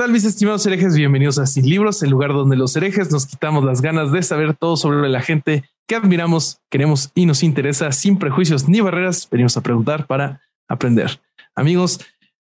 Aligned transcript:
Tal 0.00 0.12
mis 0.12 0.24
estimados 0.24 0.64
herejes? 0.64 0.96
Bienvenidos 0.96 1.38
a 1.38 1.44
Sin 1.44 1.68
Libros, 1.68 2.02
el 2.02 2.08
lugar 2.08 2.32
donde 2.32 2.56
los 2.56 2.74
herejes 2.74 3.10
nos 3.10 3.26
quitamos 3.26 3.64
las 3.64 3.82
ganas 3.82 4.10
de 4.10 4.22
saber 4.22 4.54
todo 4.54 4.78
sobre 4.78 5.10
la 5.10 5.20
gente 5.20 5.64
que 5.86 5.94
admiramos, 5.94 6.62
queremos 6.70 7.10
y 7.14 7.26
nos 7.26 7.42
interesa 7.42 7.92
sin 7.92 8.18
prejuicios 8.18 8.66
ni 8.66 8.80
barreras. 8.80 9.28
Venimos 9.30 9.58
a 9.58 9.60
preguntar 9.60 10.06
para 10.06 10.40
aprender. 10.68 11.20
Amigos, 11.54 12.00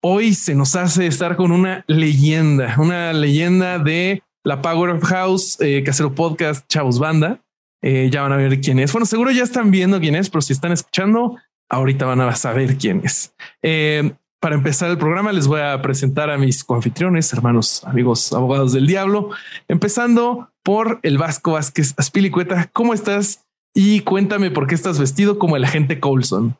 hoy 0.03 0.34
se 0.34 0.55
nos 0.55 0.77
hace 0.77 1.06
estar 1.06 1.37
con 1.37 1.51
una 1.51 1.87
leyenda, 1.87 2.77
una 2.79 3.15
leyenda 3.15 3.78
de 3.78 4.23
la 4.45 4.61
Powerhouse 4.61 5.56
eh, 5.61 5.83
Casero 5.83 6.15
Podcast 6.15 6.69
Chavos 6.69 6.98
Banda. 6.98 7.41
Eh, 7.80 8.11
ya 8.12 8.20
van 8.20 8.33
a 8.33 8.37
ver 8.37 8.61
quién 8.61 8.78
es. 8.78 8.92
Bueno, 8.92 9.06
seguro 9.06 9.30
ya 9.30 9.45
están 9.45 9.70
viendo 9.70 9.98
quién 10.01 10.17
es, 10.17 10.28
pero 10.28 10.42
si 10.42 10.53
están 10.53 10.73
escuchando, 10.73 11.39
ahorita 11.70 12.05
van 12.05 12.20
a 12.20 12.37
saber 12.37 12.77
quién 12.77 13.01
es. 13.03 13.34
Eh, 13.62 14.12
para 14.41 14.55
empezar 14.55 14.91
el 14.91 14.98
programa, 14.98 15.33
les 15.33 15.47
voy 15.47 15.60
a 15.60 15.80
presentar 15.83 16.30
a 16.30 16.38
mis 16.38 16.62
coanfitriones, 16.62 17.33
hermanos, 17.33 17.83
amigos, 17.84 18.33
abogados 18.33 18.72
del 18.72 18.86
diablo, 18.86 19.30
empezando 19.67 20.50
por 20.62 21.00
el 21.03 21.19
Vasco 21.19 21.53
Vázquez 21.53 21.95
Aspilicueta. 21.97 22.70
¿Cómo 22.72 22.95
estás? 22.95 23.47
Y 23.75 24.00
cuéntame 24.00 24.50
por 24.50 24.67
qué 24.67 24.75
estás 24.75 24.98
vestido 24.98 25.39
como 25.39 25.56
el 25.56 25.64
agente 25.64 26.00
Coulson. 26.00 26.56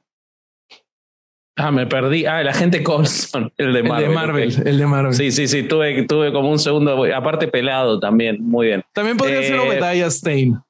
Ah, 1.57 1.73
me 1.73 1.87
perdí. 1.87 2.25
Ah, 2.25 2.41
el 2.41 2.49
agente 2.49 2.85
Coulson, 2.85 3.53
el 3.59 3.73
de 3.73 3.83
Marvel. 3.83 4.05
El 4.05 4.09
de 4.09 4.15
Marvel, 4.15 4.63
el 4.67 4.79
de 4.79 4.87
Marvel. 4.87 5.15
Sí, 5.15 5.33
sí, 5.33 5.49
sí, 5.49 5.65
tuve, 5.65 6.05
tuve 6.05 6.33
como 6.33 6.51
un 6.51 6.59
segundo, 6.59 7.05
aparte 7.15 7.49
pelado 7.49 7.99
también, 7.99 8.39
muy 8.41 8.69
bien. 8.69 8.85
También 8.93 9.17
podría 9.17 9.43
ser 9.43 9.57
Eh, 9.57 9.61
Obadiah 9.61 10.11
Stein. 10.11 10.61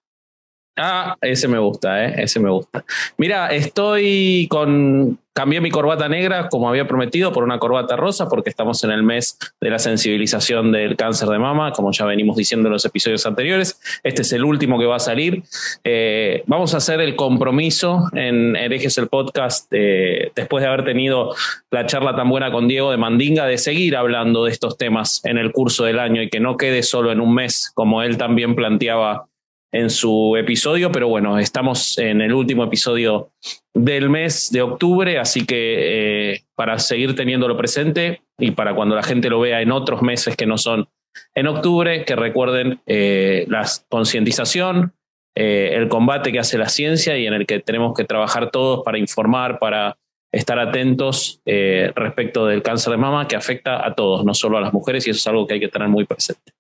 Ah, 0.79 1.17
ese 1.21 1.49
me 1.49 1.59
gusta, 1.59 2.05
¿eh? 2.05 2.15
ese 2.23 2.39
me 2.39 2.51
gusta. 2.51 2.85
Mira, 3.17 3.49
estoy 3.49 4.47
con. 4.49 5.19
Cambié 5.39 5.61
mi 5.61 5.71
corbata 5.71 6.09
negra, 6.09 6.49
como 6.49 6.69
había 6.69 6.89
prometido, 6.89 7.33
por 7.33 7.45
una 7.45 7.61
corbata 7.61 7.95
rosa, 7.95 8.29
porque 8.29 8.51
estamos 8.51 8.83
en 8.83 8.91
el 8.91 9.05
mes 9.05 9.39
de 9.61 9.71
la 9.71 9.79
sensibilización 9.79 10.73
del 10.73 10.97
cáncer 10.97 11.29
de 11.29 11.39
mama, 11.39 11.71
como 11.71 11.93
ya 11.93 12.07
venimos 12.07 12.37
diciendo 12.37 12.67
en 12.67 12.73
los 12.73 12.85
episodios 12.85 13.25
anteriores. 13.25 13.81
Este 14.03 14.23
es 14.23 14.33
el 14.33 14.43
último 14.43 14.81
que 14.81 14.87
va 14.87 14.97
a 14.97 14.99
salir. 14.99 15.45
Eh, 15.85 16.43
vamos 16.49 16.75
a 16.75 16.79
hacer 16.79 17.01
el 17.01 17.15
compromiso 17.15 18.11
en 18.15 18.57
Herejes 18.57 18.99
el 18.99 19.07
Podcast, 19.07 19.69
eh, 19.71 20.33
después 20.35 20.61
de 20.61 20.71
haber 20.71 20.85
tenido 20.85 21.33
la 21.71 21.87
charla 21.87 22.17
tan 22.17 22.29
buena 22.29 22.51
con 22.51 22.67
Diego 22.67 22.91
de 22.91 22.97
Mandinga, 22.97 23.47
de 23.47 23.59
seguir 23.59 23.95
hablando 23.95 24.45
de 24.45 24.51
estos 24.51 24.77
temas 24.77 25.25
en 25.25 25.39
el 25.39 25.53
curso 25.53 25.85
del 25.85 26.01
año 26.01 26.21
y 26.21 26.31
que 26.31 26.41
no 26.41 26.57
quede 26.57 26.83
solo 26.83 27.13
en 27.13 27.21
un 27.21 27.33
mes, 27.33 27.71
como 27.77 28.03
él 28.03 28.19
también 28.19 28.57
planteaba 28.57 29.29
en 29.73 29.91
su 29.91 30.37
episodio, 30.37 30.91
pero 30.91 31.09
bueno, 31.09 31.39
estamos 31.39 31.99
en 31.99 32.21
el 32.23 32.33
último 32.33 32.65
episodio 32.65 33.31
del 33.75 34.09
mes 34.09 34.51
de 34.51 34.63
octubre, 34.63 35.19
así 35.19 35.45
que 35.45 36.33
eh, 36.33 36.43
para 36.55 36.79
seguir 36.79 37.15
teniéndolo 37.15 37.57
presente 37.57 38.23
y 38.39 38.53
para 38.53 38.75
cuando 38.75 38.97
la 38.97 39.03
gente 39.03 39.29
lo 39.29 39.41
vea 39.41 39.61
en 39.61 39.71
otros 39.71 40.03
meses 40.03 40.37
que 40.37 40.47
no 40.47 40.57
son 40.57 40.89
en 41.35 41.47
octubre, 41.49 42.05
que 42.05 42.17
recuerden 42.17 42.81
eh, 42.87 43.45
la 43.49 43.67
concientización, 43.89 44.95
eh, 45.37 45.73
el 45.75 45.89
combate 45.89 46.33
que 46.33 46.39
hace 46.39 46.57
la 46.57 46.69
ciencia 46.69 47.19
y 47.19 47.27
en 47.27 47.35
el 47.35 47.47
que 47.47 47.61
tenemos 47.61 47.95
que 47.95 48.05
trabajar 48.05 48.51
todos 48.51 48.83
para 48.85 48.99
informar, 48.99 49.59
para 49.59 49.99
estar 50.33 50.59
atentos 50.59 51.41
respecto 51.47 52.45
del 52.45 52.63
cáncer 52.63 52.91
de 52.91 52.99
mama 52.99 53.27
que 53.27 53.35
afecta 53.35 53.87
a 53.87 53.95
todos, 53.95 54.27
no 54.27 54.35
solo 54.35 54.59
a 54.59 54.61
las 54.61 54.75
mujeres, 54.75 55.07
y 55.07 55.11
eso 55.11 55.19
es 55.19 55.27
algo 55.27 55.47
que 55.47 55.55
hay 55.55 55.61
que 55.61 55.69
tener 55.69 55.89
muy 55.89 56.05
presente. 56.05 56.53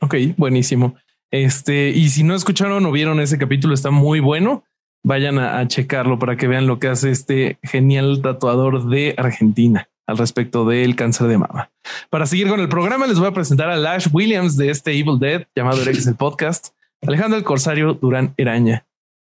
Ok, 0.00 0.14
buenísimo. 0.36 0.96
Este, 1.30 1.90
y 1.90 2.08
si 2.08 2.22
no 2.24 2.34
escucharon 2.34 2.84
o 2.86 2.92
vieron 2.92 3.20
ese 3.20 3.38
capítulo, 3.38 3.74
está 3.74 3.90
muy 3.90 4.20
bueno. 4.20 4.64
Vayan 5.04 5.38
a, 5.38 5.58
a 5.58 5.68
checarlo 5.68 6.18
para 6.18 6.36
que 6.36 6.48
vean 6.48 6.66
lo 6.66 6.78
que 6.78 6.88
hace 6.88 7.10
este 7.10 7.58
genial 7.62 8.20
tatuador 8.22 8.88
de 8.88 9.14
Argentina 9.16 9.88
al 10.06 10.18
respecto 10.18 10.64
del 10.64 10.96
cáncer 10.96 11.28
de 11.28 11.38
mama. 11.38 11.70
Para 12.10 12.26
seguir 12.26 12.48
con 12.48 12.60
el 12.60 12.68
programa, 12.68 13.06
les 13.06 13.18
voy 13.18 13.28
a 13.28 13.32
presentar 13.34 13.68
a 13.68 13.76
Lash 13.76 14.08
Williams 14.10 14.56
de 14.56 14.70
este 14.70 14.92
Evil 14.98 15.18
Dead 15.18 15.46
llamado 15.54 15.82
Herejes 15.82 16.06
el 16.06 16.16
Podcast, 16.16 16.68
Alejandro 17.06 17.38
el 17.38 17.44
Corsario 17.44 17.92
Durán 17.94 18.34
Eraña. 18.38 18.86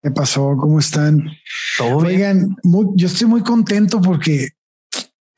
¿Qué 0.04 0.12
pasó? 0.12 0.56
¿Cómo 0.60 0.78
están? 0.80 1.32
¿Todo 1.78 2.02
bien? 2.02 2.16
Oigan, 2.16 2.56
muy- 2.64 2.88
yo 2.96 3.08
estoy 3.08 3.28
muy 3.28 3.42
contento 3.42 4.02
porque 4.02 4.50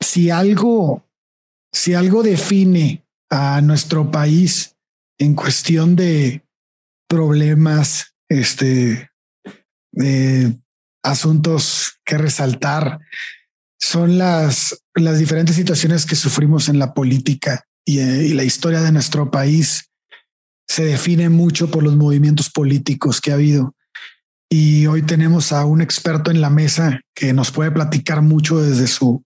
si 0.00 0.28
algo, 0.28 1.06
si 1.72 1.94
algo 1.94 2.22
define 2.22 3.04
a 3.30 3.60
nuestro 3.62 4.10
país 4.10 4.76
en 5.18 5.34
cuestión 5.34 5.96
de 5.96 6.42
problemas, 7.08 8.14
este, 8.28 9.10
de 9.92 10.56
asuntos 11.02 11.98
que 12.04 12.18
resaltar, 12.18 12.98
son 13.80 14.18
las, 14.18 14.82
las 14.94 15.18
diferentes 15.18 15.56
situaciones 15.56 16.04
que 16.04 16.16
sufrimos 16.16 16.68
en 16.68 16.78
la 16.78 16.94
política 16.94 17.64
y, 17.84 18.00
eh, 18.00 18.26
y 18.26 18.34
la 18.34 18.44
historia 18.44 18.82
de 18.82 18.92
nuestro 18.92 19.30
país 19.30 19.90
se 20.68 20.84
define 20.84 21.28
mucho 21.30 21.70
por 21.70 21.82
los 21.82 21.96
movimientos 21.96 22.50
políticos 22.50 23.20
que 23.20 23.30
ha 23.30 23.34
habido. 23.34 23.74
Y 24.50 24.86
hoy 24.86 25.02
tenemos 25.02 25.52
a 25.52 25.64
un 25.64 25.80
experto 25.80 26.30
en 26.30 26.40
la 26.40 26.50
mesa 26.50 27.00
que 27.14 27.32
nos 27.32 27.50
puede 27.50 27.70
platicar 27.70 28.22
mucho 28.22 28.60
desde 28.60 28.86
su, 28.86 29.22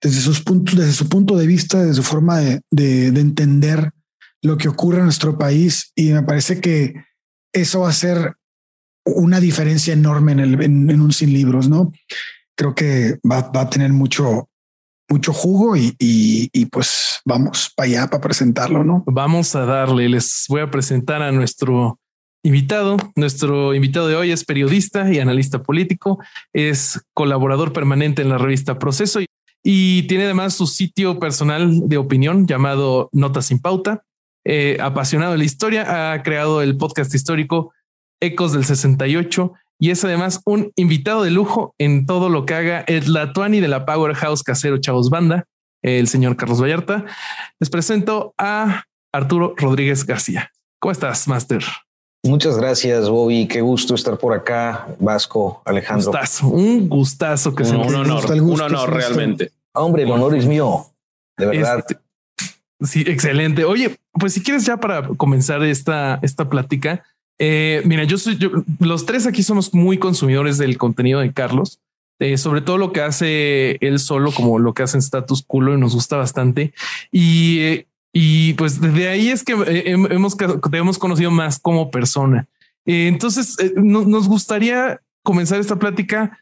desde 0.00 0.20
sus 0.20 0.40
puntos, 0.40 0.76
desde 0.76 0.92
su 0.92 1.08
punto 1.08 1.36
de 1.36 1.46
vista, 1.46 1.80
desde 1.80 1.94
su 1.94 2.02
forma 2.02 2.38
de, 2.38 2.60
de, 2.70 3.10
de 3.10 3.20
entender 3.20 3.90
lo 4.42 4.56
que 4.56 4.68
ocurre 4.68 4.98
en 4.98 5.04
nuestro 5.04 5.36
país. 5.38 5.92
Y 5.94 6.12
me 6.12 6.22
parece 6.22 6.60
que 6.60 6.94
eso 7.52 7.80
va 7.80 7.90
a 7.90 7.94
ser 7.94 8.36
una 9.04 9.40
diferencia 9.40 9.92
enorme 9.92 10.32
en, 10.32 10.40
el, 10.40 10.62
en, 10.62 11.00
un 11.00 11.12
sin 11.12 11.32
libros, 11.32 11.68
¿no? 11.68 11.92
Creo 12.56 12.74
que 12.74 13.18
va, 13.28 13.50
a 13.52 13.70
tener 13.70 13.92
mucho, 13.92 14.48
mucho 15.08 15.32
jugo 15.32 15.74
y 15.76 16.66
pues 16.66 17.10
vamos 17.24 17.72
para 17.74 17.88
allá 17.88 18.06
para 18.08 18.20
presentarlo, 18.20 18.84
¿no? 18.84 19.02
Vamos 19.06 19.54
a 19.54 19.64
darle, 19.64 20.08
les 20.08 20.44
voy 20.48 20.60
a 20.60 20.70
presentar 20.70 21.22
a 21.22 21.32
nuestro 21.32 21.98
invitado. 22.42 22.96
Nuestro 23.16 23.74
invitado 23.74 24.08
de 24.08 24.16
hoy 24.16 24.30
es 24.32 24.44
periodista 24.44 25.12
y 25.12 25.18
analista 25.18 25.62
político, 25.62 26.18
es 26.52 27.00
colaborador 27.14 27.72
permanente 27.72 28.22
en 28.22 28.30
la 28.30 28.38
revista 28.38 28.78
Proceso 28.78 29.20
y, 29.20 29.26
y 29.62 30.04
tiene 30.04 30.24
además 30.24 30.54
su 30.54 30.66
sitio 30.66 31.18
personal 31.18 31.88
de 31.88 31.98
opinión 31.98 32.46
llamado 32.46 33.10
Notas 33.12 33.46
sin 33.46 33.58
Pauta. 33.58 34.04
Eh, 34.44 34.78
apasionado 34.80 35.32
de 35.32 35.38
la 35.38 35.44
historia, 35.44 36.12
ha 36.12 36.22
creado 36.22 36.62
el 36.62 36.76
podcast 36.76 37.14
histórico 37.14 37.72
Ecos 38.20 38.52
del 38.52 38.64
68 38.64 39.52
y 39.78 39.90
es 39.90 40.04
además 40.04 40.40
un 40.44 40.72
invitado 40.76 41.22
de 41.22 41.30
lujo 41.30 41.74
en 41.78 42.06
todo 42.06 42.28
lo 42.28 42.44
que 42.46 42.54
haga 42.54 42.80
el 42.80 43.12
Latuani 43.12 43.60
de 43.60 43.68
la 43.68 43.86
Powerhouse 43.86 44.42
Casero 44.42 44.78
Chavos 44.78 45.08
Banda, 45.10 45.46
el 45.82 46.08
señor 46.08 46.36
Carlos 46.36 46.60
Vallarta. 46.60 47.04
Les 47.58 47.70
presento 47.70 48.34
a 48.38 48.84
Arturo 49.12 49.54
Rodríguez 49.56 50.04
García. 50.04 50.50
¿Cómo 50.78 50.92
estás, 50.92 51.26
Master? 51.28 51.62
Muchas 52.22 52.58
gracias, 52.58 53.08
Bobby. 53.08 53.48
Qué 53.48 53.62
gusto 53.62 53.94
estar 53.94 54.18
por 54.18 54.34
acá, 54.34 54.88
Vasco, 54.98 55.62
Alejandro. 55.64 56.10
Gustazo, 56.10 56.48
un 56.48 56.88
gustazo 56.88 57.54
que 57.54 57.64
se 57.64 57.74
Un, 57.74 57.86
un 57.86 57.94
honor, 57.94 58.16
gusto, 58.20 58.32
un 58.34 58.40
honor 58.60 58.70
el 58.70 58.76
gusto. 58.76 58.86
realmente. 58.90 59.52
Hombre, 59.72 60.02
el 60.02 60.10
honor 60.10 60.36
es 60.36 60.44
mío. 60.44 60.86
De 61.38 61.46
verdad. 61.46 61.78
Este, 61.78 61.98
sí, 62.82 63.04
excelente. 63.06 63.64
Oye, 63.64 63.96
pues 64.12 64.34
si 64.34 64.42
quieres 64.42 64.64
ya 64.64 64.78
para 64.78 65.08
comenzar 65.08 65.62
esta, 65.62 66.18
esta 66.22 66.48
plática, 66.48 67.04
eh, 67.38 67.82
mira, 67.84 68.04
yo 68.04 68.18
soy, 68.18 68.36
yo, 68.36 68.50
los 68.78 69.06
tres 69.06 69.26
aquí 69.26 69.42
somos 69.42 69.72
muy 69.72 69.98
consumidores 69.98 70.58
del 70.58 70.76
contenido 70.76 71.20
de 71.20 71.32
Carlos, 71.32 71.80
eh, 72.18 72.36
sobre 72.36 72.60
todo 72.60 72.76
lo 72.76 72.92
que 72.92 73.00
hace 73.00 73.78
él 73.80 73.98
solo, 73.98 74.30
como 74.30 74.58
lo 74.58 74.74
que 74.74 74.82
hace 74.82 74.98
en 74.98 75.02
Status 75.02 75.42
Culo, 75.46 75.74
y 75.74 75.80
nos 75.80 75.94
gusta 75.94 76.16
bastante. 76.16 76.74
Y, 77.10 77.86
y 78.12 78.52
pues 78.54 78.80
desde 78.80 79.08
ahí 79.08 79.30
es 79.30 79.42
que 79.42 79.52
hemos, 79.86 80.36
te 80.36 80.76
hemos 80.76 80.98
conocido 80.98 81.30
más 81.30 81.58
como 81.58 81.90
persona. 81.90 82.46
Eh, 82.84 83.08
entonces, 83.08 83.56
no, 83.76 84.02
nos 84.02 84.28
gustaría 84.28 85.00
comenzar 85.22 85.60
esta 85.60 85.76
plática 85.76 86.38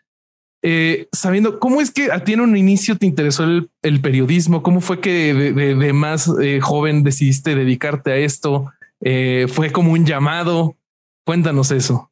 eh, 0.62 1.08
sabiendo 1.12 1.60
cómo 1.60 1.81
es 1.81 1.90
que 1.90 2.10
a 2.10 2.25
ti 2.25 2.32
en 2.32 2.40
un 2.40 2.56
inicio 2.56 2.96
te 2.96 3.06
interesó 3.06 3.44
el, 3.44 3.70
el 3.82 4.00
periodismo, 4.00 4.62
cómo 4.62 4.81
fue 4.81 5.00
que 5.00 5.32
de, 5.32 5.52
de, 5.52 5.75
de 5.75 5.93
más 5.93 6.31
eh, 6.43 6.60
joven 6.60 7.05
decidiste 7.05 7.55
dedicarte 7.55 8.10
a 8.12 8.16
esto, 8.16 8.72
eh, 9.00 9.46
fue 9.49 9.70
como 9.70 9.93
un 9.93 10.05
llamado. 10.05 10.76
Cuéntanos 11.25 11.70
eso. 11.70 12.10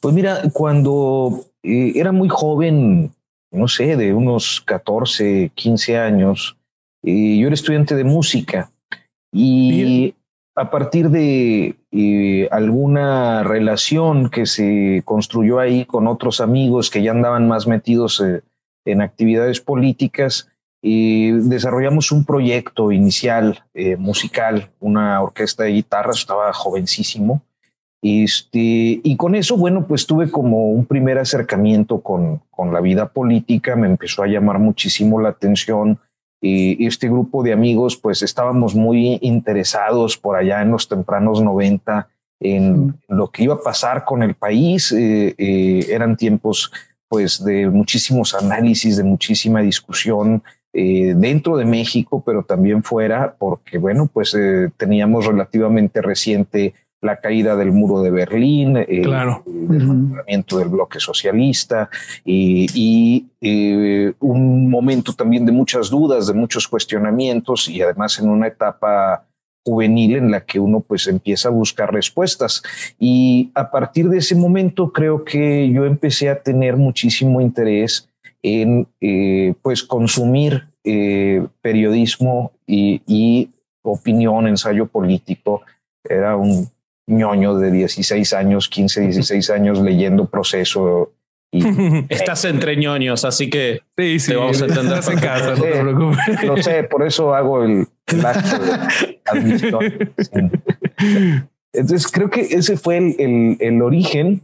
Pues 0.00 0.14
mira, 0.14 0.42
cuando 0.52 1.44
era 1.62 2.10
muy 2.12 2.28
joven, 2.28 3.12
no 3.52 3.68
sé, 3.68 3.96
de 3.96 4.12
unos 4.12 4.60
14, 4.62 5.52
15 5.54 5.98
años. 5.98 6.56
Yo 7.02 7.46
era 7.46 7.54
estudiante 7.54 7.94
de 7.94 8.04
música 8.04 8.70
y 9.32 10.14
a 10.54 10.70
partir 10.70 11.10
de 11.10 11.76
eh, 11.90 12.48
alguna 12.50 13.42
relación 13.42 14.28
que 14.28 14.46
se 14.46 15.02
construyó 15.04 15.58
ahí 15.58 15.84
con 15.84 16.06
otros 16.06 16.40
amigos 16.40 16.90
que 16.90 17.02
ya 17.02 17.10
andaban 17.12 17.48
más 17.48 17.66
metidos 17.66 18.20
eh, 18.20 18.42
en 18.84 19.00
actividades 19.00 19.60
políticas, 19.60 20.48
y 20.82 21.30
desarrollamos 21.30 22.10
un 22.10 22.24
proyecto 22.24 22.90
inicial 22.90 23.62
eh, 23.72 23.96
musical, 23.96 24.72
una 24.80 25.22
orquesta 25.22 25.62
de 25.62 25.70
guitarra, 25.70 26.10
estaba 26.10 26.52
jovencísimo. 26.52 27.42
Este, 28.02 29.00
y 29.04 29.16
con 29.16 29.36
eso, 29.36 29.56
bueno, 29.56 29.86
pues 29.86 30.08
tuve 30.08 30.28
como 30.28 30.72
un 30.72 30.84
primer 30.86 31.18
acercamiento 31.18 32.00
con, 32.00 32.42
con 32.50 32.72
la 32.72 32.80
vida 32.80 33.12
política, 33.12 33.76
me 33.76 33.86
empezó 33.86 34.24
a 34.24 34.26
llamar 34.26 34.58
muchísimo 34.58 35.20
la 35.20 35.28
atención. 35.28 36.00
Y 36.44 36.84
este 36.86 37.08
grupo 37.08 37.44
de 37.44 37.52
amigos, 37.52 37.96
pues 37.96 38.20
estábamos 38.22 38.74
muy 38.74 39.16
interesados 39.22 40.18
por 40.18 40.36
allá 40.36 40.60
en 40.60 40.72
los 40.72 40.88
tempranos 40.88 41.40
90 41.40 42.08
en 42.40 43.00
lo 43.08 43.30
que 43.30 43.44
iba 43.44 43.54
a 43.54 43.60
pasar 43.60 44.04
con 44.04 44.24
el 44.24 44.34
país. 44.34 44.90
Eh, 44.90 45.36
eh, 45.38 45.86
eran 45.88 46.16
tiempos 46.16 46.72
pues 47.08 47.44
de 47.44 47.68
muchísimos 47.68 48.34
análisis, 48.34 48.96
de 48.96 49.04
muchísima 49.04 49.60
discusión, 49.60 50.42
eh, 50.72 51.14
dentro 51.14 51.56
de 51.58 51.66
México, 51.66 52.22
pero 52.24 52.42
también 52.42 52.82
fuera, 52.82 53.36
porque 53.38 53.78
bueno, 53.78 54.10
pues 54.12 54.36
teníamos 54.78 55.26
relativamente 55.26 56.02
reciente 56.02 56.74
la 57.02 57.16
caída 57.16 57.56
del 57.56 57.72
muro 57.72 58.00
de 58.00 58.10
Berlín, 58.10 58.76
eh, 58.76 59.02
claro. 59.02 59.42
el 59.46 59.82
funcionamiento 59.84 60.58
del 60.58 60.68
bloque 60.68 61.00
socialista 61.00 61.90
y, 62.24 62.66
y 62.74 63.26
eh, 63.40 64.14
un 64.20 64.70
momento 64.70 65.12
también 65.12 65.44
de 65.44 65.52
muchas 65.52 65.90
dudas, 65.90 66.28
de 66.28 66.34
muchos 66.34 66.68
cuestionamientos 66.68 67.68
y 67.68 67.82
además 67.82 68.18
en 68.20 68.28
una 68.28 68.46
etapa 68.46 69.26
juvenil 69.64 70.16
en 70.16 70.30
la 70.30 70.44
que 70.44 70.60
uno 70.60 70.80
pues 70.80 71.06
empieza 71.06 71.48
a 71.48 71.52
buscar 71.52 71.92
respuestas. 71.92 72.62
Y 72.98 73.50
a 73.54 73.70
partir 73.70 74.08
de 74.08 74.18
ese 74.18 74.36
momento 74.36 74.92
creo 74.92 75.24
que 75.24 75.70
yo 75.70 75.84
empecé 75.84 76.28
a 76.28 76.40
tener 76.40 76.76
muchísimo 76.76 77.40
interés 77.40 78.08
en 78.42 78.86
eh, 79.00 79.54
pues 79.62 79.82
consumir 79.82 80.68
eh, 80.84 81.46
periodismo 81.60 82.52
y, 82.66 83.02
y, 83.06 83.50
opinión, 83.82 84.46
ensayo 84.46 84.86
político. 84.86 85.62
Era 86.04 86.36
un 86.36 86.68
ñoño 87.06 87.56
de 87.56 87.70
16 87.70 88.32
años, 88.32 88.68
15, 88.68 89.00
16 89.02 89.50
años 89.56 89.80
leyendo 89.80 90.26
proceso. 90.26 91.12
Y, 91.50 91.64
Estás 92.08 92.44
entre 92.44 92.76
ñoños, 92.76 93.24
así 93.24 93.50
que 93.50 93.80
sí, 93.96 94.18
sí, 94.18 94.32
te 94.32 94.36
vamos 94.36 94.62
a 94.62 94.66
entender. 94.66 95.00
en 95.10 95.18
casa, 95.18 95.54
no 95.54 95.62
te 95.62 95.70
preocupes. 95.70 96.44
Lo 96.44 96.56
sé, 96.62 96.84
por 96.84 97.06
eso 97.06 97.34
hago 97.34 97.64
el. 97.64 97.86
Entonces 101.74 102.12
creo 102.12 102.30
que 102.30 102.40
ese 102.40 102.76
fue 102.76 102.98
el, 102.98 103.16
el, 103.18 103.56
el 103.60 103.82
origen. 103.82 104.42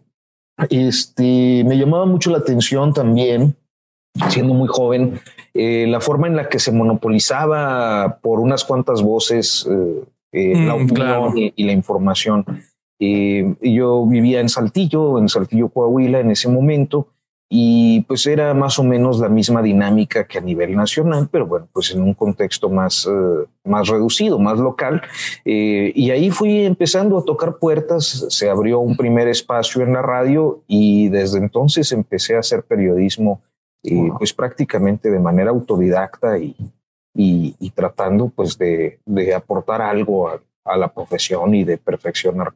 Este 0.70 1.64
me 1.64 1.76
llamaba 1.76 2.04
mucho 2.04 2.31
la 2.31 2.38
atención 2.38 2.93
también 2.93 3.56
siendo 4.28 4.54
muy 4.54 4.69
joven, 4.69 5.20
eh, 5.54 5.87
la 5.88 6.00
forma 6.00 6.26
en 6.26 6.37
la 6.37 6.49
que 6.49 6.58
se 6.58 6.72
monopolizaba 6.72 8.19
por 8.20 8.40
unas 8.40 8.64
cuantas 8.64 9.02
voces 9.02 9.66
eh, 9.70 10.04
eh, 10.32 10.54
Mm, 10.56 10.66
la 10.66 10.75
opinión 10.75 10.94
claro. 10.94 11.32
y, 11.36 11.52
y 11.56 11.64
la 11.64 11.72
información. 11.72 12.44
Eh, 13.00 13.54
yo 13.62 14.04
vivía 14.06 14.40
en 14.40 14.48
Saltillo, 14.48 15.19
en 15.19 15.28
Saltillo, 15.28 15.69
Coahuila 15.69 16.20
en 16.20 16.30
ese 16.32 16.48
momento, 16.48 17.08
y 17.50 18.02
pues 18.02 18.26
era 18.26 18.52
más 18.52 18.78
o 18.78 18.84
menos 18.84 19.20
la 19.20 19.30
misma 19.30 19.62
dinámica 19.62 20.26
que 20.26 20.36
a 20.36 20.42
nivel 20.42 20.76
nacional, 20.76 21.28
pero 21.32 21.46
bueno, 21.46 21.66
pues 21.72 21.90
en 21.92 22.02
un 22.02 22.12
contexto 22.12 22.69
más, 22.69 23.08
eh, 23.10 23.46
más 23.64 23.88
reducido, 23.88 24.38
más 24.38 24.58
local. 24.58 25.00
Eh, 25.46 25.92
y 25.94 26.10
ahí 26.10 26.30
fui 26.30 26.66
empezando 26.66 27.16
a 27.16 27.25
tocar 27.25 27.56
puertas, 27.58 28.26
se 28.28 28.50
abrió 28.50 28.80
un 28.80 28.96
primer 28.96 29.28
espacio 29.28 29.82
en 29.82 29.94
la 29.94 30.02
radio 30.02 30.62
y 30.66 31.08
desde 31.08 31.38
entonces 31.38 31.90
empecé 31.92 32.36
a 32.36 32.40
hacer 32.40 32.64
periodismo 32.64 33.40
eh, 33.82 34.10
pues 34.19 34.34
prácticamente 34.34 35.10
de 35.10 35.20
manera 35.20 35.50
autodidacta 35.50 36.36
y, 36.38 36.54
y, 37.14 37.55
y 37.58 37.70
tratando 37.70 38.28
pues 38.28 38.56
de, 38.58 39.00
de 39.05 39.34
aportar 39.34 39.82
algo 39.82 40.28
a, 40.28 40.40
a, 40.64 40.76
la 40.76 40.93
profesión 40.93 41.55
y 41.55 41.64
de 41.64 41.78
perfeccionar 41.78 42.52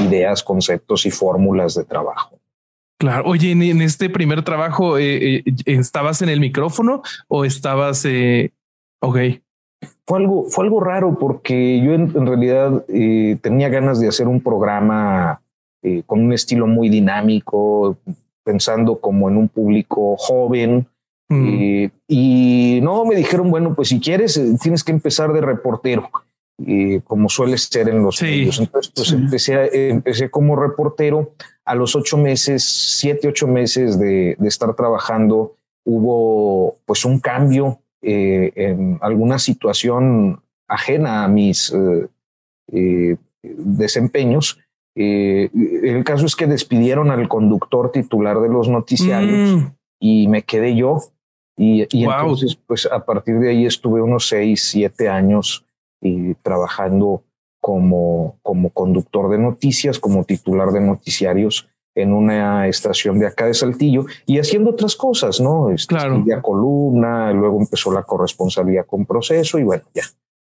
ideas, 0.00 0.42
conceptos 0.42 1.06
y 1.06 1.10
fórmulas 1.10 1.74
de 1.74 1.84
trabajo. 1.84 2.38
Claro. 2.98 3.24
Oye, 3.26 3.50
en, 3.52 3.62
en 3.62 3.82
este 3.82 4.08
primer 4.08 4.42
trabajo, 4.42 4.98
eh, 4.98 5.36
eh, 5.38 5.44
¿estabas 5.66 6.22
en 6.22 6.28
el 6.28 6.40
micrófono 6.40 7.02
o 7.28 7.44
estabas? 7.44 8.04
Eh... 8.04 8.52
Ok. 9.00 9.18
Fue 10.06 10.18
algo, 10.18 10.44
fue 10.44 10.64
algo 10.64 10.80
raro 10.80 11.18
porque 11.18 11.80
yo 11.84 11.92
en, 11.92 12.12
en 12.16 12.26
realidad 12.26 12.84
eh, 12.88 13.36
tenía 13.42 13.68
ganas 13.68 14.00
de 14.00 14.08
hacer 14.08 14.28
un 14.28 14.40
programa 14.40 15.40
con 16.06 16.24
un 16.24 16.32
estilo 16.32 16.66
muy 16.66 16.88
dinámico, 16.88 17.98
pensando 18.42 18.98
como 19.00 19.28
en 19.28 19.36
un 19.36 19.48
público 19.48 20.16
joven. 20.16 20.86
Mm. 21.28 21.46
Eh, 21.48 21.90
y 22.08 22.80
no, 22.82 23.04
me 23.04 23.14
dijeron, 23.16 23.50
bueno, 23.50 23.74
pues 23.74 23.88
si 23.88 24.00
quieres, 24.00 24.36
eh, 24.36 24.56
tienes 24.60 24.84
que 24.84 24.92
empezar 24.92 25.32
de 25.32 25.40
reportero, 25.40 26.10
eh, 26.66 27.00
como 27.04 27.28
suele 27.28 27.56
ser 27.58 27.88
en 27.88 28.02
los 28.02 28.16
Sí. 28.18 28.24
medios. 28.26 28.60
Entonces, 28.60 28.92
pues 28.94 29.08
Sí. 29.08 29.14
empecé, 29.14 29.54
a- 29.56 29.66
empecé 29.66 30.30
como 30.30 30.54
reportero. 30.56 31.32
A 31.64 31.74
los 31.74 31.96
ocho 31.96 32.18
meses, 32.18 32.62
siete, 32.98 33.26
ocho 33.28 33.48
meses 33.48 33.98
de, 33.98 34.36
de 34.38 34.48
estar 34.48 34.74
trabajando, 34.76 35.56
hubo 35.86 36.76
pues 36.86 37.04
un 37.04 37.20
cambio 37.20 37.80
eh, 38.06 38.52
en 38.56 38.98
alguna 39.00 39.38
situación 39.38 40.42
ajena 40.68 41.24
a 41.24 41.28
mis 41.28 41.72
eh, 41.72 42.06
eh, 42.72 43.16
desempeños. 43.42 44.58
Eh, 44.96 45.50
el 45.82 46.04
caso 46.04 46.26
es 46.26 46.36
que 46.36 46.46
despidieron 46.46 47.10
al 47.10 47.28
conductor 47.28 47.90
titular 47.92 48.40
de 48.40 48.48
los 48.48 48.68
noticiarios 48.68 49.56
Mm, 49.56 49.66
y 50.00 50.28
me 50.28 50.42
quedé 50.42 50.76
yo. 50.76 50.98
Y, 51.56 51.86
y 51.96 52.04
Wow. 52.04 52.14
entonces, 52.20 52.56
pues 52.66 52.86
a 52.90 53.04
partir 53.04 53.38
de 53.38 53.50
ahí 53.50 53.66
estuve 53.66 54.02
unos 54.02 54.28
seis, 54.28 54.68
siete 54.70 55.08
años 55.08 55.64
y 56.02 56.34
trabajando 56.36 57.22
como, 57.60 58.38
como 58.42 58.70
conductor 58.70 59.30
de 59.30 59.38
noticias, 59.38 59.98
como 59.98 60.24
titular 60.24 60.70
de 60.70 60.80
noticiarios 60.80 61.68
en 61.96 62.12
una 62.12 62.66
estación 62.66 63.20
de 63.20 63.28
acá 63.28 63.46
de 63.46 63.54
Saltillo 63.54 64.04
y 64.26 64.38
haciendo 64.40 64.70
otras 64.70 64.96
cosas, 64.96 65.40
¿no? 65.40 65.70
Este, 65.70 65.94
Claro. 65.94 66.14
escribía 66.16 66.42
columna, 66.42 67.32
luego 67.32 67.60
empezó 67.60 67.92
la 67.92 68.02
corresponsalía 68.02 68.82
con 68.82 69.06
proceso 69.06 69.58
y 69.58 69.62
bueno, 69.62 69.84
ya 69.94 70.02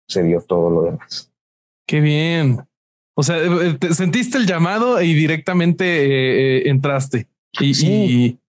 se 0.10 0.24
dio 0.24 0.42
todo 0.42 0.70
lo 0.70 0.82
demás. 0.84 1.32
qué 1.88 2.02
bien. 2.02 2.60
O 3.16 3.24
sea, 3.24 3.38
eh, 3.38 3.78
te 3.80 3.94
sentiste 3.96 4.38
el 4.38 4.46
llamado 4.46 5.02
y 5.02 5.14
directamente 5.14 5.86
eh, 5.86 6.58
eh, 6.58 6.70
entraste. 6.70 7.28
Y, 7.62 7.74
Sí. 7.74 7.88
y- 7.90 8.40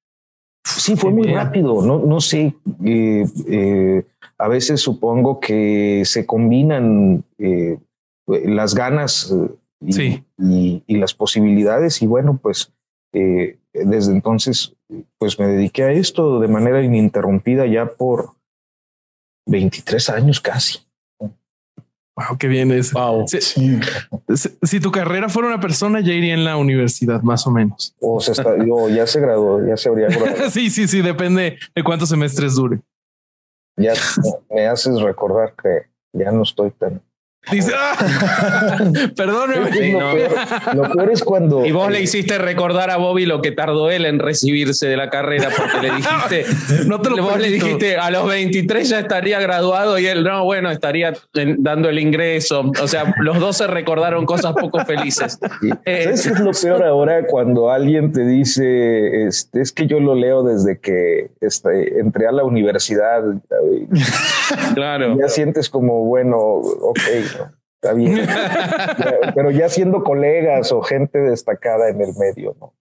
Sí, 0.65 0.97
fue 0.97 1.11
muy 1.11 1.25
rápido. 1.29 1.83
No, 1.83 1.99
no 1.99 2.21
sé. 2.21 2.55
eh, 2.85 3.25
eh, 3.49 4.05
a 4.39 4.49
veces 4.49 4.81
supongo 4.81 5.41
que 5.41 6.03
se 6.05 6.25
combinan 6.27 7.25
eh, 7.39 7.79
las 8.27 8.75
ganas 8.75 9.35
y, 9.81 9.93
Sí. 9.93 10.25
y- 10.39 10.83
y 10.87 10.97
las 10.99 11.15
posibilidades. 11.15 12.03
Y 12.03 12.07
bueno, 12.07 12.39
pues 12.43 12.73
desde 13.13 14.13
entonces, 14.13 14.75
pues 15.19 15.39
me 15.39 15.47
dediqué 15.47 15.85
a 15.85 15.93
esto 15.93 16.41
de 16.41 16.49
manera 16.49 16.83
ininterrumpida 16.83 17.67
ya 17.67 17.87
por 17.87 18.33
23 19.47 20.11
años 20.11 20.41
casi. 20.41 20.79
Wow, 22.19 22.37
qué 22.39 22.49
bien 22.49 22.73
es. 22.73 22.93
Wow. 22.93 23.27
Si, 23.29 23.41
Sí. 23.41 23.81
si- 24.35 24.59
si 24.63 24.81
tu 24.81 24.91
carrera 24.91 25.29
fuera 25.29 25.49
una 25.49 25.61
persona, 25.61 26.01
ya 26.01 26.13
iría 26.13 26.35
en 26.35 26.45
la 26.45 26.57
universidad, 26.57 27.23
más 27.23 27.47
o 27.47 27.51
menos. 27.51 27.95
O 28.01 28.21
se 28.21 28.33
está, 28.33 28.55
ya 28.91 29.07
se 29.07 29.21
graduó, 29.21 29.65
ya 29.67 29.77
se 29.77 29.89
habría 29.89 30.09
graduado. 30.09 30.37
sí, 30.51 30.69
sí, 30.71 30.89
sí, 30.89 31.01
depende 31.03 31.59
de 31.75 31.85
cuántos 31.85 32.09
semestres 32.09 32.55
dure. 32.57 32.81
Ya 33.77 33.93
me 34.51 34.67
haces 34.67 35.01
recordar 35.01 35.55
que 35.63 35.83
ya 36.13 36.33
no 36.33 36.43
estoy 36.43 36.73
tan. 36.73 37.01
Dice, 37.51 37.73
¡ah! 37.75 37.97
perdóneme. 39.17 39.73
Sí, 39.73 39.93
lo, 39.93 40.01
no. 40.01 40.13
peor, 40.13 40.33
lo 40.75 40.83
peor 40.93 41.11
es 41.11 41.23
cuando. 41.25 41.65
Y 41.65 41.73
vos 41.73 41.91
le 41.91 42.03
hiciste 42.03 42.37
recordar 42.37 42.91
a 42.91 42.99
Bobby 42.99 43.25
lo 43.25 43.41
que 43.41 43.53
tardó 43.53 43.91
él 43.91 44.05
en 44.05 44.19
recibirse 44.19 44.87
de 44.87 44.99
la 44.99 45.09
carrera 45.09 45.49
porque 45.57 45.87
le 45.89 45.95
dijiste, 45.95 46.45
No 46.87 47.01
te 47.01 47.09
lo 47.11 47.23
vos 47.23 47.39
le 47.39 47.49
dijiste 47.51 47.97
a 47.97 48.11
los 48.11 48.27
23 48.29 48.89
ya 48.89 48.99
estaría 49.01 49.41
graduado 49.41 49.99
y 49.99 50.07
él 50.07 50.25
no, 50.25 50.45
bueno, 50.45 50.71
estaría 50.71 51.15
en- 51.35 51.63
dando 51.63 51.89
el 51.89 51.99
ingreso. 51.99 52.71
O 52.83 52.87
sea, 52.89 53.15
los 53.21 53.39
dos 53.41 53.57
se 53.57 53.67
recordaron 53.67 54.27
cosas 54.27 54.53
poco 54.55 54.85
felices. 54.85 55.39
Sí. 55.61 55.71
Eh, 55.87 56.03
¿Sabes 56.05 56.23
qué 56.23 56.29
es 56.35 56.41
lo 56.41 56.53
peor 56.53 56.85
ahora 56.85 57.27
cuando 57.27 57.71
alguien 57.71 58.13
te 58.13 58.25
dice, 58.25 59.27
este, 59.27 59.61
es 59.61 59.73
que 59.73 59.87
yo 59.87 59.99
lo 59.99 60.15
leo 60.15 60.43
desde 60.45 60.79
que 60.79 61.31
este, 61.41 61.99
entré 61.99 62.27
a 62.29 62.33
la 62.33 62.45
universidad? 62.45 63.23
Claro. 64.75 65.17
Ya 65.19 65.29
sientes 65.29 65.69
como, 65.69 66.05
bueno, 66.05 66.37
ok. 66.39 67.01
Está 67.89 67.95
bien. 67.95 68.27
Pero 69.35 69.51
ya 69.51 69.69
siendo 69.69 70.03
colegas 70.03 70.73
o 70.73 70.83
gente 70.83 71.19
destacada 71.19 71.89
en 71.89 72.01
el 72.01 72.15
medio, 72.15 72.57
¿no? 72.61 72.75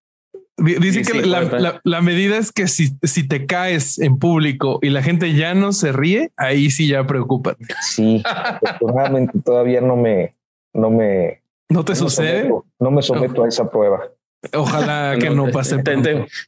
Dice 0.60 1.04
que 1.04 1.22
la, 1.24 2.02
medida 2.02 2.38
es 2.38 2.52
que 2.52 2.68
si, 2.68 2.98
si 3.04 3.28
te 3.28 3.46
caes 3.46 4.00
en 4.00 4.18
público 4.18 4.80
y 4.82 4.90
la 4.90 5.04
gente 5.04 5.36
ya 5.36 5.54
no 5.54 5.72
se 5.72 5.92
ríe, 5.92 6.32
ahí 6.36 6.72
sí 6.72 6.88
ya 6.88 7.06
preocupa. 7.06 7.56
Sí, 7.82 8.24
afortunadamente 8.26 9.38
todavía 9.46 9.82
no 9.82 9.96
me, 9.96 10.34
no 10.74 10.90
me. 10.90 11.44
¿No 11.70 11.86
te 11.86 11.94
sucede? 11.94 12.50
no 12.80 12.90
me 12.90 13.04
someto 13.04 13.44
a 13.44 13.48
esa 13.48 13.70
prueba. 13.70 14.10
Ojalá 14.53 15.17
que 15.20 15.29
no, 15.29 15.50
pase. 15.50 15.82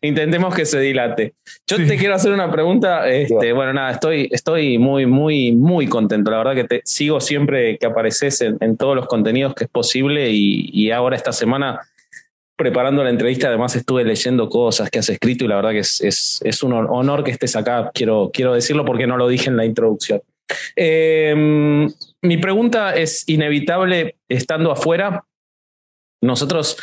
intentemos 0.01 0.55
que 0.55 0.65
se 0.65 0.79
dilate. 0.79 1.34
Yo 1.67 1.77
te 1.77 1.98
quiero 1.98 2.15
hacer 2.15 2.31
una 2.31 2.51
pregunta. 2.51 3.10
Este, 3.10 3.53
bueno, 3.53 3.74
nada, 3.74 3.91
estoy, 3.91 4.29
estoy 4.31 4.77
muy, 4.77 5.05
muy, 5.05 5.51
muy 5.51 5.88
contento. 5.88 6.31
La 6.31 6.38
verdad 6.38 6.55
que 6.55 6.63
te 6.65 6.81
sigo 6.86 7.19
siempre 7.19 7.77
que 7.77 7.86
apareces 7.86 8.41
en, 8.41 8.77
todos 8.77 8.96
los 8.96 9.08
contenidos 9.08 9.53
que 9.55 9.65
es 9.65 9.69
posible 9.69 10.29
y, 10.29 10.69
y 10.72 10.91
ahora 10.91 11.15
esta 11.15 11.31
semana 11.31 11.79
preparando 12.60 13.05
la 13.05 13.10
entrevista, 13.10 13.48
además 13.48 13.74
estuve 13.77 14.03
leyendo 14.03 14.50
cosas 14.50 14.89
que 14.89 15.00
has 15.00 15.08
escrito 15.08 15.46
y 15.46 15.48
la 15.48 15.55
verdad 15.55 15.72
que 15.72 15.79
es, 15.79 16.41
es, 16.43 16.62
un 16.62 16.74
honor 16.74 17.24
que 17.24 17.31
estés 17.31 17.55
acá, 17.55 17.89
quiero, 17.93 18.31
quiero 18.34 18.53
decirlo 18.53 18.84
porque 18.84 19.08
no 19.08 19.15
lo 19.15 19.29
dije 19.29 19.50
en 19.50 19.55
la 19.55 19.63
introducción. 19.63 20.22
Em, 20.75 21.89
mi 22.22 22.36
pregunta 22.36 22.93
es 22.96 23.24
inevitable 23.29 24.17
estando 24.27 24.74
afuera. 24.74 25.24
Nosotros, 26.22 26.75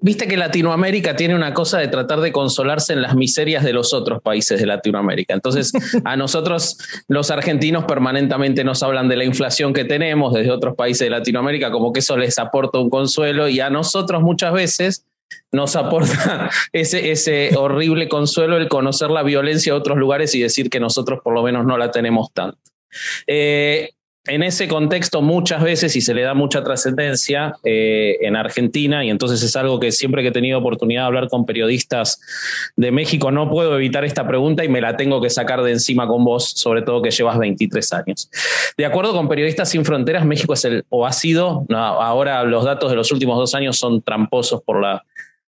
viste 0.00 0.26
que 0.26 0.36
Latinoamérica 0.36 1.16
tiene 1.16 1.34
una 1.34 1.54
cosa 1.54 1.78
de 1.78 1.88
tratar 1.88 2.20
de 2.20 2.32
consolarse 2.32 2.92
en 2.92 3.02
las 3.02 3.14
miserias 3.14 3.64
de 3.64 3.72
los 3.72 3.92
otros 3.92 4.22
países 4.22 4.60
de 4.60 4.66
Latinoamérica. 4.66 5.34
Entonces, 5.34 5.72
a 6.04 6.16
nosotros 6.16 6.78
los 7.08 7.30
argentinos 7.30 7.84
permanentemente 7.84 8.64
nos 8.64 8.82
hablan 8.82 9.08
de 9.08 9.16
la 9.16 9.24
inflación 9.24 9.72
que 9.72 9.84
tenemos 9.84 10.34
desde 10.34 10.50
otros 10.50 10.74
países 10.74 11.06
de 11.06 11.10
Latinoamérica, 11.10 11.70
como 11.70 11.92
que 11.92 12.00
eso 12.00 12.16
les 12.16 12.38
aporta 12.38 12.78
un 12.78 12.90
consuelo 12.90 13.48
y 13.48 13.60
a 13.60 13.70
nosotros 13.70 14.22
muchas 14.22 14.52
veces 14.52 15.04
nos 15.52 15.76
aporta 15.76 16.50
ese, 16.72 17.10
ese 17.10 17.56
horrible 17.56 18.08
consuelo 18.08 18.56
el 18.56 18.68
conocer 18.68 19.10
la 19.10 19.22
violencia 19.22 19.72
de 19.72 19.78
otros 19.78 19.98
lugares 19.98 20.34
y 20.34 20.40
decir 20.40 20.70
que 20.70 20.80
nosotros 20.80 21.20
por 21.22 21.34
lo 21.34 21.42
menos 21.42 21.66
no 21.66 21.78
la 21.78 21.90
tenemos 21.90 22.32
tanto. 22.32 22.58
Eh, 23.26 23.90
en 24.28 24.42
ese 24.42 24.68
contexto 24.68 25.22
muchas 25.22 25.62
veces 25.62 25.96
y 25.96 26.00
se 26.00 26.14
le 26.14 26.22
da 26.22 26.34
mucha 26.34 26.62
trascendencia 26.62 27.56
eh, 27.64 28.18
en 28.20 28.36
Argentina 28.36 29.04
y 29.04 29.10
entonces 29.10 29.42
es 29.42 29.56
algo 29.56 29.80
que 29.80 29.90
siempre 29.90 30.22
que 30.22 30.28
he 30.28 30.32
tenido 30.32 30.58
oportunidad 30.58 31.02
de 31.02 31.06
hablar 31.06 31.28
con 31.28 31.46
periodistas 31.46 32.20
de 32.76 32.90
México 32.92 33.30
no 33.30 33.50
puedo 33.50 33.74
evitar 33.76 34.04
esta 34.04 34.26
pregunta 34.26 34.64
y 34.64 34.68
me 34.68 34.80
la 34.80 34.96
tengo 34.96 35.20
que 35.20 35.30
sacar 35.30 35.62
de 35.62 35.72
encima 35.72 36.06
con 36.06 36.24
vos, 36.24 36.50
sobre 36.50 36.82
todo 36.82 37.02
que 37.02 37.10
llevas 37.10 37.38
23 37.38 37.92
años. 37.92 38.30
De 38.76 38.84
acuerdo 38.84 39.12
con 39.12 39.28
Periodistas 39.28 39.70
Sin 39.70 39.84
Fronteras, 39.84 40.24
México 40.24 40.52
es 40.52 40.64
el, 40.64 40.84
o 40.88 41.06
ha 41.06 41.12
sido, 41.12 41.66
ahora 41.70 42.42
los 42.44 42.64
datos 42.64 42.90
de 42.90 42.96
los 42.96 43.10
últimos 43.10 43.36
dos 43.38 43.54
años 43.54 43.78
son 43.78 44.02
tramposos 44.02 44.62
por 44.62 44.80
la 44.80 45.04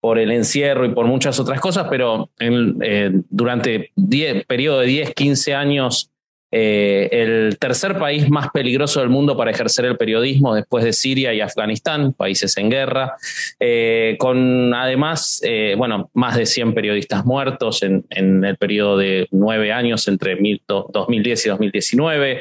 por 0.01 0.19
el 0.19 0.31
encierro 0.31 0.87
y 0.87 0.91
por 0.91 1.07
muchas 1.07 1.41
otras 1.41 1.61
cosas, 1.61 1.89
pero 1.91 2.31
eh, 2.39 3.11
durante 3.31 3.91
el 3.97 4.45
periodo 4.45 4.79
de 4.79 4.87
10, 4.87 5.13
15 5.13 5.55
años 5.55 6.13
eh, 6.51 7.09
el 7.13 7.59
tercer 7.59 7.99
país 7.99 8.31
más 8.31 8.49
peligroso 8.51 9.01
del 9.01 9.11
mundo 9.11 9.37
para 9.37 9.51
ejercer 9.51 9.85
el 9.85 9.97
periodismo 9.97 10.55
después 10.55 10.83
de 10.83 10.93
Siria 10.93 11.35
y 11.35 11.41
Afganistán, 11.41 12.15
países 12.15 12.57
en 12.57 12.71
guerra, 12.71 13.17
eh, 13.61 14.17
con 14.19 14.73
además, 14.73 15.41
eh, 15.45 15.75
bueno, 15.77 16.11
más 16.15 16.37
de 16.37 16.47
100 16.47 16.73
periodistas 16.73 17.27
muertos 17.27 17.83
en, 17.83 18.05
el 18.11 18.57
periodo 18.57 18.97
de 18.97 19.29
nueve 19.31 19.73
años 19.73 20.09
entre 20.09 20.39
2010 20.67 21.47
y 21.47 21.49
2019, 21.49 22.41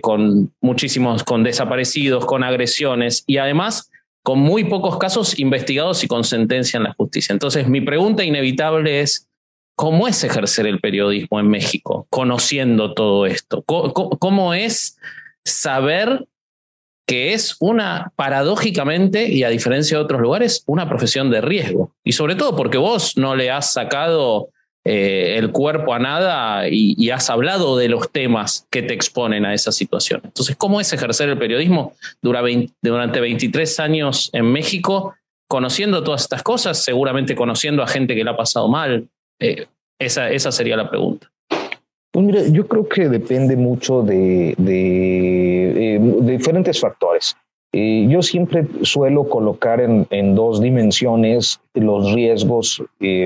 con 0.00 0.52
muchísimos, 0.60 1.24
con 1.24 1.42
desaparecidos, 1.42 2.24
con 2.24 2.42
agresiones 2.44 3.24
y 3.26 3.36
además 3.38 3.90
con 4.22 4.38
muy 4.38 4.64
pocos 4.64 4.98
casos 4.98 5.38
investigados 5.38 6.04
y 6.04 6.08
con 6.08 6.24
sentencia 6.24 6.76
en 6.76 6.84
la 6.84 6.94
justicia. 6.94 7.32
Entonces, 7.32 7.68
mi 7.68 7.80
pregunta 7.80 8.22
inevitable 8.24 9.00
es, 9.00 9.28
¿Cómo 9.74 10.06
es 10.06 10.22
ejercer 10.22 10.66
el 10.66 10.80
periodismo 10.80 11.40
en 11.40 11.48
México, 11.48 12.06
conociendo 12.10 12.94
todo 12.94 13.26
esto? 13.26 13.62
¿Cómo, 13.62 14.54
es 14.54 14.98
saber 15.44 16.26
que 17.06 17.32
es 17.32 17.56
una, 17.58 18.12
paradójicamente, 18.14 19.28
y 19.28 19.44
a 19.44 19.48
diferencia 19.48 19.96
de 19.96 20.04
otros 20.04 20.20
lugares, 20.20 20.62
una 20.66 20.88
profesión 20.88 21.30
de 21.30 21.40
riesgo? 21.40 21.92
Y 22.04 22.12
sobre 22.12 22.34
todo 22.34 22.54
porque 22.54 22.78
vos 22.78 23.16
no 23.16 23.34
le 23.34 23.50
has 23.50 23.72
sacado 23.72 24.50
eh, 24.84 25.36
el 25.38 25.52
cuerpo 25.52 25.94
a 25.94 26.00
nada 26.00 26.68
y, 26.68 27.10
has 27.10 27.30
hablado 27.30 27.76
de 27.76 27.88
los 27.88 28.10
temas 28.10 28.66
que 28.68 28.82
te 28.82 28.94
exponen 28.94 29.44
a 29.44 29.54
esa 29.54 29.70
situación. 29.70 30.20
Entonces, 30.24 30.56
¿cómo 30.56 30.80
es 30.80 30.92
ejercer 30.92 31.28
el 31.28 31.38
periodismo 31.38 31.94
durante 32.20 33.20
23 33.20 33.80
años 33.80 34.30
en 34.32 34.50
México, 34.50 35.14
conociendo 35.48 36.02
todas 36.02 36.22
estas 36.22 36.42
cosas, 36.42 36.82
seguramente 36.82 37.36
conociendo 37.36 37.82
a 37.82 37.86
gente 37.86 38.16
que 38.16 38.24
le 38.24 38.30
ha 38.30 38.36
pasado 38.36 38.68
mal, 38.68 39.08
eh, 39.42 39.66
esa, 39.98 40.30
esa 40.30 40.52
sería 40.52 40.76
la 40.76 40.88
pregunta. 40.88 41.30
Pues 42.12 42.26
mira, 42.26 42.42
yo 42.48 42.66
creo 42.68 42.88
que 42.88 43.08
depende 43.08 43.56
mucho 43.56 44.02
de, 44.02 44.54
de, 44.58 45.96
eh, 45.96 46.00
diferentes 46.22 46.80
factores. 46.80 47.36
Eh, 47.72 48.06
yo 48.08 48.20
siempre 48.22 48.66
suelo 48.82 49.28
colocar 49.28 49.80
en, 49.80 50.06
en 50.10 50.34
dos 50.34 50.60
dimensiones 50.60 51.60
los 51.74 52.12
riesgos 52.12 52.82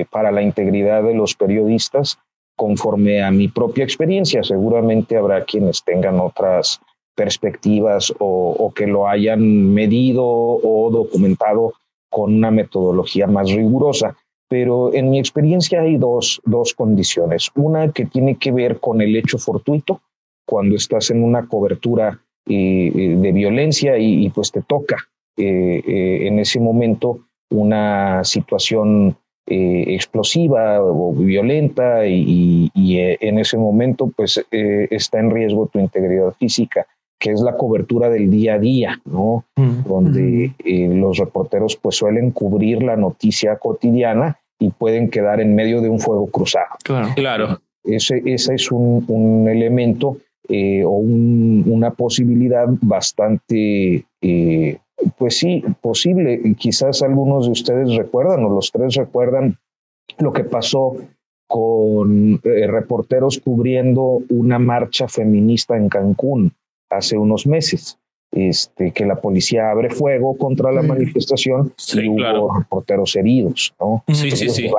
para 0.09 0.31
la 0.31 0.41
integridad 0.41 1.03
de 1.03 1.13
los 1.13 1.35
periodistas 1.35 2.17
conforme 2.55 3.21
a 3.21 3.29
mi 3.29 3.49
propia 3.49 3.83
experiencia. 3.83 4.41
Seguramente 4.43 5.17
habrá 5.17 5.43
quienes 5.43 5.83
tengan 5.83 6.19
otras 6.21 6.79
perspectivas 7.13 8.13
o, 8.19 8.55
o 8.57 8.73
que 8.73 8.87
lo 8.87 9.07
hayan 9.07 9.73
medido 9.73 10.23
o 10.25 10.89
documentado 10.91 11.73
con 12.09 12.33
una 12.33 12.51
metodología 12.51 13.27
más 13.27 13.51
rigurosa 13.51 14.15
pero 14.47 14.93
en 14.93 15.09
mi 15.09 15.19
experiencia 15.19 15.81
hay 15.81 15.97
dos, 15.97 16.41
dos 16.45 16.73
condiciones. 16.73 17.49
Una 17.55 17.91
que 17.91 18.05
tiene 18.05 18.35
que 18.35 18.51
ver 18.51 18.79
con 18.79 19.01
el 19.01 19.15
hecho 19.15 19.37
fortuito, 19.37 20.01
cuando 20.45 20.75
estás 20.75 21.11
en 21.11 21.23
una 21.23 21.47
cobertura 21.47 22.21
eh, 22.47 22.91
eh, 22.95 23.15
de 23.17 23.31
violencia 23.33 23.97
y, 23.97 24.29
pues 24.29 24.51
te 24.51 24.61
toca 24.61 24.95
eh, 25.35 26.27
en 26.27 26.39
ese 26.39 26.59
momento 26.59 27.27
una 27.49 28.23
situación 28.23 29.17
explosiva 29.49 30.81
o 30.81 31.13
violenta 31.13 32.05
y, 32.05 32.69
en 32.75 33.39
ese 33.39 33.57
momento 33.57 34.11
pues 34.13 34.43
está 34.51 35.19
en 35.19 35.31
riesgo 35.31 35.67
tu 35.67 35.79
integridad 35.79 36.33
física 36.33 36.85
que 37.19 37.31
es 37.31 37.41
la 37.41 37.57
cobertura 37.57 38.09
del 38.09 38.29
día 38.29 38.55
a 38.55 38.59
día, 38.59 39.01
¿no? 39.05 39.45
Mm. 39.55 39.83
Donde 39.87 40.53
eh, 40.63 40.87
los 40.93 41.17
reporteros 41.17 41.75
pues 41.75 41.95
suelen 41.95 42.31
cubrir 42.31 42.83
la 42.83 42.95
noticia 42.95 43.57
cotidiana 43.57 44.39
y 44.59 44.69
pueden 44.69 45.09
quedar 45.09 45.39
en 45.39 45.55
medio 45.55 45.81
de 45.81 45.89
un 45.89 45.99
fuego 45.99 46.27
cruzado. 46.27 46.75
Claro. 46.83 47.09
claro. 47.15 47.61
Ese, 47.83 48.21
ese 48.25 48.55
es 48.55 48.71
un, 48.71 49.05
un 49.07 49.47
elemento 49.47 50.17
eh, 50.49 50.83
o 50.83 50.91
un, 50.91 51.63
una 51.67 51.91
posibilidad 51.91 52.67
bastante, 52.81 54.05
eh, 54.21 54.77
pues 55.17 55.37
sí, 55.37 55.63
posible. 55.81 56.41
Quizás 56.57 57.01
algunos 57.01 57.45
de 57.45 57.51
ustedes 57.51 57.95
recuerdan 57.95 58.43
o 58.43 58.49
los 58.49 58.71
tres 58.71 58.95
recuerdan 58.95 59.57
lo 60.19 60.33
que 60.33 60.43
pasó 60.43 60.97
con 61.47 62.41
reporteros 62.43 63.39
cubriendo 63.39 64.19
una 64.29 64.59
marcha 64.59 65.07
feminista 65.07 65.77
en 65.77 65.87
Cancún 65.87 66.51
hace 66.89 67.17
unos 67.17 67.47
meses. 67.47 67.97
Este, 68.29 68.91
que 68.91 69.05
la 69.05 69.21
policía 69.21 69.71
abre 69.71 69.89
fuego 69.89 70.37
contra 70.37 70.69
la 70.73 70.81
manifestación 70.81 71.73
y 71.93 72.09
hubo 72.09 72.59
reporteros 72.59 73.15
heridos, 73.15 73.73
¿no? 73.79 74.03
Sí, 74.09 74.31
sí, 74.31 74.49
sí. 74.49 74.69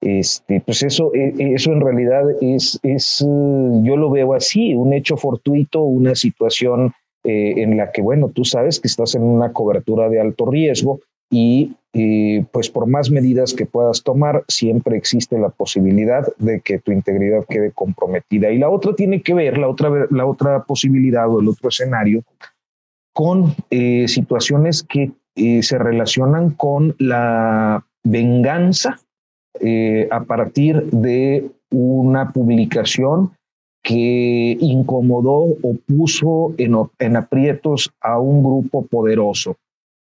Este, 0.00 0.62
pues 0.62 0.82
eso, 0.82 1.12
e, 1.14 1.34
e, 1.38 1.54
eso 1.54 1.72
en 1.72 1.82
realidad 1.82 2.22
es, 2.40 2.80
es, 2.82 3.20
eh, 3.20 3.80
yo 3.82 3.96
lo 3.96 4.10
veo 4.10 4.32
así, 4.32 4.74
un 4.74 4.94
hecho 4.94 5.18
fortuito, 5.18 5.82
una 5.82 6.14
situación 6.14 6.94
eh, 7.22 7.54
en 7.58 7.76
la 7.76 7.92
que, 7.92 8.00
bueno, 8.00 8.30
tú 8.30 8.46
sabes 8.46 8.80
que 8.80 8.88
estás 8.88 9.14
en 9.14 9.22
una 9.22 9.52
cobertura 9.52 10.08
de 10.08 10.20
alto 10.20 10.46
riesgo 10.46 11.00
y 11.30 11.76
pues 12.52 12.70
por 12.70 12.86
más 12.86 13.10
medidas 13.10 13.52
que 13.52 13.66
puedas 13.66 14.04
tomar, 14.04 14.44
siempre 14.46 14.96
existe 14.96 15.38
la 15.38 15.48
posibilidad 15.48 16.24
de 16.38 16.60
que 16.60 16.78
tu 16.78 16.92
integridad 16.92 17.44
quede 17.48 17.72
comprometida. 17.72 18.52
Y 18.52 18.58
la 18.58 18.70
otra 18.70 18.94
tiene 18.94 19.22
que 19.22 19.34
ver, 19.34 19.58
la 19.58 19.68
otra, 19.68 20.06
la 20.10 20.24
otra 20.24 20.62
posibilidad 20.62 21.28
o 21.28 21.40
el 21.40 21.48
otro 21.48 21.68
escenario, 21.68 22.22
con 23.12 23.54
eh, 23.70 24.06
situaciones 24.08 24.82
que 24.82 25.12
eh, 25.36 25.62
se 25.62 25.78
relacionan 25.78 26.50
con 26.50 26.94
la 26.98 27.84
venganza 28.04 28.98
eh, 29.60 30.08
a 30.10 30.24
partir 30.24 30.82
de 30.90 31.50
una 31.70 32.32
publicación 32.32 33.32
que 33.82 34.56
incomodó 34.60 35.56
o 35.62 35.76
puso 35.86 36.54
en 36.58 37.16
aprietos 37.16 37.90
a 38.00 38.20
un 38.20 38.42
grupo 38.42 38.86
poderoso. 38.86 39.56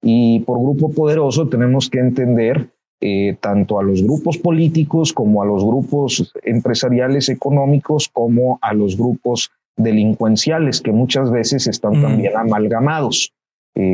Y 0.03 0.41
por 0.41 0.59
grupo 0.59 0.91
poderoso 0.93 1.49
tenemos 1.49 1.91
que 1.91 1.99
entender 1.99 2.69
eh, 3.01 3.37
tanto 3.41 3.79
a 3.79 3.83
los 3.83 4.03
grupos 4.03 4.39
políticos 4.39 5.13
como 5.13 5.43
a 5.43 5.47
los 5.47 5.65
grupos 5.65 6.33
empresariales 6.43 7.29
económicos 7.29 8.09
como 8.11 8.59
a 8.63 8.73
los 8.73 8.97
grupos 8.97 9.51
delincuenciales 9.77 10.81
que 10.81 10.93
muchas 10.93 11.31
veces 11.31 11.67
están 11.67 11.99
mm. 11.99 12.03
también 12.03 12.37
amalgamados. 12.37 13.33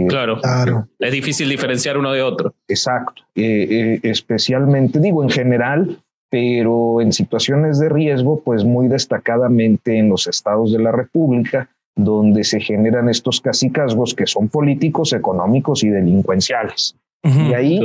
claro, 0.08 0.40
claro. 0.40 0.86
Es 1.00 1.12
difícil 1.12 1.48
diferenciar 1.48 1.98
uno 1.98 2.12
de 2.12 2.22
otro. 2.22 2.54
Exacto. 2.68 3.22
especialmente, 3.34 5.00
digo, 5.00 5.24
en 5.24 5.30
general, 5.30 5.98
pero 6.32 7.02
en 7.02 7.12
situaciones 7.12 7.78
de 7.78 7.90
riesgo, 7.90 8.40
pues 8.40 8.64
muy 8.64 8.88
destacadamente 8.88 9.98
en 9.98 10.08
los 10.08 10.26
estados 10.26 10.72
de 10.72 10.78
la 10.78 10.90
República, 10.90 11.68
donde 11.96 12.44
se 12.44 12.60
generan 12.60 13.08
estos 13.08 13.40
casicazgos 13.40 14.14
que 14.14 14.26
son 14.26 14.48
políticos, 14.48 15.12
económicos 15.12 15.84
y 15.84 15.88
delincuenciales. 15.88 16.96
y 17.22 17.54
ahí, 17.54 17.80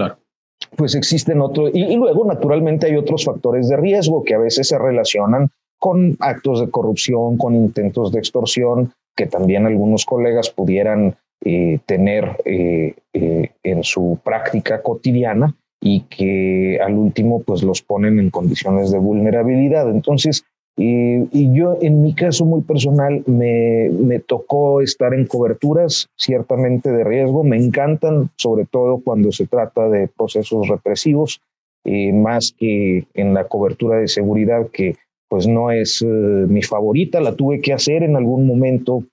pues 0.75 0.95
existen 0.95 1.41
otros, 1.41 1.71
y, 1.73 1.95
luego 1.95 2.25
naturalmente 2.25 2.87
hay 2.87 2.95
otros 2.95 3.25
factores 3.25 3.69
de 3.69 3.77
riesgo 3.77 4.23
que 4.23 4.33
a 4.33 4.39
veces 4.39 4.67
se 4.67 4.77
relacionan 4.77 5.49
con 5.79 6.17
actos 6.19 6.59
de 6.59 6.71
corrupción, 6.71 7.37
con 7.37 7.55
intentos 7.55 8.11
de 8.11 8.19
extorsión, 8.19 8.93
que 9.15 9.27
también 9.27 9.65
algunos 9.65 10.05
colegas 10.05 10.49
pudieran 10.49 11.15
eh, 11.45 11.79
tener 11.85 12.41
eh, 12.45 12.95
eh, 13.13 13.51
en 13.63 13.83
su 13.83 14.19
práctica 14.23 14.81
cotidiana 14.81 15.55
y 15.79 16.01
que 16.01 16.79
al 16.83 16.93
último 16.93 17.43
pues 17.43 17.61
los 17.61 17.83
ponen 17.83 18.19
en 18.19 18.31
condiciones 18.31 18.91
de 18.91 18.97
vulnerabilidad. 18.97 19.89
Entonces, 19.89 20.45
y 20.79 21.55
yo, 21.55 21.75
en 21.81 22.03
mi 22.03 22.13
caso 22.13 22.45
muy 22.45 22.61
personal, 22.61 23.23
me, 23.25 23.89
me, 23.89 24.19
tocó 24.19 24.81
estar 24.81 25.11
en 25.15 25.25
coberturas 25.25 26.07
ciertamente 26.15 26.91
de 26.91 27.03
riesgo. 27.03 27.43
Me 27.43 27.57
encantan, 27.57 28.29
sobre 28.35 28.65
todo 28.65 29.01
cuando 29.03 29.31
se 29.31 29.47
trata 29.47 29.89
de 29.89 30.07
procesos 30.07 30.67
represivos, 30.67 31.41
eh, 31.83 32.13
más 32.13 32.53
que 32.55 33.07
en 33.15 33.33
la 33.33 33.47
cobertura 33.47 33.97
de 33.97 34.07
seguridad, 34.07 34.67
que 34.71 34.95
pues 35.27 35.47
no 35.47 35.71
es 35.71 36.03
eh, 36.03 36.05
mi 36.05 36.61
favorita. 36.61 37.21
La 37.21 37.33
tuve 37.35 37.59
que 37.59 37.73
hacer 37.73 38.03
en 38.03 38.15
algún 38.15 38.45
momento, 38.45 39.03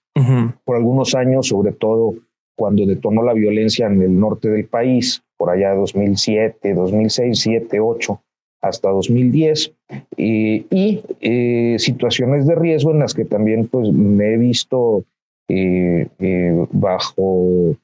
por 0.64 0.76
algunos 0.76 1.14
años, 1.14 1.48
sobre 1.48 1.72
todo 1.72 2.14
cuando 2.56 2.86
detonó 2.86 3.22
la 3.22 3.32
violencia 3.32 3.86
en 3.86 4.02
el 4.02 4.20
norte 4.20 4.48
del 4.48 4.66
país, 4.66 5.22
por 5.38 5.50
allá 5.50 5.74
2007, 5.74 6.74
2006, 6.74 7.40
7, 7.40 7.80
8 7.80 8.20
hasta 8.68 8.90
2010 8.90 9.72
y 10.16 11.02
eh, 11.20 11.76
situaciones 11.78 12.46
de 12.46 12.54
riesgo 12.54 12.92
en 12.92 13.00
las 13.00 13.14
que 13.14 13.24
también 13.24 13.68
pues 13.68 13.92
me 13.92 14.34
he 14.34 14.36
visto 14.38 15.04
eh, 15.48 16.08
eh, 16.18 16.66
bajo 16.72 17.76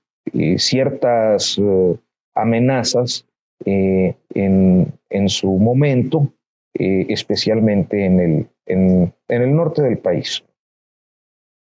ciertas 0.56 1.60
amenazas 2.34 3.26
en, 3.64 4.92
en, 5.10 5.28
su 5.28 5.50
momento, 5.58 6.32
especialmente 6.74 8.04
en 8.04 8.20
el, 8.20 8.46
en, 8.66 9.12
en, 9.28 9.42
el 9.42 9.54
norte 9.54 9.82
del 9.82 9.98
país. 9.98 10.44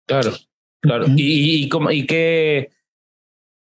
Claro, 0.06 0.32
claro. 0.80 1.06
¿Y, 1.16 1.66
y, 1.66 1.70
y 1.92 2.06
qué, 2.06 2.70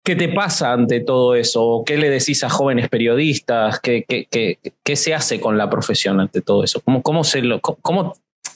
¿Qué 0.05 0.17
te 0.17 0.27
pasa 0.27 0.73
ante 0.73 0.99
todo 0.99 1.33
eso? 1.33 1.83
¿Qué 1.85 1.97
le 1.97 2.09
decís 2.09 2.43
a 2.43 2.49
jóvenes 2.49 2.89
periodistas? 2.89 3.79
¿Qué, 3.79 4.03
qué, 4.05 4.27
qué, 4.29 4.59
qué 4.83 4.95
se 4.97 5.13
hace 5.13 5.39
con 5.39 5.57
la 5.57 5.69
profesión 5.69 6.19
ante 6.19 6.41
todo 6.41 6.65
eso? 6.65 6.81
¿Cómo, 6.81 7.01
cómo 7.01 7.21
cómo, 7.81 8.13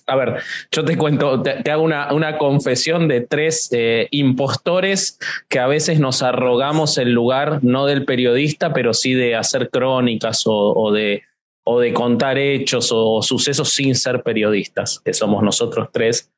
a 0.07 0.15
ver, 0.17 0.41
yo 0.71 0.83
te 0.83 0.97
cuento, 0.97 1.41
te, 1.41 1.71
hago 1.71 1.83
una, 1.83 2.13
una, 2.13 2.37
confesión 2.37 3.07
de 3.07 3.21
tres 3.21 3.69
eh, 3.71 4.09
impostores 4.11 5.19
que 5.47 5.59
a 5.59 5.67
veces 5.67 6.01
nos 6.01 6.21
arrogamos 6.21 6.97
el 6.97 7.13
lugar, 7.13 7.63
no 7.63 7.85
del 7.85 8.03
periodista, 8.03 8.73
pero 8.73 8.93
sí 8.93 9.13
de 9.13 9.35
hacer 9.35 9.69
crónicas 9.69 10.45
o, 10.47 10.73
o 10.73 10.91
de, 10.91 11.23
o 11.63 11.79
de 11.79 11.93
contar 11.93 12.37
hechos 12.37 12.89
o 12.93 13.21
sucesos 13.21 13.69
sin 13.73 13.95
ser 13.95 14.21
periodistas, 14.21 14.99
que 14.99 15.13
somos 15.13 15.41
nosotros 15.43 15.87
tres. 15.93 16.29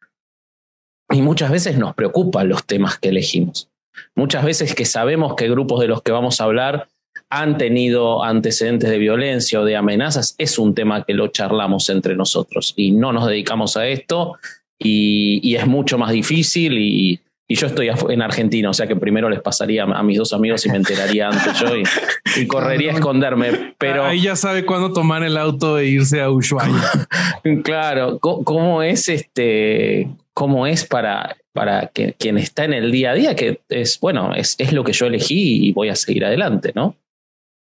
Y 1.11 1.23
muchas 1.23 1.49
veces 1.49 1.79
nos 1.79 1.95
preocupan 1.95 2.47
los 2.47 2.63
temas 2.65 2.99
que 2.99 3.09
elegimos. 3.09 3.69
Muchas 4.15 4.43
veces 4.43 4.75
que 4.75 4.85
sabemos 4.85 5.35
que 5.35 5.49
grupos 5.49 5.79
de 5.79 5.87
los 5.87 6.01
que 6.01 6.11
vamos 6.11 6.41
a 6.41 6.45
hablar 6.45 6.87
han 7.29 7.57
tenido 7.57 8.23
antecedentes 8.23 8.89
de 8.89 8.97
violencia 8.97 9.61
o 9.61 9.65
de 9.65 9.75
amenazas, 9.75 10.35
es 10.37 10.57
un 10.57 10.73
tema 10.73 11.03
que 11.03 11.13
lo 11.13 11.27
charlamos 11.27 11.89
entre 11.89 12.15
nosotros 12.15 12.73
y 12.75 12.91
no 12.91 13.13
nos 13.13 13.27
dedicamos 13.27 13.77
a 13.77 13.87
esto 13.87 14.37
y, 14.79 15.55
es 15.55 15.67
mucho 15.67 15.97
más 15.97 16.11
difícil 16.11 16.77
y, 16.77 17.19
yo 17.51 17.65
estoy 17.65 17.89
en 18.09 18.21
Argentina, 18.21 18.69
o 18.69 18.73
sea 18.75 18.85
que 18.85 18.95
primero 18.95 19.27
les 19.27 19.41
pasaría 19.41 19.81
a 19.81 20.03
mis 20.03 20.19
dos 20.19 20.33
amigos 20.33 20.63
y 20.67 20.69
me 20.69 20.77
enteraría 20.77 21.29
antes 21.29 21.59
yo 21.59 21.75
y, 21.75 22.45
correría 22.45 22.91
a 22.91 22.93
esconderme. 22.93 23.73
Pero 23.79 24.05
ahí 24.05 24.21
ya 24.21 24.35
sabe 24.35 24.67
cuándo 24.67 24.93
tomar 24.93 25.23
el 25.23 25.35
auto 25.35 25.79
e 25.79 25.87
irse 25.87 26.21
a 26.21 26.29
Ushuaia. 26.29 26.91
claro, 27.63 28.19
¿cómo, 28.19 28.83
es 28.83 29.09
este? 29.09 30.09
¿Cómo 30.35 30.67
es 30.67 30.85
para 30.85 31.37
para 31.59 31.87
que, 31.87 32.13
quien 32.13 32.37
está 32.37 32.63
en 32.63 32.71
el 32.71 32.89
día 32.89 33.11
a 33.11 33.15
día, 33.15 33.35
que 33.35 33.59
es, 33.67 33.99
bueno, 33.99 34.33
es, 34.33 34.55
es 34.59 34.71
lo 34.71 34.85
que 34.85 34.93
yo 34.93 35.07
elegí 35.07 35.67
y 35.67 35.73
voy 35.73 35.89
a 35.89 35.95
seguir 35.97 36.23
adelante, 36.23 36.71
¿no? 36.73 36.95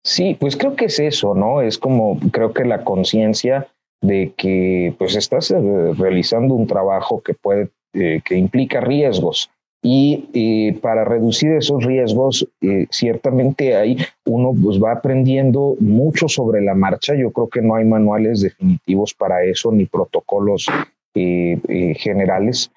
Sí, 0.03 0.39
pues 0.41 0.57
creo 0.57 0.75
que 0.75 0.87
es 0.87 0.99
eso, 0.99 1.35
¿no? 1.35 1.61
Es 1.61 1.77
como, 1.77 2.19
creo 2.33 2.55
que 2.55 2.65
la 2.65 2.83
conciencia 2.83 3.69
de 4.01 4.33
que 4.39 4.95
pues 4.97 5.17
estás 5.17 5.51
eh, 5.51 5.59
realizando 5.99 6.55
un 6.55 6.67
trabajo 6.67 7.21
que 7.21 7.35
puede, 7.35 7.69
eh, 7.93 8.23
que 8.25 8.39
implica 8.39 8.81
riesgos. 8.81 9.51
Y 9.83 10.73
para 10.81 11.05
reducir 11.05 11.53
esos 11.53 11.85
riesgos, 11.85 12.49
eh, 12.63 12.87
ciertamente 12.91 13.77
ahí 13.77 13.99
uno 14.25 14.55
pues 14.63 14.83
va 14.83 14.93
aprendiendo 14.93 15.77
mucho 15.79 16.27
sobre 16.27 16.63
la 16.63 16.75
marcha. 16.75 17.15
Yo 17.15 17.33
creo 17.33 17.49
que 17.49 17.61
no 17.61 17.75
hay 17.75 17.85
manuales 17.85 18.41
definitivos 18.41 19.13
para 19.13 19.45
eso, 19.45 19.71
ni 19.73 19.85
protocolos 19.85 20.69
generales, 21.15 22.73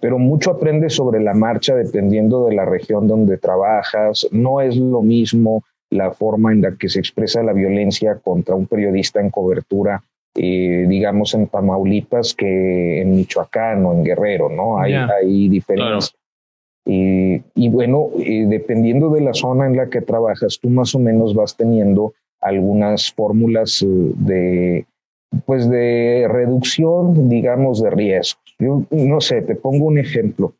pero 0.00 0.18
mucho 0.18 0.50
aprendes 0.50 0.94
sobre 0.94 1.20
la 1.20 1.34
marcha 1.34 1.74
dependiendo 1.74 2.46
de 2.46 2.54
la 2.54 2.64
región 2.64 3.06
donde 3.06 3.38
trabajas. 3.38 4.28
No 4.30 4.60
es 4.60 4.76
lo 4.76 5.02
mismo 5.02 5.64
la 5.90 6.10
forma 6.10 6.52
en 6.52 6.62
la 6.62 6.76
que 6.76 6.88
se 6.88 6.98
expresa 6.98 7.42
la 7.42 7.52
violencia 7.52 8.16
contra 8.16 8.54
un 8.54 8.66
periodista 8.66 9.20
en 9.20 9.30
cobertura, 9.30 10.02
eh, 10.34 10.84
digamos, 10.88 11.34
en 11.34 11.46
Tamaulipas 11.46 12.34
que 12.34 13.00
en 13.00 13.16
Michoacán 13.16 13.84
o 13.86 13.94
en 13.94 14.04
Guerrero, 14.04 14.50
¿no? 14.50 14.78
Hay, 14.78 14.92
hay 14.92 15.48
diferencias. 15.48 16.14
y 16.84 17.68
bueno, 17.70 18.10
eh, 18.18 18.46
dependiendo 18.48 19.10
de 19.10 19.20
la 19.22 19.34
zona 19.34 19.66
en 19.66 19.76
la 19.76 19.88
que 19.88 20.00
trabajas, 20.00 20.58
tú 20.60 20.70
más 20.70 20.94
o 20.94 20.98
menos 20.98 21.34
vas 21.34 21.56
teniendo 21.56 22.12
algunas 22.40 23.12
fórmulas 23.12 23.82
eh, 23.82 23.86
de, 23.86 24.86
pues 25.44 25.68
de 25.68 26.26
reducción, 26.30 27.28
digamos, 27.28 27.82
de 27.82 27.90
riesgos. 27.90 28.47
Yo 28.58 28.84
no 28.90 29.20
sé, 29.20 29.42
te 29.42 29.54
pongo 29.54 29.86
un 29.86 29.98
ejemplo. 29.98 30.54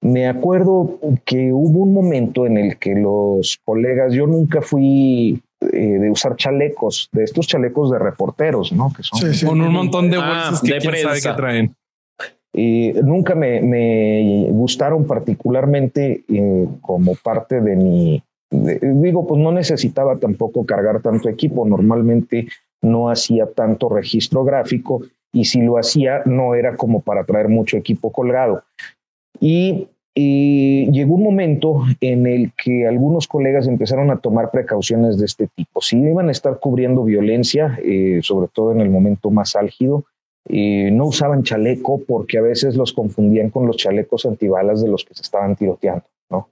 Me 0.00 0.28
acuerdo 0.28 0.98
que 1.24 1.52
hubo 1.52 1.82
un 1.82 1.92
momento 1.92 2.46
en 2.46 2.56
el 2.56 2.78
que 2.78 2.94
los 2.94 3.58
colegas, 3.64 4.12
yo 4.12 4.26
nunca 4.26 4.62
fui 4.62 5.42
eh, 5.60 5.98
de 5.98 6.10
usar 6.10 6.36
chalecos, 6.36 7.08
de 7.12 7.24
estos 7.24 7.48
chalecos 7.48 7.90
de 7.90 7.98
reporteros, 7.98 8.72
¿no? 8.72 8.92
Que 8.94 9.02
son 9.02 9.48
con 9.48 9.60
un 9.60 9.72
montón 9.72 10.08
de 10.08 10.18
ah, 10.18 10.50
bolsas 10.50 10.60
que 10.60 10.78
que 10.78 11.32
traen. 11.36 11.74
Y 12.52 12.92
nunca 13.02 13.34
me, 13.34 14.46
gustaron 14.50 15.04
particularmente 15.04 16.24
eh, 16.28 16.68
como 16.80 17.14
parte 17.16 17.60
de 17.60 17.76
mi, 17.76 18.22
digo, 18.50 19.26
pues 19.26 19.40
no 19.40 19.52
necesitaba 19.52 20.16
tampoco 20.16 20.64
cargar 20.64 21.02
tanto 21.02 21.28
equipo. 21.28 21.66
Normalmente 21.66 22.48
no 22.80 23.10
hacía 23.10 23.46
tanto 23.46 23.88
registro 23.88 24.44
gráfico 24.44 25.02
y 25.32 25.44
si 25.44 25.60
lo 25.60 25.78
hacía 25.78 26.22
no 26.24 26.54
era 26.54 26.76
como 26.76 27.00
para 27.00 27.24
traer 27.24 27.48
mucho 27.48 27.76
equipo 27.76 28.12
colgado. 28.12 28.62
Y, 29.40 29.88
llegó 30.20 31.14
un 31.14 31.22
momento 31.22 31.84
en 32.00 32.26
el 32.26 32.50
que 32.60 32.88
algunos 32.88 33.28
colegas 33.28 33.68
empezaron 33.68 34.10
a 34.10 34.18
tomar 34.18 34.50
precauciones 34.50 35.16
de 35.16 35.26
este 35.26 35.46
tipo. 35.54 35.80
Si 35.80 35.96
iban 35.96 36.28
a 36.28 36.32
estar 36.32 36.58
cubriendo 36.58 37.04
violencia, 37.04 37.78
eh, 37.84 38.18
sobre 38.22 38.48
todo 38.48 38.72
en 38.72 38.80
el 38.80 38.90
momento 38.90 39.30
más 39.30 39.54
álgido, 39.54 40.06
eh, 40.48 40.90
no 40.90 41.06
usaban 41.06 41.44
chaleco 41.44 42.00
porque 42.04 42.38
a 42.38 42.42
veces 42.42 42.74
los 42.74 42.92
confundían 42.92 43.50
con 43.50 43.66
los 43.68 43.76
chalecos 43.76 44.26
antibalas 44.26 44.82
de 44.82 44.88
los 44.88 45.04
que 45.04 45.14
se 45.14 45.22
estaban 45.22 45.54
tiroteando, 45.54 46.06
¿no? 46.30 46.48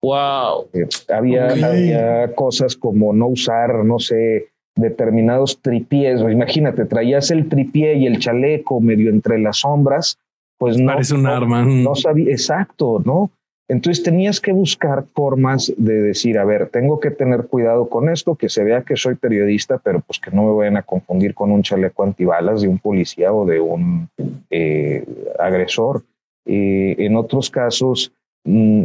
Wow. 0.00 0.68
Eh, 0.74 0.86
había, 1.08 1.48
había 1.48 2.34
cosas 2.36 2.76
como 2.76 3.12
no 3.12 3.26
usar, 3.26 3.84
no 3.84 3.98
sé, 3.98 4.50
determinados 4.78 5.60
tripiés. 5.60 6.20
Imagínate, 6.20 6.84
traías 6.84 7.30
el 7.30 7.48
tripié 7.48 7.94
y 7.94 8.06
el 8.06 8.18
chaleco 8.18 8.80
medio 8.80 9.10
entre 9.10 9.38
las 9.38 9.58
sombras, 9.58 10.18
pues 10.58 10.78
no. 10.78 10.92
Parece 10.92 11.14
un 11.14 11.26
arma. 11.26 11.64
No 11.64 11.94
sabía, 11.94 12.30
exacto, 12.30 13.02
¿no? 13.04 13.30
Entonces 13.70 14.02
tenías 14.02 14.40
que 14.40 14.52
buscar 14.52 15.04
formas 15.14 15.70
de 15.76 16.00
decir, 16.00 16.38
a 16.38 16.44
ver, 16.46 16.70
tengo 16.70 17.00
que 17.00 17.10
tener 17.10 17.48
cuidado 17.48 17.90
con 17.90 18.08
esto, 18.08 18.34
que 18.34 18.48
se 18.48 18.64
vea 18.64 18.82
que 18.82 18.96
soy 18.96 19.14
periodista, 19.14 19.78
pero 19.78 20.00
pues 20.00 20.18
que 20.18 20.30
no 20.30 20.44
me 20.44 20.54
vayan 20.54 20.78
a 20.78 20.82
confundir 20.82 21.34
con 21.34 21.50
un 21.50 21.62
chaleco 21.62 22.02
antibalas 22.02 22.62
de 22.62 22.68
un 22.68 22.78
policía 22.78 23.30
o 23.30 23.44
de 23.44 23.60
un 23.60 24.08
eh, 24.48 25.04
agresor. 25.38 26.02
Eh, 26.46 26.96
en 26.98 27.14
otros 27.16 27.50
casos, 27.50 28.10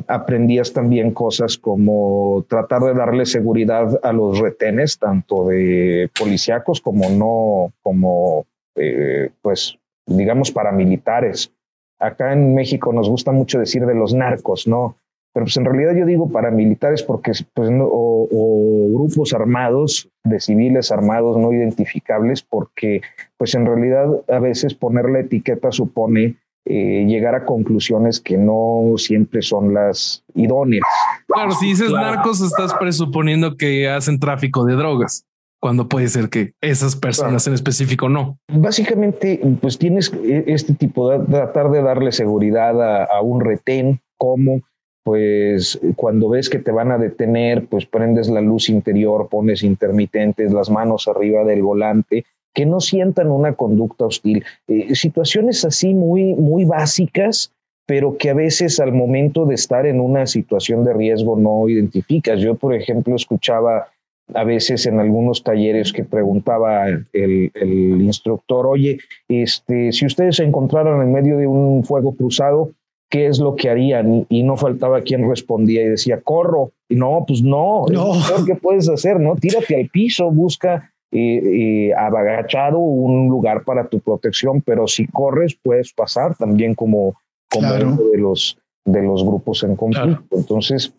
aprendías 0.07 0.73
también 0.73 1.11
cosas 1.11 1.57
como 1.57 2.45
tratar 2.47 2.81
de 2.81 2.93
darle 2.93 3.25
seguridad 3.25 3.99
a 4.03 4.11
los 4.13 4.39
retenes, 4.39 4.97
tanto 4.97 5.47
de 5.47 6.09
policíacos 6.17 6.81
como 6.81 7.09
no, 7.09 7.73
como 7.81 8.45
eh, 8.75 9.29
pues 9.41 9.77
digamos 10.05 10.51
paramilitares. 10.51 11.51
Acá 11.99 12.33
en 12.33 12.53
México 12.53 12.91
nos 12.91 13.09
gusta 13.09 13.31
mucho 13.31 13.59
decir 13.59 13.85
de 13.85 13.95
los 13.95 14.13
narcos, 14.13 14.67
¿no? 14.67 14.97
pero 15.33 15.45
pues 15.45 15.57
en 15.57 15.65
realidad 15.65 15.95
yo 15.95 16.05
digo 16.05 16.31
paramilitares 16.31 17.01
porque 17.01 17.31
pues, 17.53 17.69
o, 17.73 18.87
grupos 18.93 19.33
armados 19.33 20.09
de 20.23 20.39
civiles 20.39 20.91
armados 20.91 21.37
no 21.37 21.51
identificables 21.51 22.43
porque 22.43 23.01
pues 23.37 23.55
en 23.55 23.65
realidad 23.65 24.07
a 24.27 24.39
veces 24.39 24.75
poner 24.75 25.09
la 25.09 25.21
etiqueta 25.21 25.71
supone 25.71 26.35
eh, 26.65 27.05
llegar 27.07 27.35
a 27.35 27.45
conclusiones 27.45 28.19
que 28.19 28.37
no 28.37 28.93
siempre 28.97 29.41
son 29.41 29.73
las 29.73 30.23
idóneas. 30.33 30.83
Claro, 31.27 31.51
si 31.51 31.67
dices 31.67 31.91
narcos 31.91 32.41
estás 32.41 32.73
presuponiendo 32.75 33.57
que 33.57 33.89
hacen 33.89 34.19
tráfico 34.19 34.63
de 34.65 34.75
drogas 34.75 35.25
cuando 35.59 35.87
puede 35.87 36.09
ser 36.09 36.29
que 36.29 36.53
esas 36.59 36.97
personas 36.97 37.47
en 37.47 37.53
específico 37.53 38.09
no. 38.09 38.37
Básicamente, 38.49 39.39
pues 39.61 39.77
tienes 39.77 40.11
e, 40.13 40.43
este 40.47 40.73
tipo 40.73 41.09
de 41.09 41.19
tratar 41.25 41.71
de 41.71 41.81
darle 41.81 42.11
seguridad 42.11 42.81
a, 42.81 43.05
a 43.05 43.21
un 43.21 43.39
retén, 43.39 44.01
como 44.17 44.61
pues 45.03 45.79
cuando 45.95 46.29
ves 46.29 46.49
que 46.49 46.59
te 46.59 46.71
van 46.71 46.91
a 46.91 46.97
detener, 46.97 47.65
pues 47.67 47.85
prendes 47.85 48.29
la 48.29 48.41
luz 48.41 48.69
interior, 48.69 49.27
pones 49.29 49.63
intermitentes, 49.63 50.53
las 50.53 50.69
manos 50.69 51.07
arriba 51.07 51.43
del 51.43 51.61
volante, 51.61 52.25
que 52.53 52.65
no 52.65 52.79
sientan 52.79 53.31
una 53.31 53.53
conducta 53.53 54.05
hostil. 54.05 54.43
Eh, 54.67 54.95
situaciones 54.95 55.65
así 55.65 55.93
muy, 55.93 56.33
muy 56.35 56.65
básicas, 56.65 57.51
pero 57.85 58.17
que 58.17 58.29
a 58.29 58.33
veces 58.33 58.79
al 58.79 58.93
momento 58.93 59.45
de 59.45 59.55
estar 59.55 59.85
en 59.85 59.99
una 59.99 60.25
situación 60.27 60.83
de 60.83 60.93
riesgo 60.93 61.37
no 61.37 61.67
identificas. 61.67 62.39
Yo, 62.39 62.55
por 62.55 62.73
ejemplo, 62.73 63.15
escuchaba 63.15 63.87
a 64.33 64.43
veces 64.45 64.85
en 64.85 64.99
algunos 64.99 65.43
talleres 65.43 65.91
que 65.91 66.05
preguntaba 66.05 66.87
el, 66.87 67.05
el 67.11 68.01
instructor, 68.01 68.67
oye, 68.67 68.99
este, 69.27 69.91
si 69.91 70.05
ustedes 70.05 70.37
se 70.37 70.45
encontraran 70.45 71.01
en 71.01 71.11
medio 71.11 71.37
de 71.37 71.47
un 71.47 71.83
fuego 71.83 72.15
cruzado, 72.15 72.71
qué 73.13 73.27
es 73.27 73.37
lo 73.37 73.55
que 73.55 73.69
harían 73.69 74.25
y, 74.27 74.41
no 74.41 74.57
faltaba 74.57 75.01
quien 75.01 75.29
respondía 75.29 75.83
y 75.83 75.89
decía, 75.89 76.21
corro. 76.21 76.71
Y 76.89 76.95
no, 76.95 77.23
pues 77.27 77.43
no, 77.43 77.85
no. 77.91 78.13
¿qué 78.43 78.55
puedes 78.55 78.89
hacer? 78.89 79.19
¿no? 79.19 79.35
Tírate 79.35 79.75
al 79.75 79.87
piso, 79.89 80.31
busca 80.31 80.91
eh, 81.15 81.89
eh, 81.89 81.93
abagachado 81.93 82.79
un 82.79 83.29
lugar 83.29 83.63
para 83.65 83.87
tu 83.87 83.99
protección, 83.99 84.61
pero 84.61 84.87
si 84.87 85.05
corres 85.05 85.55
puedes 85.61 85.93
pasar 85.93 86.35
también 86.35 86.73
como, 86.73 87.13
como 87.51 87.67
uno 87.67 87.97
de 88.11 88.17
los, 88.17 88.57
de 88.83 89.03
los 89.03 89.23
grupos 89.23 89.63
en 89.63 89.75
conflicto. 89.75 90.35
Entonces, 90.35 90.91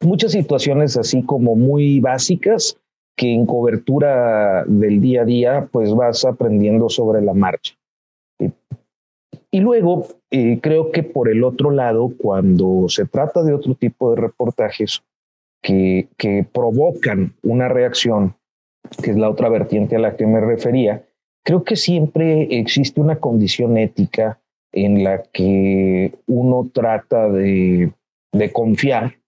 muchas 0.00 0.32
situaciones 0.32 0.96
así 0.96 1.22
como 1.22 1.54
muy 1.54 2.00
básicas 2.00 2.76
que 3.16 3.32
en 3.32 3.46
cobertura 3.46 4.64
del 4.66 5.00
día 5.00 5.22
a 5.22 5.26
día 5.26 5.68
pues 5.70 5.94
vas 5.94 6.24
aprendiendo 6.24 6.88
sobre 6.88 7.22
la 7.22 7.32
marcha. 7.32 7.74
Y 9.52 9.60
luego, 9.60 10.08
eh, 10.32 10.58
creo 10.60 10.90
que 10.90 11.04
por 11.04 11.28
el 11.28 11.44
otro 11.44 11.70
lado, 11.70 12.10
cuando 12.18 12.86
se 12.88 13.04
trata 13.04 13.44
de 13.44 13.54
otro 13.54 13.76
tipo 13.76 14.10
de 14.10 14.22
reportajes 14.22 15.04
que, 15.62 16.08
que 16.16 16.44
provocan 16.52 17.34
una 17.44 17.68
reacción, 17.68 18.34
que 19.02 19.10
es 19.10 19.16
la 19.16 19.30
otra 19.30 19.48
vertiente 19.48 19.96
a 19.96 20.00
la 20.00 20.16
que 20.16 20.26
me 20.26 20.40
refería, 20.40 21.04
creo 21.44 21.64
que 21.64 21.76
siempre 21.76 22.58
existe 22.58 23.00
una 23.00 23.16
condición 23.16 23.76
ética 23.76 24.40
en 24.72 25.04
la 25.04 25.22
que 25.22 26.14
uno 26.26 26.70
trata 26.72 27.28
de, 27.28 27.92
de 28.32 28.52
confiar 28.52 29.18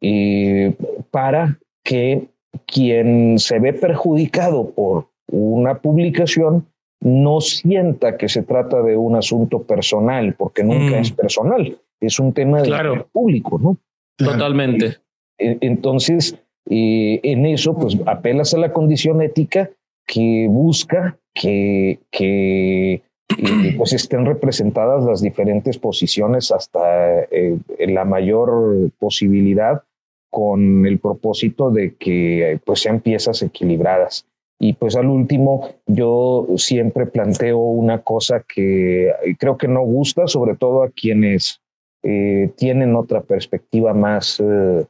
eh, 0.00 0.74
para 1.10 1.58
que 1.84 2.28
quien 2.66 3.38
se 3.38 3.58
ve 3.58 3.72
perjudicado 3.72 4.70
por 4.70 5.08
una 5.30 5.80
publicación 5.80 6.66
no 7.00 7.40
sienta 7.40 8.16
que 8.16 8.28
se 8.28 8.42
trata 8.42 8.82
de 8.82 8.96
un 8.96 9.16
asunto 9.16 9.62
personal, 9.62 10.34
porque 10.34 10.64
nunca 10.64 10.98
mm. 10.98 11.00
es 11.00 11.12
personal, 11.12 11.78
es 12.00 12.18
un 12.18 12.32
tema 12.32 12.62
de 12.62 13.04
público, 13.12 13.58
¿no? 13.58 13.76
Totalmente. 14.16 14.96
E, 15.38 15.58
entonces, 15.60 16.36
eh, 16.70 17.20
en 17.22 17.46
eso, 17.46 17.74
pues 17.74 17.96
apelas 18.06 18.54
a 18.54 18.58
la 18.58 18.72
condición 18.72 19.22
ética 19.22 19.70
que 20.06 20.46
busca 20.48 21.18
que, 21.34 22.00
que 22.10 22.94
eh, 22.94 23.02
pues 23.76 23.92
estén 23.92 24.26
representadas 24.26 25.04
las 25.04 25.20
diferentes 25.22 25.78
posiciones 25.78 26.50
hasta 26.50 27.22
eh, 27.30 27.58
la 27.80 28.04
mayor 28.04 28.90
posibilidad 28.98 29.82
con 30.30 30.86
el 30.86 30.98
propósito 30.98 31.70
de 31.70 31.94
que 31.94 32.60
pues 32.64 32.80
sean 32.80 33.00
piezas 33.00 33.42
equilibradas. 33.42 34.26
Y 34.60 34.72
pues 34.72 34.96
al 34.96 35.06
último, 35.06 35.70
yo 35.86 36.46
siempre 36.56 37.06
planteo 37.06 37.58
una 37.58 38.02
cosa 38.02 38.44
que 38.46 39.12
creo 39.38 39.56
que 39.56 39.68
no 39.68 39.82
gusta, 39.82 40.26
sobre 40.26 40.56
todo 40.56 40.82
a 40.82 40.90
quienes 40.90 41.62
eh, 42.02 42.50
tienen 42.56 42.94
otra 42.96 43.22
perspectiva 43.22 43.92
más 43.92 44.40
eh, 44.40 44.86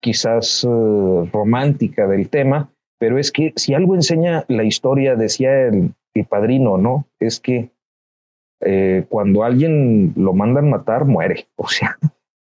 quizás 0.00 0.66
eh, 0.68 1.30
romántica 1.32 2.06
del 2.06 2.28
tema, 2.28 2.70
pero 2.98 3.18
es 3.18 3.30
que 3.32 3.52
si 3.56 3.74
algo 3.74 3.94
enseña 3.94 4.44
la 4.48 4.64
historia, 4.64 5.16
decía 5.16 5.66
el, 5.66 5.94
padrino, 6.28 6.76
¿no? 6.76 7.06
Es 7.18 7.40
que 7.40 7.70
cuando 9.08 9.42
alguien 9.42 10.12
lo 10.16 10.34
mandan 10.34 10.68
matar, 10.68 11.06
muere. 11.06 11.46
O 11.56 11.66
sea, 11.66 11.96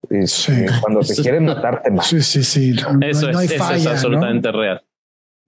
cuando 0.81 1.01
te 1.01 1.15
quieren 1.23 1.47
matar, 1.47 1.83
te 1.83 1.91
matan. 1.91 2.05
Sí, 2.05 2.23
sí, 2.23 2.45
sí. 2.45 2.77
eso, 3.01 3.31
es, 3.31 3.51
eso 3.51 3.73
es 3.73 3.87
absolutamente 3.87 4.53
real 4.53 4.85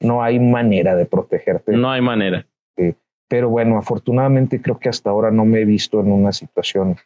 no 0.00 0.22
hay 0.22 0.38
manera 0.38 0.94
de 0.94 1.06
protegerte. 1.06 1.72
No 1.72 1.90
hay 1.90 2.00
manera. 2.00 2.46
pero 3.28 3.48
bueno, 3.48 3.78
afortunadamente 3.78 4.62
creo 4.62 4.78
que 4.78 4.88
hasta 4.88 5.10
ahora 5.10 5.30
no 5.30 5.44
me 5.44 5.60
he 5.60 5.64
visto 5.64 6.00
en 6.00 6.12
una 6.12 6.32
situación. 6.32 6.96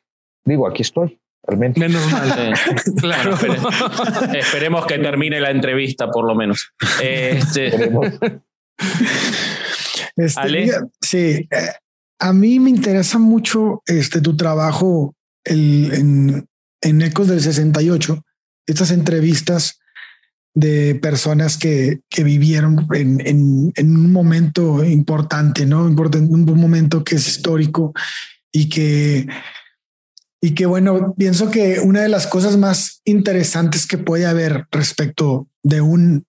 Digo, 0.44 0.66
aquí 0.66 0.82
estoy. 0.82 1.18
Al 1.46 1.56
menos. 1.56 2.12
mal. 2.12 2.54
claro. 3.00 3.36
esperemos 4.34 4.86
que 4.86 4.98
termine 4.98 5.40
la 5.40 5.50
entrevista, 5.50 6.10
por 6.10 6.26
lo 6.26 6.34
menos. 6.34 6.72
Este... 7.02 7.90
este 10.16 10.70
sí, 11.00 11.48
eh, 11.50 11.70
a 12.18 12.32
mí 12.32 12.60
me 12.60 12.70
interesa 12.70 13.18
mucho 13.18 13.82
este 13.86 14.20
tu 14.20 14.36
trabajo 14.36 15.14
el, 15.44 15.90
en, 15.92 16.46
en 16.82 17.02
Ecos 17.02 17.28
del 17.28 17.40
68, 17.40 18.22
estas 18.66 18.90
entrevistas 18.90 19.80
de 20.54 20.96
personas 20.96 21.56
que, 21.56 22.00
que 22.08 22.24
vivieron 22.24 22.86
en, 22.94 23.20
en, 23.26 23.72
en, 23.74 23.96
un 23.96 24.12
momento 24.12 24.84
importante, 24.84 25.64
¿no? 25.64 25.84
un 25.84 26.60
momento 26.60 27.04
que 27.04 27.16
es 27.16 27.28
histórico 27.28 27.92
y 28.52 28.68
que, 28.68 29.26
y 30.40 30.54
que, 30.54 30.66
bueno, 30.66 31.14
pienso 31.18 31.50
que 31.50 31.80
una 31.80 32.00
de 32.00 32.08
las 32.08 32.26
cosas 32.26 32.56
más 32.56 33.02
interesantes 33.04 33.86
que 33.86 33.98
puede 33.98 34.26
haber 34.26 34.66
respecto 34.70 35.48
de 35.62 35.80
un, 35.80 36.24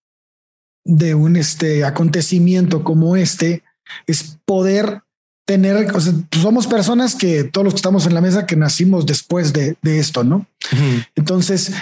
de 0.84 1.16
un 1.16 1.38
este 1.38 1.86
acontecimiento 1.86 2.84
como 2.84 3.16
este 3.16 3.64
es 4.08 4.38
poder 4.46 5.02
tener, 5.46 5.96
o 5.96 6.00
sea, 6.00 6.14
somos 6.32 6.68
personas 6.68 7.16
que 7.16 7.44
todos 7.46 7.66
los 7.66 7.74
que 7.74 7.78
estamos 7.78 8.06
en 8.06 8.14
la 8.14 8.22
mesa 8.22 8.46
que 8.46 8.56
nacimos 8.56 9.06
después 9.06 9.54
de, 9.54 9.76
de 9.82 10.00
esto, 10.00 10.24
¿no? 10.24 10.46
Entonces, 11.16 11.74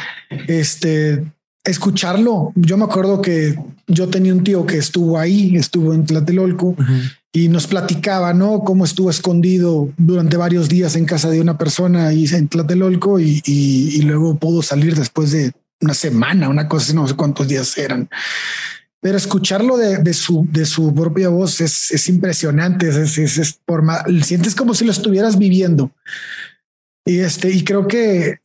este, 0.47 1.23
escucharlo. 1.63 2.51
Yo 2.55 2.77
me 2.77 2.85
acuerdo 2.85 3.21
que 3.21 3.57
yo 3.87 4.09
tenía 4.09 4.33
un 4.33 4.43
tío 4.43 4.65
que 4.65 4.77
estuvo 4.77 5.17
ahí, 5.17 5.55
estuvo 5.55 5.93
en 5.93 6.05
Tlatelolco 6.05 6.75
y 7.31 7.47
nos 7.47 7.67
platicaba, 7.67 8.33
¿no? 8.33 8.61
Cómo 8.61 8.85
estuvo 8.85 9.09
escondido 9.09 9.91
durante 9.97 10.37
varios 10.37 10.67
días 10.67 10.95
en 10.95 11.05
casa 11.05 11.29
de 11.29 11.41
una 11.41 11.57
persona 11.57 12.07
ahí 12.07 12.25
en 12.31 12.47
Tlatelolco 12.47 13.19
y, 13.19 13.41
y, 13.45 14.01
luego 14.01 14.37
pudo 14.37 14.63
salir 14.63 14.95
después 14.95 15.31
de 15.31 15.51
una 15.81 15.93
semana, 15.93 16.49
una 16.49 16.67
cosa, 16.67 16.93
no 16.93 17.07
sé 17.07 17.15
cuántos 17.15 17.47
días 17.47 17.77
eran. 17.77 18.09
Pero 19.01 19.17
escucharlo 19.17 19.77
de, 19.77 19.99
de 19.99 20.13
su, 20.13 20.45
de 20.51 20.65
su 20.65 20.93
propia 20.93 21.29
voz 21.29 21.61
es, 21.61 21.91
es 21.91 22.09
impresionante. 22.09 22.89
Es, 22.89 23.17
es, 23.17 23.37
es 23.37 23.59
por 23.65 23.83
más, 23.83 24.03
sientes 24.23 24.55
como 24.55 24.73
si 24.73 24.83
lo 24.83 24.91
estuvieras 24.91 25.37
viviendo. 25.37 25.91
Y 27.05 27.19
este, 27.19 27.49
y 27.51 27.63
creo 27.63 27.87
que 27.87 28.39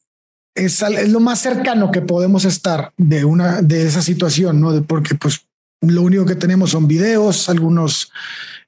es, 0.55 0.83
lo 1.09 1.21
más 1.21 1.41
cercano 1.41 1.91
que 1.91 2.03
podemos 2.03 2.45
estar 2.45 2.93
de 2.97 3.25
una 3.25 3.63
de 3.63 3.87
esa 3.87 4.03
situación, 4.03 4.61
no? 4.61 4.83
porque 4.85 5.15
pues 5.15 5.47
lo 5.81 6.03
único 6.03 6.25
que 6.25 6.35
tenemos 6.35 6.71
son 6.71 6.87
videos, 6.89 7.49
algunos, 7.49 8.11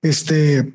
este, 0.02 0.74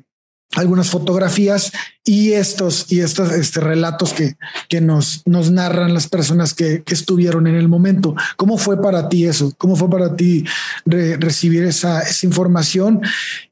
algunas 0.54 0.90
fotografías 0.90 1.72
y 2.04 2.32
estos 2.32 2.90
y 2.90 3.00
estos 3.00 3.32
este, 3.32 3.60
relatos 3.60 4.12
que, 4.12 4.36
que 4.68 4.80
nos, 4.80 5.22
nos 5.26 5.50
narran 5.50 5.94
las 5.94 6.08
personas 6.08 6.54
que, 6.54 6.82
estuvieron 6.86 7.46
en 7.46 7.54
el 7.54 7.68
momento. 7.68 8.14
¿Cómo 8.36 8.58
fue 8.58 8.80
para 8.80 9.08
ti 9.08 9.26
eso? 9.26 9.52
¿Cómo 9.56 9.76
fue 9.76 9.88
para 9.88 10.16
ti 10.16 10.44
recibir 10.84 11.64
esa, 11.64 12.00
esa 12.00 12.26
información? 12.26 13.00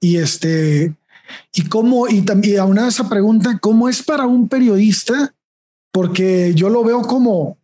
Y 0.00 0.16
este, 0.16 0.94
y 1.54 1.62
cómo, 1.62 2.08
y 2.08 2.22
también 2.22 2.60
a 2.60 2.64
una 2.64 2.88
esa 2.88 3.08
pregunta, 3.08 3.58
¿cómo 3.60 3.88
es 3.88 4.02
para 4.02 4.26
un 4.26 4.48
periodista 4.48 5.32
porque 5.92 6.52
yo 6.54 6.68
lo 6.68 6.84
veo 6.84 7.02
como, 7.02 7.58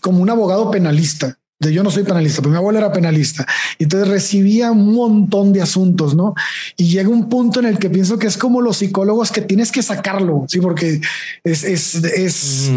como 0.00 0.22
un 0.22 0.30
abogado 0.30 0.70
penalista. 0.70 1.38
Yo 1.70 1.82
no 1.82 1.90
soy 1.90 2.04
penalista, 2.04 2.40
pero 2.40 2.50
mi 2.50 2.56
abuelo 2.56 2.78
era 2.78 2.92
penalista. 2.92 3.46
Y 3.78 3.84
entonces 3.84 4.08
recibía 4.08 4.70
un 4.70 4.92
montón 4.92 5.52
de 5.52 5.62
asuntos, 5.62 6.14
¿no? 6.14 6.34
Y 6.76 6.88
llega 6.88 7.08
un 7.08 7.28
punto 7.28 7.60
en 7.60 7.66
el 7.66 7.78
que 7.78 7.90
pienso 7.90 8.18
que 8.18 8.26
es 8.26 8.36
como 8.36 8.60
los 8.60 8.78
psicólogos 8.78 9.30
que 9.30 9.42
tienes 9.42 9.70
que 9.70 9.82
sacarlo, 9.82 10.44
sí, 10.48 10.60
porque 10.60 11.00
es, 11.44 11.64
es, 11.64 11.94
es, 11.94 12.70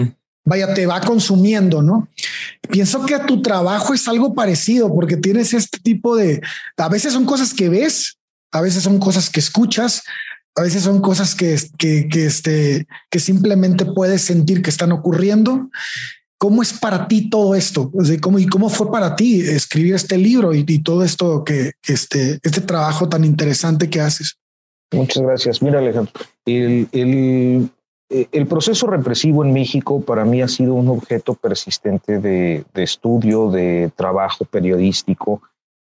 vaya, 0.45 0.74
te 0.74 0.86
va 0.86 1.02
consumiendo, 1.02 1.82
¿no? 1.82 2.08
Pienso 2.69 3.06
que 3.06 3.15
a 3.15 3.26
tu 3.26 3.41
trabajo 3.41 3.93
es 3.93 4.08
algo 4.08 4.34
parecido 4.34 4.93
porque 4.93 5.17
tienes 5.17 5.54
este 5.54 5.80
tipo 5.80 6.15
de, 6.15 6.41
a 6.78 6.89
veces 6.89 7.13
son 7.13 7.26
cosas 7.26 7.54
que 7.54 7.69
ves, 7.69 8.17
a 8.52 8.62
veces 8.62 8.84
son 8.84 9.00
cosas 9.00 9.30
que 9.30 9.39
escuchas, 9.39 10.04
a 10.56 10.62
veces 10.62 10.84
son 10.84 11.02
cosas 11.02 11.36
que, 11.36 11.58
que, 11.78 12.08
que, 12.08 12.26
este, 12.26 12.88
que 13.10 13.19
simplemente 13.19 13.86
puedes 13.86 14.21
sentir 14.21 14.62
que 14.62 14.69
están 14.69 14.93
ocurriendo. 14.93 15.69
¿Cómo 16.38 16.62
es 16.62 16.74
para 16.74 17.08
ti 17.08 17.30
todo 17.30 17.56
esto? 17.56 17.91
¿cómo, 18.21 18.39
¿Y 18.39 18.48
cómo 18.48 18.69
fue 18.69 18.91
para 18.91 19.15
ti 19.15 19.39
escribir 19.39 19.95
este 19.95 20.17
libro 20.17 20.54
y, 20.54 20.80
todo 20.80 21.04
esto 21.04 21.43
que, 21.43 21.71
este, 21.88 22.39
este 22.43 22.62
trabajo 22.62 23.08
tan 23.08 23.24
interesante 23.24 23.89
que 23.89 24.02
haces? 24.02 24.38
Muchas 24.91 25.24
gracias. 25.24 25.62
Mira, 25.62 25.80
Alejandro, 25.80 26.13
el, 26.45 26.88
el, 26.91 27.69
el, 28.10 28.48
proceso 28.48 28.88
represivo 28.88 29.43
en 29.43 29.54
México 29.54 30.02
para 30.02 30.26
mí 30.26 30.41
ha 30.41 30.48
sido 30.48 30.74
un 30.74 30.89
objeto 30.89 31.34
persistente 31.36 32.19
de, 32.19 32.65
de 32.74 32.84
estudio, 32.84 33.50
de 33.50 33.91
trabajo 33.95 34.45
periodístico. 34.45 35.41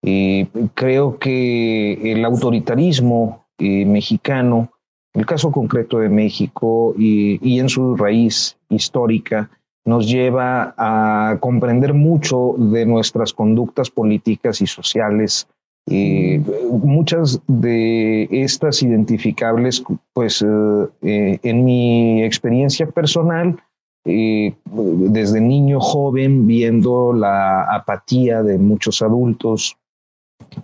Y 0.02 0.44
creo 0.74 1.18
que 1.18 2.12
el 2.12 2.24
autoritarismo 2.24 3.46
eh, 3.58 3.86
mexicano, 3.86 4.72
el 5.12 5.24
caso 5.26 5.52
concreto 5.52 5.98
de 6.00 6.08
México 6.08 6.92
y, 6.98 7.58
en 7.58 7.68
su 7.68 7.96
raíz 7.96 8.56
histórica, 8.68 9.48
nos 9.84 10.08
lleva 10.10 10.74
a 10.78 11.36
comprender 11.40 11.94
mucho 11.94 12.54
de 12.56 12.86
nuestras 12.86 13.32
conductas 13.32 13.90
políticas 13.90 14.60
y 14.60 14.66
sociales. 14.66 15.46
Eh, 15.90 16.42
muchas 16.70 17.40
de 17.46 18.28
estas 18.30 18.82
identificables, 18.82 19.84
pues 20.14 20.42
eh, 20.42 21.38
en 21.42 21.64
mi 21.64 22.22
experiencia 22.22 22.86
personal, 22.86 23.60
desde 24.06 25.40
niño 25.40 25.80
joven, 25.80 26.46
viendo 26.46 27.14
la 27.14 27.62
apatía 27.64 28.42
de 28.42 28.58
muchos 28.58 29.00
adultos 29.00 29.78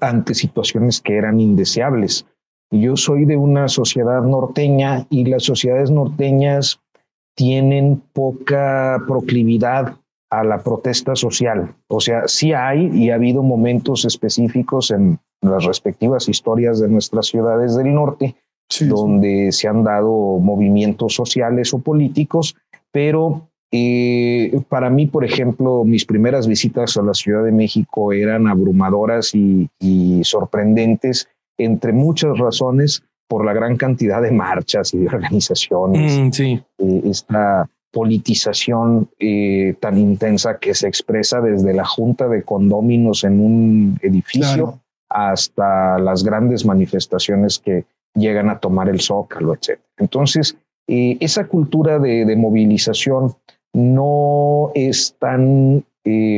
ante 0.00 0.34
situaciones 0.34 1.00
que 1.00 1.16
eran 1.16 1.40
indeseables. 1.40 2.26
Yo 2.70 2.96
soy 2.96 3.24
de 3.24 3.36
una 3.36 3.68
sociedad 3.68 4.22
norteña 4.22 5.06
y 5.10 5.24
las 5.24 5.44
sociedades 5.44 5.90
norteñas 5.90 6.80
tienen 7.40 8.02
poca 8.12 9.02
proclividad 9.08 9.96
a 10.30 10.44
la 10.44 10.62
protesta 10.62 11.16
social. 11.16 11.74
O 11.88 11.98
sea, 11.98 12.28
sí 12.28 12.52
hay 12.52 12.90
y 12.92 13.08
ha 13.08 13.14
habido 13.14 13.42
momentos 13.42 14.04
específicos 14.04 14.90
en 14.90 15.18
las 15.40 15.64
respectivas 15.64 16.28
historias 16.28 16.80
de 16.80 16.90
nuestras 16.90 17.28
ciudades 17.28 17.76
del 17.76 17.94
norte 17.94 18.36
donde 18.82 19.52
se 19.52 19.68
han 19.68 19.84
dado 19.84 20.38
movimientos 20.38 21.14
sociales 21.14 21.72
o 21.72 21.78
políticos, 21.78 22.56
pero 22.92 23.48
eh, 23.72 24.60
para 24.68 24.90
mí, 24.90 25.06
por 25.06 25.24
ejemplo, 25.24 25.82
mis 25.84 26.04
primeras 26.04 26.46
visitas 26.46 26.98
a 26.98 27.02
la 27.02 27.14
Ciudad 27.14 27.42
de 27.42 27.52
México 27.52 28.12
eran 28.12 28.48
abrumadoras 28.48 29.32
y 29.34 30.20
sorprendentes 30.24 31.26
entre 31.56 31.94
muchas 31.94 32.38
razones, 32.38 33.02
por 33.30 33.44
la 33.44 33.52
gran 33.52 33.76
cantidad 33.76 34.20
de 34.20 34.32
marchas 34.32 34.92
y 34.92 34.98
de 34.98 35.06
organizaciones. 35.06 36.18
Mm, 36.18 36.32
sí. 36.32 36.60
Eh, 36.78 37.02
esta 37.04 37.70
politización 37.92 39.08
eh, 39.20 39.76
tan 39.78 39.98
intensa 39.98 40.58
que 40.58 40.74
se 40.74 40.88
expresa 40.88 41.40
desde 41.40 41.72
la 41.72 41.84
junta 41.84 42.26
de 42.26 42.42
condóminos 42.42 43.22
en 43.22 43.38
un 43.38 44.00
edificio 44.02 44.80
hasta 45.08 46.00
las 46.00 46.24
grandes 46.24 46.66
manifestaciones 46.66 47.60
que 47.60 47.84
llegan 48.16 48.50
a 48.50 48.58
tomar 48.58 48.88
el 48.88 49.00
zócalo, 49.00 49.54
etc. 49.54 49.78
Entonces, 49.98 50.56
eh, 50.88 51.16
esa 51.20 51.46
cultura 51.46 52.00
de, 52.00 52.34
movilización 52.36 53.36
no 53.72 54.72
es 54.74 55.14
tan 55.20 55.84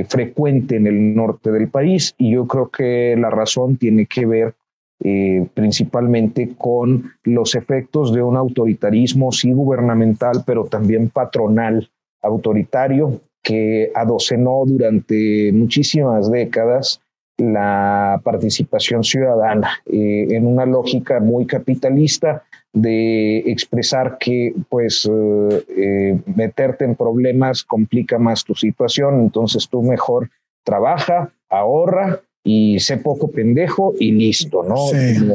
frecuente 0.08 0.76
en 0.76 0.86
el 0.86 1.14
norte 1.14 1.50
del 1.50 1.68
país 1.68 2.14
y 2.18 2.32
yo 2.32 2.46
creo 2.46 2.68
que 2.68 3.16
la 3.16 3.30
razón 3.30 3.78
tiene 3.78 4.04
que 4.04 4.26
ver 4.26 4.54
eh, 5.04 5.48
principalmente 5.54 6.54
con 6.56 7.12
los 7.24 7.56
efectos 7.56 8.12
de 8.12 8.22
un 8.22 8.36
autoritarismo, 8.36 9.32
sí 9.32 9.52
gubernamental, 9.52 10.44
pero 10.46 10.64
también 10.66 11.08
patronal 11.10 11.90
autoritario, 12.22 13.20
que 13.42 13.90
adocenó 13.96 14.62
durante 14.64 15.50
muchísimas 15.52 16.30
décadas 16.30 17.00
la 17.36 18.20
participación 18.22 19.02
ciudadana 19.02 19.70
eh, 19.86 20.28
en 20.30 20.46
una 20.46 20.66
lógica 20.66 21.18
muy 21.18 21.46
capitalista 21.46 22.44
de 22.72 23.38
expresar 23.38 24.18
que 24.18 24.54
pues 24.68 25.10
eh, 25.10 26.20
meterte 26.36 26.84
en 26.84 26.94
problemas 26.94 27.64
complica 27.64 28.18
más 28.18 28.44
tu 28.44 28.54
situación, 28.54 29.20
entonces 29.20 29.68
tú 29.68 29.82
mejor 29.82 30.30
trabaja, 30.64 31.32
ahorra 31.48 32.20
y 32.44 32.80
sé 32.80 32.96
poco 32.96 33.30
pendejo 33.30 33.94
y 33.98 34.12
listo, 34.12 34.62
¿no? 34.64 34.76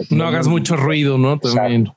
No, 0.10 0.24
hagas 0.26 0.48
mucho 0.48 0.76
ruido, 0.76 1.18
¿no? 1.18 1.40
También. 1.40 1.88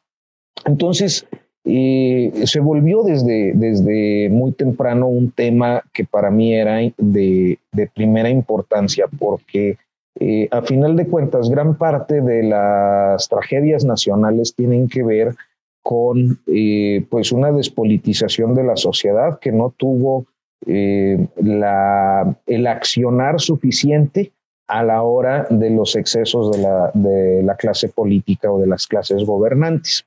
Entonces, 0.65 1.27
eh, 1.65 2.33
se 2.45 2.61
volvió 2.61 3.03
desde, 3.03 3.53
desde 3.55 4.29
muy 4.31 4.53
temprano 4.53 5.09
un 5.09 5.31
tema 5.31 5.83
que 5.93 6.05
para 6.05 6.31
mí 6.31 6.55
era 6.55 6.79
de, 6.97 7.59
de 7.73 7.87
primera 7.95 8.31
importancia, 8.31 9.07
porque 9.19 9.77
eh, 10.19 10.49
a 10.51 10.63
final 10.63 10.97
de 10.97 11.07
cuentas, 11.07 11.51
gran 11.51 11.77
parte 11.77 12.21
de 12.21 12.45
las 12.45 13.29
tragedias 13.29 13.85
nacionales 13.85 14.55
tienen 14.55 14.89
que 14.89 15.03
ver 15.03 15.35
con 15.83 16.41
eh, 16.47 17.05
pues 17.11 17.33
una 17.33 17.53
despolitización 17.53 18.55
de 18.55 18.65
la 18.65 18.77
sociedad 18.77 19.39
que 19.41 19.53
no 19.53 19.75
tuvo 19.77 20.27
la, 20.67 22.37
el 22.47 22.67
accionar 22.67 23.41
suficiente 23.41 24.31
a 24.71 24.85
la 24.85 25.03
hora 25.03 25.47
de 25.51 25.69
los 25.71 25.97
excesos 25.97 26.53
de 26.53 26.59
la, 26.63 26.91
de 26.95 27.43
la 27.43 27.57
clase 27.57 27.89
política 27.89 28.53
o 28.53 28.61
de 28.61 28.69
las 28.69 28.87
clases 28.87 29.25
gobernantes. 29.25 30.07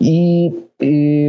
Y, 0.00 0.50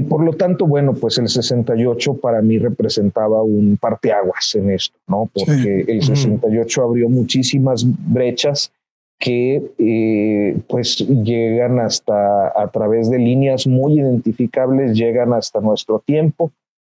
por 0.07 0.23
lo 0.23 0.33
tanto, 0.33 0.65
bueno, 0.67 0.93
pues 0.93 1.17
el 1.17 1.27
68 1.27 2.13
para 2.15 2.41
mí 2.41 2.57
representaba 2.59 3.41
un 3.41 3.77
parteaguas 3.77 4.55
en 4.55 4.69
esto, 4.71 4.97
¿no? 5.07 5.29
Porque 5.33 5.85
el 5.87 6.03
68 6.03 6.83
abrió 6.83 7.09
muchísimas 7.09 7.83
brechas 7.87 8.71
que 9.19 9.61
eh, 9.77 10.57
pues 10.69 10.97
llegan 10.99 11.79
hasta 11.79 12.47
a 12.47 12.69
través 12.69 13.09
de 13.09 13.17
líneas 13.17 13.67
muy 13.67 13.99
identificables, 13.99 14.95
llegan 14.97 15.33
hasta 15.33 15.59
nuestro 15.59 15.99
tiempo. 15.99 16.51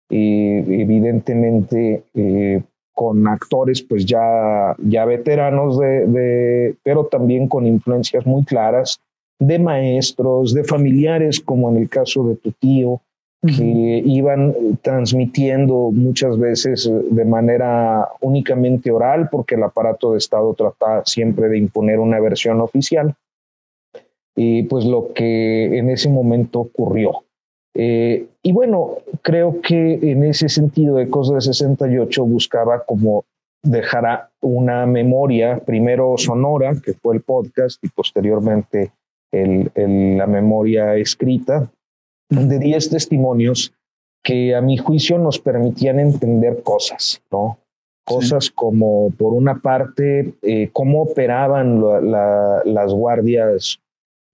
y 0.09 0.81
evidentemente, 0.81 2.03
eh, 2.15 2.61
con 2.97 3.27
actores 3.27 3.83
pues 3.83 4.07
ya, 4.07 4.75
ya 4.79 5.05
veteranos, 5.05 5.77
de, 5.77 6.73
pero 6.81 7.05
también 7.05 7.47
con 7.47 7.67
influencias 7.67 8.25
muy 8.25 8.43
claras 8.43 8.99
de 9.37 9.59
maestros, 9.59 10.51
de 10.51 10.63
familiares, 10.63 11.39
como 11.39 11.69
en 11.69 11.77
el 11.77 11.89
caso 11.89 12.23
de 12.23 12.37
tu 12.37 12.51
tío, 12.53 12.99
que 13.43 14.01
iban 14.03 14.79
transmitiendo 14.81 15.91
muchas 15.91 16.39
veces 16.39 16.91
de 17.11 17.23
manera 17.23 18.07
únicamente 18.19 18.89
oral, 18.89 19.29
porque 19.31 19.53
el 19.53 19.63
aparato 19.63 20.13
de 20.13 20.17
Estado 20.17 20.55
trata 20.55 21.03
siempre 21.05 21.49
de 21.49 21.59
imponer 21.59 21.99
una 21.99 22.19
versión 22.19 22.61
oficial. 22.61 23.13
Y 24.35 24.63
pues 24.63 24.85
lo 24.85 25.13
que 25.13 25.77
en 25.77 25.91
ese 25.91 26.09
momento 26.09 26.61
ocurrió. 26.61 27.26
Eh, 27.75 28.27
y 28.41 28.51
bueno, 28.51 28.97
creo 29.21 29.61
que 29.61 29.93
en 30.11 30.23
ese 30.23 30.49
sentido 30.49 30.99
Ecos 30.99 31.31
de 31.33 31.41
68 31.41 32.25
buscaba 32.25 32.83
como 32.85 33.25
dejar 33.63 34.29
una 34.41 34.85
memoria, 34.85 35.59
primero 35.59 36.15
sonora, 36.17 36.73
que 36.83 36.93
fue 36.93 37.15
el 37.15 37.21
podcast, 37.21 37.83
y 37.83 37.89
posteriormente 37.89 38.91
el, 39.31 39.71
la 40.17 40.27
memoria 40.27 40.95
escrita, 40.95 41.69
de 42.29 42.59
10 42.59 42.89
testimonios 42.89 43.73
que 44.23 44.55
a 44.55 44.61
mi 44.61 44.77
juicio 44.77 45.17
nos 45.17 45.39
permitían 45.39 45.99
entender 45.99 46.61
cosas, 46.63 47.21
¿no? 47.31 47.59
Cosas 48.05 48.49
como, 48.51 49.11
por 49.17 49.33
una 49.33 49.59
parte, 49.59 50.33
eh, 50.41 50.69
cómo 50.71 51.01
operaban 51.01 51.81
las 52.11 52.93
guardias 52.93 53.81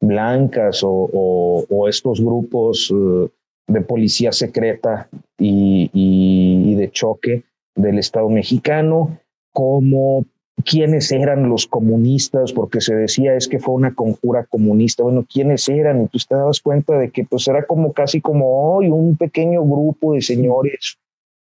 blancas 0.04 0.82
o, 0.84 1.88
estos 1.88 2.22
grupos 2.22 2.94
eh, 2.94 3.30
de 3.68 3.82
policía 3.82 4.32
secreta 4.32 5.10
y, 5.38 6.76
de 6.76 6.92
choque 6.92 7.44
del 7.76 8.00
Estado 8.00 8.30
mexicano, 8.30 9.18
como 9.52 10.26
quiénes 10.66 11.12
eran 11.12 11.50
los 11.50 11.68
comunistas, 11.68 12.54
porque 12.54 12.82
se 12.82 12.96
decía 12.96 13.36
es 13.36 13.48
que 13.48 13.60
fue 13.60 13.74
una 13.74 13.96
conjura 13.96 14.46
comunista. 14.46 15.04
Bueno, 15.04 15.26
quiénes 15.32 15.68
eran, 15.70 16.04
y 16.04 16.08
tú 16.08 16.18
te 16.28 16.36
dabas 16.36 16.60
cuenta 16.60 16.98
de 16.98 17.10
que 17.10 17.24
pues 17.24 17.48
era 17.48 17.66
como 17.66 17.94
casi 17.94 18.22
como 18.22 18.76
hoy 18.76 18.90
un 18.90 19.18
pequeño 19.18 19.64
grupo 19.64 20.14
de 20.14 20.22
señores, 20.22 20.98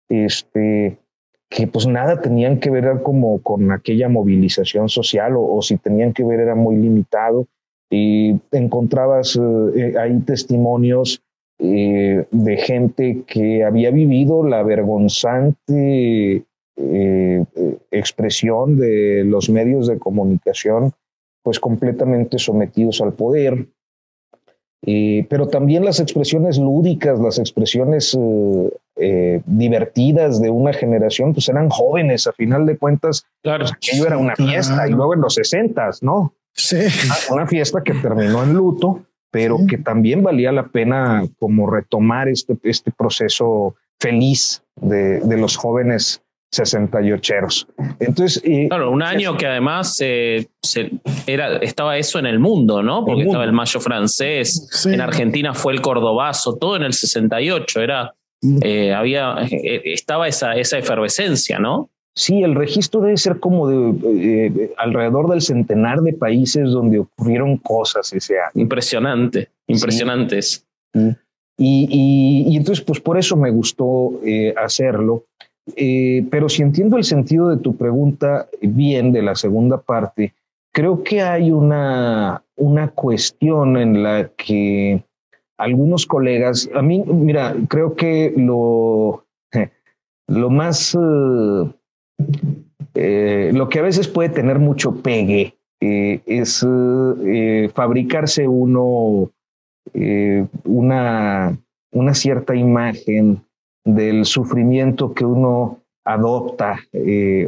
este, 0.08 0.98
que 1.48 1.66
pues 1.66 1.86
nada 1.86 2.20
tenían 2.20 2.60
que 2.60 2.70
ver 2.70 3.02
como 3.02 3.42
con 3.42 3.72
aquella 3.72 4.08
movilización 4.08 4.88
social, 4.88 5.36
o, 5.36 5.56
o 5.56 5.62
si 5.62 5.76
tenían 5.76 6.12
que 6.12 6.24
ver 6.24 6.40
era 6.40 6.54
muy 6.54 6.76
limitado 6.76 7.46
y 7.90 8.40
encontrabas 8.52 9.38
eh, 9.76 9.94
ahí 9.98 10.18
testimonios 10.20 11.22
eh, 11.58 12.26
de 12.30 12.56
gente 12.56 13.22
que 13.26 13.64
había 13.64 13.90
vivido 13.90 14.46
la 14.46 14.62
vergonzante 14.62 16.44
eh, 16.76 17.44
expresión 17.90 18.76
de 18.76 19.24
los 19.24 19.48
medios 19.48 19.86
de 19.86 19.98
comunicación, 19.98 20.92
pues 21.42 21.60
completamente 21.60 22.38
sometidos 22.38 23.00
al 23.00 23.12
poder. 23.12 23.68
pero 25.30 25.46
también 25.48 25.84
las 25.84 26.00
expresiones 26.00 26.58
lúdicas, 26.58 27.20
las 27.20 27.38
expresiones 27.38 28.18
divertidas 29.46 30.42
de 30.42 30.50
una 30.50 30.72
generación, 30.72 31.32
pues 31.32 31.48
eran 31.48 31.68
jóvenes, 31.70 32.26
a 32.26 32.32
final 32.32 32.66
de 32.66 32.76
cuentas, 32.76 33.24
claro. 33.42 33.66
aquello 33.66 34.06
era 34.06 34.18
una 34.18 34.34
fiesta, 34.34 34.88
y 34.88 34.90
luego 34.90 35.14
en 35.14 35.20
los 35.20 35.34
sesentas, 35.34 36.02
¿no? 36.02 36.34
Sí. 36.54 36.86
Una 37.30 37.46
fiesta 37.46 37.82
que 37.82 37.94
terminó 37.94 38.42
en 38.42 38.54
luto, 38.54 39.04
pero 39.30 39.58
que 39.68 39.78
también 39.78 40.22
valía 40.22 40.52
la 40.52 40.68
pena 40.68 41.24
como 41.38 41.68
retomar 41.68 42.28
este, 42.28 42.56
este 42.62 42.92
proceso 42.92 43.74
feliz 43.98 44.62
de, 44.76 45.20
de 45.20 45.36
los 45.36 45.56
jóvenes 45.56 46.22
68eros. 46.54 47.66
Entonces, 47.98 48.42
claro, 48.68 48.90
un 48.90 49.02
año 49.02 49.36
que 49.36 49.46
además 49.46 49.96
se, 49.96 50.48
era, 51.26 51.56
estaba 51.56 51.98
eso 51.98 52.18
en 52.18 52.26
el 52.26 52.38
mundo, 52.38 52.82
¿no? 52.82 53.04
Porque 53.04 53.22
estaba 53.22 53.44
el 53.44 53.52
Mayo 53.52 53.80
francés, 53.80 54.86
en 54.86 55.00
Argentina 55.00 55.54
fue 55.54 55.72
el 55.72 55.80
Cordobazo, 55.80 56.56
todo 56.56 56.76
en 56.76 56.82
el 56.82 56.92
68, 56.92 57.80
era, 57.80 58.14
eh, 58.62 58.92
había, 58.92 59.36
eh, 59.50 59.82
estaba 59.84 60.28
esa, 60.28 60.54
esa 60.54 60.78
efervescencia, 60.78 61.58
¿no? 61.58 61.90
Sí, 62.16 62.42
el 62.42 62.54
registro 62.54 63.00
debe 63.00 63.16
ser 63.16 63.40
como 63.40 63.68
de 63.68 64.46
eh, 64.46 64.74
alrededor 64.76 65.28
del 65.30 65.42
centenar 65.42 66.00
de 66.00 66.12
países 66.12 66.70
donde 66.70 67.00
ocurrieron 67.00 67.56
cosas 67.56 68.12
ese 68.12 68.38
año. 68.38 68.52
Impresionante, 68.54 69.48
impresionantes. 69.66 70.64
Y, 71.56 72.46
y, 72.48 72.56
entonces, 72.56 72.84
pues 72.84 73.00
por 73.00 73.18
eso 73.18 73.36
me 73.36 73.50
gustó 73.50 74.20
eh, 74.24 74.54
hacerlo. 74.56 75.24
Eh, 75.76 76.24
pero 76.30 76.48
si 76.48 76.62
entiendo 76.62 76.96
el 76.96 77.04
sentido 77.04 77.48
de 77.48 77.56
tu 77.56 77.76
pregunta 77.76 78.48
bien, 78.60 79.12
de 79.12 79.22
la 79.22 79.34
segunda 79.34 79.78
parte, 79.78 80.34
creo 80.72 81.02
que 81.02 81.20
hay 81.20 81.50
una, 81.50 82.44
una 82.56 82.88
cuestión 82.88 83.76
en 83.76 84.04
la 84.04 84.30
que 84.36 85.02
algunos 85.58 86.06
colegas, 86.06 86.70
a 86.74 86.82
mí, 86.82 87.02
mira, 87.06 87.56
creo 87.68 87.96
que 87.96 88.32
lo, 88.36 89.24
lo 90.28 90.50
más 90.50 90.96
eh, 92.94 93.50
lo 93.52 93.68
que 93.68 93.80
a 93.80 93.82
veces 93.82 94.06
puede 94.06 94.28
tener 94.28 94.60
mucho 94.60 95.02
pegue 95.02 95.54
eh, 95.80 96.20
es 96.26 96.64
eh, 97.26 97.70
fabricarse 97.74 98.48
uno 98.48 99.30
una, 100.64 101.58
una 101.92 102.14
cierta 102.14 102.56
imagen 102.56 103.44
del 103.84 104.24
sufrimiento 104.24 105.12
que 105.12 105.26
uno 105.26 105.82
adopta 106.06 106.78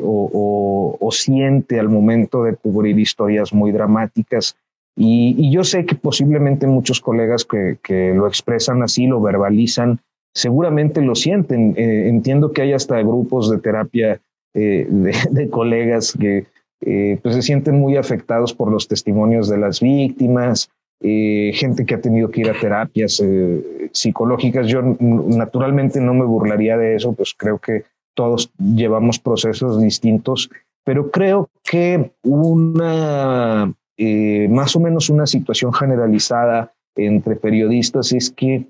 o, 0.02 0.98
o, 1.00 1.11
siente 1.11 1.81
al 1.81 1.88
momento 1.88 2.44
de 2.44 2.55
cubrir 2.55 2.98
historias 2.98 3.55
muy 3.55 3.72
dramáticas. 3.72 4.55
Y, 4.94 5.35
y 5.38 5.50
yo 5.50 5.64
sé 5.64 5.87
que 5.87 5.94
posiblemente 5.94 6.66
muchos 6.66 7.00
colegas 7.00 7.46
que, 7.46 7.79
que, 7.83 8.12
lo 8.14 8.29
expresan 8.29 8.83
así, 8.83 9.07
lo 9.07 9.20
verbalizan, 9.20 10.00
seguramente 10.35 11.00
lo 11.00 11.14
sienten. 11.14 11.74
entiendo 11.76 12.52
que 12.52 12.62
hay 12.62 12.74
hasta 12.74 13.00
grupos 13.00 13.50
de 13.50 13.59
terapia 13.59 14.20
eh, 14.57 14.87
de, 15.31 15.51
colegas 15.51 16.16
que 16.19 16.47
eh, 16.81 17.19
pues 17.23 17.35
se 17.35 17.42
sienten 17.42 17.79
muy 17.79 17.97
afectados 17.97 18.55
por 18.55 18.73
los 18.73 18.88
testimonios 18.88 19.51
de 19.51 19.59
las 19.59 19.81
víctimas, 19.81 20.71
eh, 21.01 21.53
gente 21.55 21.85
que 21.85 21.95
ha 21.95 22.01
tenido 22.01 22.31
que 22.31 22.40
ir 22.40 22.51
a 22.51 22.59
terapias 22.59 23.23
psicológicas. 23.92 24.66
Yo 24.66 24.81
naturalmente 24.83 26.01
no 26.01 26.14
me 26.14 26.25
burlaría 26.25 26.79
de 26.79 26.97
eso, 26.97 27.12
pues 27.12 27.35
creo 27.37 27.59
que 27.59 27.85
todos 28.14 28.51
llevamos 28.59 29.19
procesos 29.19 29.81
distintos, 29.81 30.49
pero 30.85 31.11
creo 31.11 31.51
que 31.62 32.12
una, 32.23 33.75
más 34.49 34.77
o 34.77 34.81
menos 34.81 35.11
una 35.11 35.27
situación 35.27 35.75
generalizada 35.75 36.73
entre 36.95 37.37
periodistas 37.37 38.12
es 38.12 38.31
que 38.31 38.66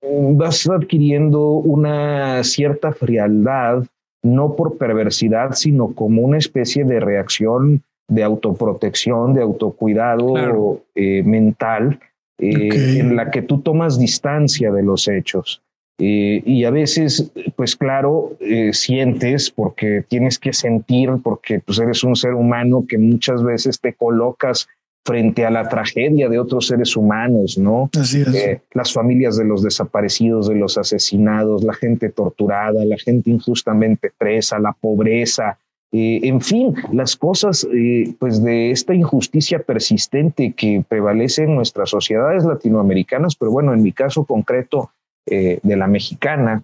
vas 0.00 0.66
adquiriendo 0.70 1.50
una 1.50 2.42
cierta 2.44 2.92
frialdad 2.92 3.84
no 4.26 4.56
por 4.56 4.78
perversidad, 4.78 5.52
sino 5.52 5.94
como 5.94 6.22
una 6.22 6.38
especie 6.38 6.84
de 6.84 7.00
reacción 7.00 7.82
de 8.08 8.22
autoprotección, 8.22 9.34
de 9.34 9.42
autocuidado 9.42 10.82
eh, 10.94 11.22
mental, 11.24 12.00
eh, 12.38 12.98
en 13.00 13.16
la 13.16 13.30
que 13.30 13.42
tú 13.42 13.60
tomas 13.60 13.98
distancia 13.98 14.70
de 14.70 14.82
los 14.82 15.08
hechos. 15.08 15.62
Eh, 15.98 16.42
y 16.44 16.64
a 16.64 16.70
veces, 16.70 17.32
pues 17.56 17.74
claro, 17.74 18.36
sientes 18.72 19.50
porque 19.50 20.04
tienes 20.06 20.38
que 20.38 20.52
sentir, 20.52 21.10
porque 21.22 21.60
pues 21.60 21.78
eres 21.78 22.04
un 22.04 22.14
ser 22.14 22.34
humano 22.34 22.84
que 22.86 22.98
muchas 22.98 23.42
veces 23.42 23.80
te 23.80 23.94
colocas 23.94 24.68
frente 25.06 25.46
a 25.46 25.50
la 25.50 25.68
tragedia 25.68 26.28
de 26.28 26.40
otros 26.40 26.66
seres 26.66 26.96
humanos, 26.96 27.56
¿no? 27.56 27.88
Así 27.98 28.22
es. 28.22 28.34
Eh, 28.34 28.60
las 28.72 28.92
familias 28.92 29.36
de 29.36 29.44
los 29.44 29.62
desaparecidos, 29.62 30.48
de 30.48 30.56
los 30.56 30.76
asesinados, 30.76 31.62
la 31.62 31.74
gente 31.74 32.10
torturada, 32.10 32.84
la 32.84 32.98
gente 32.98 33.30
injustamente 33.30 34.10
presa, 34.18 34.58
la 34.58 34.72
pobreza, 34.72 35.58
eh, 35.92 36.20
en 36.24 36.40
fin, 36.40 36.74
las 36.92 37.16
cosas 37.16 37.66
eh, 37.72 38.14
pues 38.18 38.42
de 38.42 38.72
esta 38.72 38.94
injusticia 38.94 39.60
persistente 39.60 40.52
que 40.56 40.84
prevalece 40.86 41.44
en 41.44 41.54
nuestras 41.54 41.88
sociedades 41.90 42.44
latinoamericanas, 42.44 43.36
pero 43.36 43.52
bueno, 43.52 43.72
en 43.72 43.82
mi 43.82 43.92
caso 43.92 44.24
concreto 44.24 44.90
de 45.28 45.76
la 45.76 45.88
mexicana, 45.88 46.62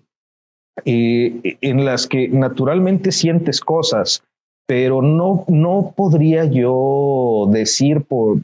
en 0.85 1.85
las 1.85 2.07
que 2.07 2.28
naturalmente 2.28 3.11
sientes 3.11 3.61
cosas, 3.61 4.22
pero 4.66 5.03
no, 5.03 5.44
no 5.48 5.92
podría 5.96 6.44
yo 6.44 7.48
decir 7.51 8.03
por, 8.03 8.38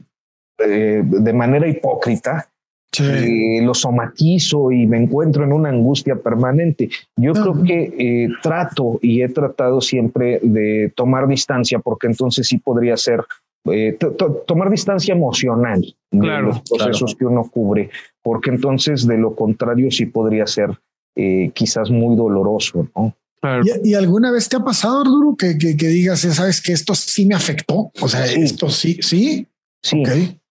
eh, 0.59 1.01
de 1.03 1.33
manera 1.33 1.67
hipócrita 1.67 2.49
que 2.91 3.61
lo 3.63 3.73
somatizo 3.73 4.71
y 4.71 4.85
me 4.85 4.97
encuentro 4.97 5.43
en 5.43 5.53
una 5.53 5.69
angustia 5.69 6.15
permanente. 6.15 6.89
Yo 7.15 7.33
creo 7.33 7.63
que 7.63 7.93
eh, 7.97 8.29
trato 8.41 8.99
y 9.01 9.21
he 9.21 9.29
tratado 9.29 9.79
siempre 9.79 10.39
de 10.41 10.91
tomar 10.95 11.27
distancia 11.27 11.79
porque 11.79 12.07
entonces 12.07 12.47
sí 12.47 12.57
podría 12.57 12.97
ser 12.97 13.21
eh, 13.71 13.97
tomar 14.45 14.69
distancia 14.69 15.13
emocional 15.13 15.81
de 16.11 16.41
los 16.41 16.61
procesos 16.61 17.15
que 17.15 17.25
uno 17.25 17.49
cubre, 17.49 17.89
porque 18.21 18.49
entonces 18.49 19.07
de 19.07 19.17
lo 19.17 19.35
contrario 19.35 19.91
sí 19.91 20.07
podría 20.07 20.47
ser 20.47 20.71
quizás 21.53 21.91
muy 21.91 22.15
doloroso, 22.15 22.87
¿no? 22.95 23.13
¿Y, 23.83 23.93
alguna 23.93 24.31
vez 24.31 24.49
te 24.49 24.57
ha 24.57 24.59
pasado, 24.59 25.01
Arturo, 25.01 25.35
que, 25.37 25.57
que, 25.57 25.87
digas, 25.87 26.19
sabes 26.21 26.61
que 26.61 26.73
esto 26.73 26.93
sí 26.95 27.25
me 27.25 27.35
afectó? 27.35 27.91
O 28.01 28.07
sea, 28.07 28.25
esto 28.25 28.69
sí, 28.69 28.99
sí. 29.01 29.47
Sí, 29.81 30.03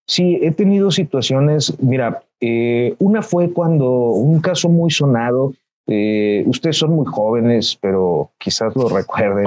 sí, 0.07 0.39
he 0.43 0.51
tenido 0.53 0.91
situaciones. 0.91 1.75
Mira, 1.81 2.23
eh, 2.41 2.95
una 2.99 3.23
fue 3.23 3.53
cuando 3.53 3.91
un 4.11 4.41
caso 4.41 4.69
muy 4.69 4.91
sonado. 4.91 5.53
Eh, 5.87 6.45
ustedes 6.47 6.79
son 6.79 6.93
muy 6.93 7.07
jóvenes, 7.07 7.79
pero 7.81 8.31
quizás 8.39 8.75
lo 8.75 8.89
recuerden. 8.89 9.47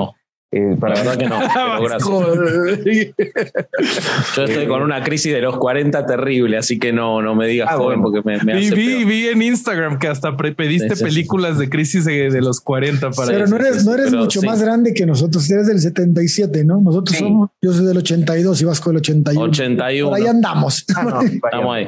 Eh, 0.54 0.76
para 0.78 0.96
la 0.96 1.04
verdad 1.04 1.18
que 1.18 1.30
no, 1.30 1.40
Yo 4.36 4.44
estoy 4.44 4.68
con 4.68 4.82
una 4.82 5.02
crisis 5.02 5.32
de 5.32 5.40
los 5.40 5.56
40 5.56 6.06
terrible, 6.06 6.58
así 6.58 6.78
que 6.78 6.92
no, 6.92 7.22
no 7.22 7.36
me 7.36 7.48
digas 7.48 7.70
ah, 7.72 7.78
joven 7.78 8.02
porque 8.02 8.22
me, 8.26 8.38
me 8.44 8.56
hace 8.56 8.76
vi, 8.76 9.06
vi, 9.06 9.28
en 9.28 9.42
Instagram 9.42 9.98
que 9.98 10.10
hasta 10.10 10.36
pediste 10.36 10.98
películas 10.98 11.58
de 11.58 11.70
crisis 11.70 12.04
de, 12.04 12.42
los 12.42 12.60
40 12.60 13.12
para 13.12 13.32
Pero 13.32 13.48
no 13.48 13.56
eres, 13.56 13.86
no 13.86 13.94
eres 13.94 14.14
mucho 14.14 14.42
más 14.42 14.62
grande 14.62 14.94
que 14.94 15.06
nosotros, 15.06 15.50
eres 15.50 15.68
del 15.68 15.80
77, 15.80 16.66
¿no? 16.66 16.82
Nosotros 16.82 17.18
somos, 17.18 17.52
yo 17.62 17.72
soy 17.72 17.86
del 17.86 18.00
82 18.00 18.62
y 18.62 18.66
Vasco 18.66 18.90
del 18.90 18.98
81. 18.98 19.46
81. 19.46 20.10
Por 20.10 20.20
ahí 20.20 20.28
andamos. 20.28 20.84
Ah, 20.98 21.04
no, 21.04 21.22
Estamos 21.46 21.76
ahí. 21.76 21.88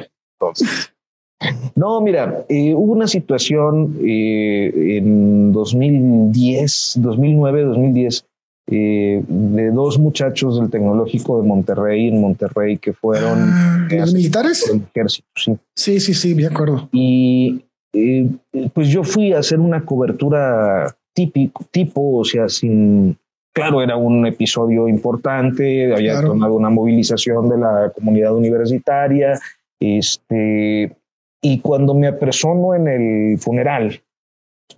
No, 1.74 2.00
mira, 2.00 2.46
eh, 2.48 2.72
hubo 2.72 2.94
una 2.94 3.08
situación 3.08 3.98
eh, 4.02 4.72
en 4.96 5.52
2010, 5.52 6.94
2009, 6.96 7.64
2010 7.64 8.24
eh, 8.66 9.22
de 9.26 9.70
dos 9.70 9.98
muchachos 9.98 10.58
del 10.58 10.70
Tecnológico 10.70 11.40
de 11.40 11.46
Monterrey, 11.46 12.08
en 12.08 12.20
Monterrey, 12.20 12.78
que 12.78 12.92
fueron... 12.92 13.50
Ah, 13.52 13.88
¿Los 13.90 14.14
militares? 14.14 14.72
ejército, 14.94 15.28
sí. 15.36 15.56
Sí, 15.74 16.00
sí, 16.00 16.14
sí, 16.14 16.34
me 16.34 16.46
acuerdo. 16.46 16.88
Y 16.92 17.64
eh, 17.92 18.28
pues 18.72 18.88
yo 18.88 19.04
fui 19.04 19.32
a 19.32 19.38
hacer 19.38 19.60
una 19.60 19.84
cobertura 19.84 20.96
típico, 21.12 21.64
tipo, 21.70 22.18
o 22.18 22.24
sea, 22.24 22.48
sin... 22.48 23.18
Claro, 23.52 23.82
era 23.82 23.96
un 23.96 24.26
episodio 24.26 24.88
importante, 24.88 25.94
había 25.94 26.20
tomado 26.20 26.54
una 26.54 26.70
movilización 26.70 27.48
de 27.48 27.58
la 27.58 27.92
comunidad 27.94 28.34
universitaria, 28.34 29.38
este, 29.78 30.96
y 31.40 31.60
cuando 31.60 31.94
me 31.94 32.08
apersono 32.08 32.74
en 32.74 32.88
el 32.88 33.38
funeral, 33.38 34.02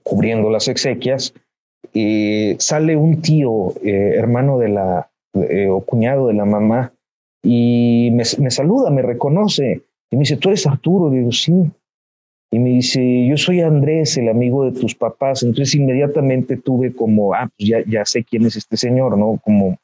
cubriendo 0.02 0.50
las 0.50 0.68
exequias, 0.68 1.32
sale 2.58 2.96
un 2.96 3.20
tío, 3.20 3.74
eh, 3.82 4.14
hermano 4.16 4.58
de 4.58 4.68
la, 4.68 5.10
eh, 5.34 5.68
o 5.68 5.80
cuñado 5.80 6.28
de 6.28 6.34
la 6.34 6.44
mamá, 6.44 6.92
y 7.42 8.10
me, 8.12 8.24
saluda, 8.50 8.90
me 8.90 9.02
reconoce, 9.02 9.82
y 10.10 10.16
me 10.16 10.20
dice, 10.20 10.36
¿tú 10.36 10.48
eres 10.48 10.66
Arturo? 10.66 11.10
Digo, 11.10 11.30
sí. 11.30 11.52
y 12.50 12.58
me 12.58 12.70
dice, 12.70 13.26
yo 13.28 13.36
soy 13.36 13.60
Andrés, 13.60 14.16
el 14.16 14.28
amigo 14.28 14.64
de 14.64 14.78
tus 14.78 14.94
papás. 14.94 15.42
Entonces 15.42 15.74
inmediatamente 15.74 16.56
tuve 16.56 16.92
como, 16.92 17.34
ah, 17.34 17.48
pues 17.56 17.68
ya, 17.68 17.78
ya 17.86 18.04
sé 18.04 18.24
quién 18.24 18.46
es 18.46 18.56
este 18.56 18.76
señor, 18.76 19.16
¿no? 19.16 19.40
Como 19.44 19.78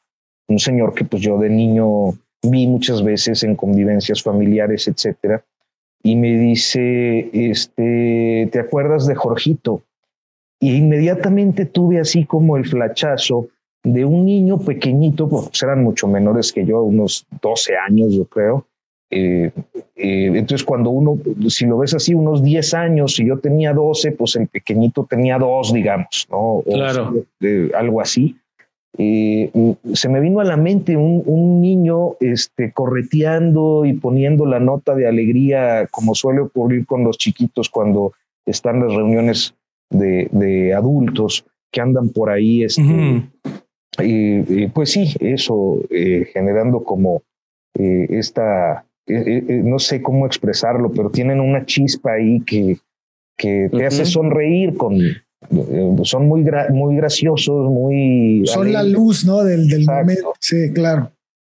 un 0.47 0.59
señor 0.59 0.93
que 0.93 1.05
pues 1.05 1.21
yo 1.21 1.37
de 1.37 1.49
niño 1.49 2.13
vi 2.41 2.67
muchas 2.67 3.03
veces 3.03 3.43
en 3.43 3.55
convivencias 3.55 4.21
familiares, 4.21 4.87
etcétera. 4.87 5.43
Y 6.03 6.17
me 6.17 6.37
dice, 6.37 7.29
este, 7.31 8.49
¿te 8.51 8.59
acuerdas 8.59 9.07
de 9.07 9.15
Jorgito? 9.15 9.83
Y 10.63 10.75
inmediatamente 10.75 11.65
tuve 11.65 11.99
así 11.99 12.25
como 12.25 12.55
el 12.55 12.65
flachazo 12.65 13.47
de 13.83 14.05
un 14.05 14.25
niño 14.25 14.59
pequeñito, 14.59 15.27
pues 15.27 15.61
eran 15.61 15.83
mucho 15.83 16.07
menores 16.07 16.53
que 16.53 16.65
yo, 16.65 16.83
unos 16.83 17.25
12 17.41 17.73
años 17.75 18.13
yo 18.13 18.25
creo, 18.25 18.65
eh, 19.15 19.51
eh, 19.95 20.31
entonces, 20.33 20.63
cuando 20.63 20.89
uno, 20.89 21.19
si 21.47 21.65
lo 21.65 21.77
ves 21.77 21.93
así, 21.93 22.15
unos 22.15 22.41
10 22.41 22.73
años, 22.73 23.15
si 23.15 23.27
yo 23.27 23.37
tenía 23.37 23.71
12, 23.71 24.13
pues 24.13 24.35
el 24.37 24.47
pequeñito 24.47 25.05
tenía 25.07 25.37
dos, 25.37 25.71
digamos, 25.71 26.27
¿no? 26.31 26.63
claro. 26.65 27.13
algo 27.75 28.01
así. 28.01 28.35
Eh, 28.97 29.51
se 29.93 30.09
me 30.09 30.19
vino 30.19 30.39
a 30.39 30.43
la 30.43 30.57
mente 30.57 30.97
un, 30.97 31.61
niño 31.61 32.15
este, 32.19 32.71
correteando 32.71 33.85
y 33.85 33.93
poniendo 33.93 34.45
la 34.45 34.59
nota 34.59 34.95
de 34.95 35.07
alegría, 35.07 35.87
como 35.91 36.15
suele 36.15 36.41
ocurrir 36.41 36.85
con 36.85 37.03
los 37.03 37.17
chiquitos 37.17 37.69
cuando 37.69 38.13
están 38.45 38.79
las 38.79 38.93
reuniones 38.95 39.55
de, 39.93 40.73
adultos 40.73 41.45
que 41.71 41.81
andan 41.81 42.09
por 42.09 42.29
ahí. 42.29 42.63
Este, 42.63 43.29
pues 44.73 44.91
sí, 44.91 45.15
eso 45.19 45.79
generando 46.33 46.83
como 46.83 47.23
esta 47.73 48.85
eh, 49.05 49.15
eh, 49.15 49.45
eh, 49.49 49.61
no 49.63 49.79
sé 49.79 50.01
cómo 50.01 50.25
expresarlo, 50.25 50.91
pero 50.91 51.09
tienen 51.09 51.41
una 51.41 51.65
chispa 51.65 52.13
ahí 52.13 52.39
que, 52.41 52.77
que 53.37 53.69
te 53.69 53.85
hace 53.85 54.05
sonreír 54.05 54.77
con, 54.77 54.97
son 56.03 56.27
muy, 56.27 56.45
muy 56.69 56.95
graciosos, 56.95 57.69
muy... 57.69 58.43
Son 58.45 58.71
la 58.71 58.83
luz, 58.83 59.25
¿no? 59.25 59.43
Del, 59.43 59.67
del 59.67 59.85
momento. 59.85 60.33
Sí, 60.39 60.71
claro. 60.71 61.11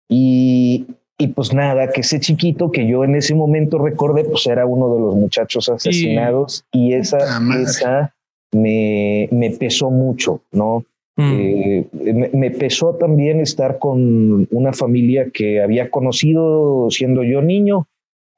Y, 0.08 0.86
y, 1.18 1.28
pues 1.28 1.52
nada, 1.52 1.90
que 1.90 2.02
ese 2.02 2.20
chiquito 2.20 2.70
que 2.70 2.86
yo 2.86 3.02
en 3.02 3.16
ese 3.16 3.34
momento 3.34 3.78
recordé, 3.78 4.24
pues 4.24 4.46
era 4.46 4.64
uno 4.64 4.94
de 4.94 5.00
los 5.00 5.16
muchachos 5.16 5.68
asesinados 5.68 6.64
y, 6.70 6.92
esa, 6.92 7.18
esa 7.60 8.14
me, 8.52 9.28
me 9.32 9.50
pesó 9.50 9.90
mucho, 9.90 10.42
¿no? 10.52 10.84
Mm. 11.16 11.32
Eh, 11.38 12.30
me, 12.32 12.50
pesó 12.50 12.94
también 12.94 13.40
estar 13.40 13.78
con 13.78 14.48
una 14.50 14.72
familia 14.72 15.30
que 15.32 15.60
había 15.60 15.90
conocido 15.90 16.88
siendo 16.90 17.24
yo 17.24 17.42
niño 17.42 17.88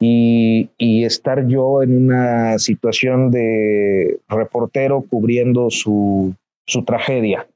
y, 0.01 0.69
estar 1.05 1.47
yo 1.47 1.83
en 1.83 2.05
una 2.05 2.59
situación 2.59 3.31
de 3.31 4.19
reportero 4.29 5.05
cubriendo 5.09 5.71
su, 5.71 6.35
su 6.67 6.85
tragedia. 6.85 7.47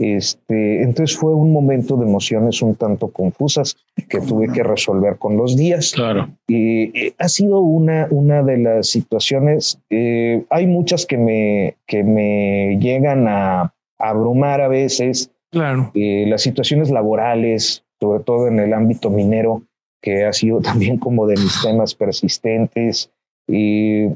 Este, 0.00 0.82
entonces 0.82 1.14
fue 1.14 1.34
un 1.34 1.52
momento 1.52 1.98
de 1.98 2.06
emociones 2.06 2.62
un 2.62 2.74
tanto 2.74 3.08
confusas 3.08 3.76
que 4.08 4.18
tuve 4.20 4.50
que 4.50 4.62
resolver 4.62 5.18
con 5.18 5.36
los 5.36 5.58
días. 5.58 5.92
Claro. 5.94 6.30
Y, 6.48 7.12
ha 7.18 7.28
sido 7.28 7.60
una, 7.60 8.08
una 8.10 8.42
de 8.42 8.56
las 8.56 8.88
situaciones, 8.88 9.78
eh, 9.90 10.42
hay 10.48 10.66
muchas 10.66 11.04
que 11.04 11.18
me, 11.18 11.76
que 11.86 12.02
me 12.02 12.78
llegan 12.80 13.28
a 13.28 13.74
abrumar 13.98 14.62
a 14.62 14.68
veces. 14.68 15.30
Claro. 15.50 15.90
Eh, 15.92 16.24
las 16.26 16.40
situaciones 16.40 16.90
laborales, 16.90 17.84
sobre 18.00 18.24
todo 18.24 18.48
en 18.48 18.58
el 18.58 18.72
ámbito 18.72 19.10
minero, 19.10 19.64
que 20.00 20.24
ha 20.24 20.32
sido 20.32 20.60
también 20.62 20.96
como 20.96 21.26
de 21.26 21.34
mis 21.36 21.60
temas 21.62 21.94
persistentes. 21.94 23.10
Y, 23.52 24.06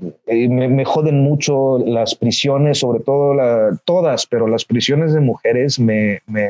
me, 0.48 0.84
joden 0.84 1.20
mucho 1.22 1.78
las 1.78 2.14
prisiones, 2.14 2.78
sobre 2.78 3.00
todo 3.00 3.34
la, 3.34 3.76
todas, 3.84 4.26
pero 4.26 4.46
las 4.46 4.64
prisiones 4.64 5.12
de 5.12 5.20
mujeres 5.20 5.80
me, 5.80 6.20
me 6.26 6.48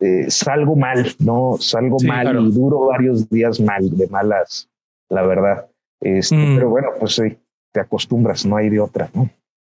eh, 0.00 0.30
salgo 0.30 0.76
mal, 0.76 1.06
¿no? 1.18 1.56
Salgo 1.58 1.96
mal 2.04 2.38
y 2.40 2.52
duro 2.52 2.86
varios 2.86 3.28
días 3.30 3.60
mal, 3.60 3.88
de 3.96 4.06
malas, 4.08 4.68
la 5.08 5.22
verdad. 5.22 5.66
Este, 6.00 6.36
mm. 6.36 6.56
Pero 6.56 6.70
bueno, 6.70 6.88
pues 6.98 7.14
sí, 7.14 7.36
te 7.72 7.80
acostumbras, 7.80 8.44
no 8.44 8.56
hay 8.56 8.68
de 8.68 8.80
otra, 8.80 9.08
¿no? 9.14 9.30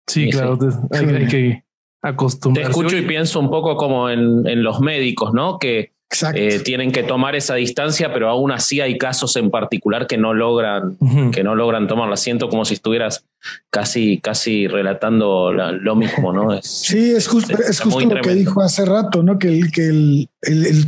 Sí, 0.07 0.29
claro, 0.29 0.57
hay, 0.91 1.27
que 1.27 1.63
te 2.53 2.61
escucho 2.61 2.97
y 2.97 3.01
pienso 3.03 3.39
un 3.39 3.49
poco 3.49 3.75
como 3.75 4.09
en, 4.09 4.63
los 4.63 4.79
médicos, 4.79 5.33
¿no? 5.33 5.57
Que 5.59 5.91
eh, 6.33 6.59
tienen 6.59 6.91
que 6.91 7.03
tomar 7.03 7.35
esa 7.35 7.55
distancia, 7.55 8.13
pero 8.13 8.29
aún 8.29 8.51
así 8.51 8.79
hay 8.79 8.97
casos 8.97 9.35
en 9.35 9.51
particular 9.51 10.07
que 10.07 10.17
no 10.17 10.33
logran, 10.33 10.97
que 11.33 11.43
no 11.43 11.53
logran 11.53 11.87
tomarla. 11.87 12.15
Siento 12.15 12.47
como 12.47 12.63
si 12.63 12.75
estuvieras 12.75 13.25
casi, 13.69 14.19
casi 14.19 14.67
relatando 14.67 15.51
lo 15.51 15.95
mismo, 15.95 16.31
¿no? 16.31 16.59
sí, 16.63 17.11
es 17.11 17.27
justo, 17.27 17.57
es 17.57 17.81
justo 17.81 18.15
lo 18.15 18.21
que 18.21 18.35
dijo 18.35 18.61
hace 18.61 18.85
rato, 18.85 19.21
¿no? 19.21 19.37
Que 19.37 19.49
el, 19.49 19.71
que 19.71 19.87
el, 19.87 20.29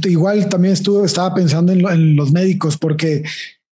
igual 0.05 0.47
también 0.47 0.74
estuvo, 0.74 1.03
estaba 1.03 1.36
pensando 1.36 1.74
en, 1.74 1.86
en 1.86 2.15
los 2.15 2.32
médicos, 2.32 2.78
porque 2.78 3.24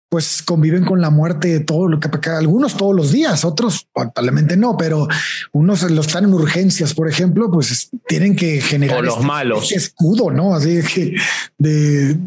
pues 0.10 0.44
conviven 0.44 0.86
con 0.86 1.02
la 1.02 1.10
muerte 1.10 1.48
de 1.48 1.60
todo 1.62 1.88
lo 1.88 2.00
que 2.00 2.10
algunos 2.30 2.78
todos 2.78 2.96
los 2.96 3.12
días, 3.12 3.44
otros 3.44 3.88
probablemente 3.94 4.56
no, 4.56 4.78
pero 4.78 5.08
unos 5.52 5.90
los 5.92 6.08
están 6.08 6.26
en 6.26 6.34
urgencias, 6.34 6.94
por 6.94 7.10
ejemplo, 7.10 7.50
pues 7.52 7.90
tienen 8.08 8.36
que 8.36 8.62
generar 8.62 9.04
los 9.04 9.16
este, 9.16 9.26
malos. 9.26 9.64
este 9.64 9.76
escudo, 9.76 10.32
no? 10.32 10.54
Así 10.56 10.82
que 10.94 11.16
de, 11.58 12.18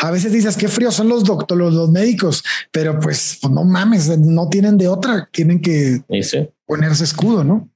a 0.00 0.10
veces 0.10 0.32
dices 0.32 0.56
qué 0.56 0.68
fríos 0.68 0.94
son 0.94 1.08
los 1.08 1.24
doctores, 1.24 1.72
los, 1.72 1.90
médicos, 1.90 2.42
pero 2.72 2.98
pues, 2.98 3.38
pues, 3.40 3.52
no 3.52 3.64
mames, 3.64 4.18
no 4.18 4.48
tienen 4.48 4.78
de 4.78 4.88
otra, 4.88 5.28
tienen 5.30 5.60
que 5.60 6.02
ponerse 6.66 7.04
escudo, 7.04 7.44
no? 7.44 7.68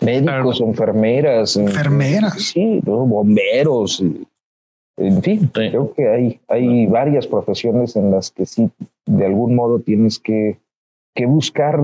Médicos, 0.00 0.60
enfermeras, 0.60 1.56
enfermeras, 1.56 2.34
sí, 2.34 2.80
bomberos, 2.84 4.02
en 4.96 5.22
fin, 5.22 5.50
creo 5.52 5.92
que 5.94 6.08
hay, 6.08 6.40
hay 6.48 6.86
varias 6.86 7.26
profesiones 7.26 7.96
en 7.96 8.10
las 8.10 8.30
que 8.30 8.46
sí, 8.46 8.70
de 9.04 9.26
algún 9.26 9.54
modo 9.54 9.80
tienes 9.80 10.18
que, 10.18 10.58
que 11.14 11.26
buscar 11.26 11.80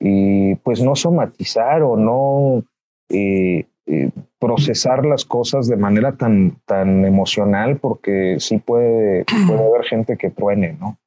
y 0.00 0.56
pues 0.56 0.82
no 0.82 0.96
somatizar 0.96 1.82
o 1.82 1.96
no 1.96 2.64
eh, 3.08 3.66
eh, 3.86 4.10
procesar 4.38 5.04
las 5.04 5.24
cosas 5.24 5.68
de 5.68 5.76
manera 5.76 6.16
tan, 6.16 6.56
tan 6.64 7.04
emocional, 7.04 7.78
porque 7.78 8.36
sí 8.38 8.58
puede, 8.58 9.24
puede 9.46 9.66
haber 9.66 9.84
gente 9.84 10.16
que 10.16 10.30
truene, 10.30 10.76
¿no? 10.80 10.98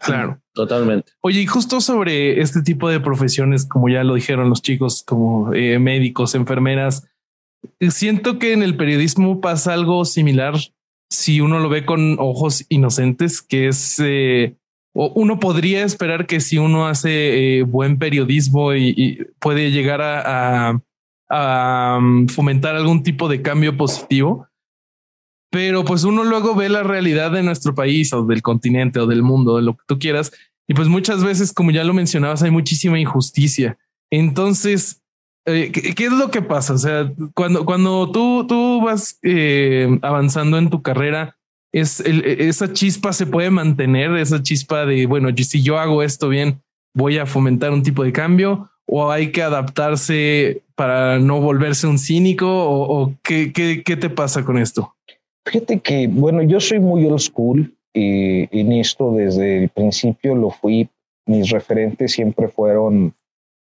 Claro, 0.00 0.38
totalmente. 0.52 1.12
Oye, 1.20 1.40
y 1.40 1.46
justo 1.46 1.80
sobre 1.80 2.40
este 2.40 2.62
tipo 2.62 2.88
de 2.88 3.00
profesiones, 3.00 3.66
como 3.66 3.88
ya 3.88 4.04
lo 4.04 4.14
dijeron 4.14 4.48
los 4.48 4.62
chicos, 4.62 5.02
como 5.04 5.52
eh, 5.52 5.78
médicos, 5.78 6.34
enfermeras, 6.34 7.08
siento 7.80 8.38
que 8.38 8.52
en 8.52 8.62
el 8.62 8.76
periodismo 8.76 9.40
pasa 9.40 9.74
algo 9.74 10.04
similar 10.04 10.54
si 11.10 11.40
uno 11.40 11.58
lo 11.58 11.68
ve 11.68 11.84
con 11.84 12.16
ojos 12.18 12.64
inocentes, 12.68 13.42
que 13.42 13.68
es 13.68 13.98
eh, 14.00 14.56
uno 14.94 15.38
podría 15.38 15.84
esperar 15.84 16.26
que 16.26 16.40
si 16.40 16.58
uno 16.58 16.88
hace 16.88 17.58
eh, 17.58 17.62
buen 17.62 17.98
periodismo 17.98 18.74
y, 18.74 19.26
puede 19.38 19.70
llegar 19.70 20.00
a, 20.02 20.80
um, 21.98 22.26
fomentar 22.26 22.74
algún 22.74 23.02
tipo 23.02 23.28
de 23.28 23.40
cambio 23.40 23.76
positivo, 23.76 24.48
pero 25.50 25.84
pues 25.84 26.04
uno 26.04 26.24
luego 26.24 26.54
ve 26.54 26.68
la 26.68 26.82
realidad 26.82 27.30
de 27.30 27.42
nuestro 27.42 27.74
país 27.74 28.12
o 28.12 28.24
del 28.24 28.42
continente 28.42 28.98
o 28.98 29.06
del 29.06 29.22
mundo, 29.22 29.56
de 29.56 29.62
lo 29.62 29.76
que 29.76 29.84
tú 29.86 29.98
quieras, 29.98 30.32
y 30.66 30.74
pues 30.74 30.88
muchas 30.88 31.24
veces, 31.24 31.52
como 31.52 31.70
ya 31.70 31.84
lo 31.84 31.94
mencionabas, 31.94 32.42
hay 32.42 32.50
muchísima 32.50 33.00
injusticia. 33.00 33.78
Entonces, 34.10 35.02
eh, 35.48 35.72
¿qué, 35.72 36.04
es 36.04 36.12
lo 36.12 36.30
que 36.30 36.42
pasa? 36.42 36.74
O 36.74 36.78
sea, 36.78 37.12
cuando, 37.34 37.64
cuando 37.64 38.10
tú, 38.10 38.46
tú 38.46 38.80
vas 38.82 39.18
eh, 39.22 39.98
avanzando 40.02 40.58
en 40.58 40.70
tu 40.70 40.82
carrera, 40.82 41.36
es 41.72 42.00
esa 42.00 42.72
chispa 42.72 43.12
se 43.12 43.26
puede 43.26 43.50
mantener, 43.50 44.16
esa 44.16 44.42
chispa 44.42 44.86
de, 44.86 45.06
bueno, 45.06 45.28
si 45.36 45.62
yo 45.62 45.78
hago 45.78 46.02
esto 46.02 46.28
bien, 46.28 46.62
voy 46.94 47.18
a 47.18 47.26
fomentar 47.26 47.72
un 47.72 47.82
tipo 47.82 48.04
de 48.04 48.12
cambio 48.12 48.70
o 48.86 49.10
hay 49.10 49.32
que 49.32 49.42
adaptarse 49.42 50.62
para 50.74 51.18
no 51.18 51.40
volverse 51.40 51.86
un 51.86 51.98
cínico 51.98 52.46
o, 52.48 53.14
¿qué, 53.22 53.52
qué, 53.52 53.82
qué, 53.84 53.96
te 53.96 54.08
pasa 54.08 54.44
con 54.44 54.56
esto? 54.56 54.94
Fíjate 55.44 55.80
que, 55.80 56.08
bueno, 56.08 56.42
yo 56.42 56.58
soy 56.58 56.80
muy 56.80 57.04
old 57.04 57.20
school 57.20 57.74
eh, 57.94 58.48
en 58.50 58.72
esto 58.72 59.12
desde 59.12 59.64
el 59.64 59.68
principio 59.68 60.34
lo 60.34 60.50
fui, 60.50 60.88
mis 61.26 61.50
referentes 61.50 62.12
siempre 62.12 62.48
fueron 62.48 63.14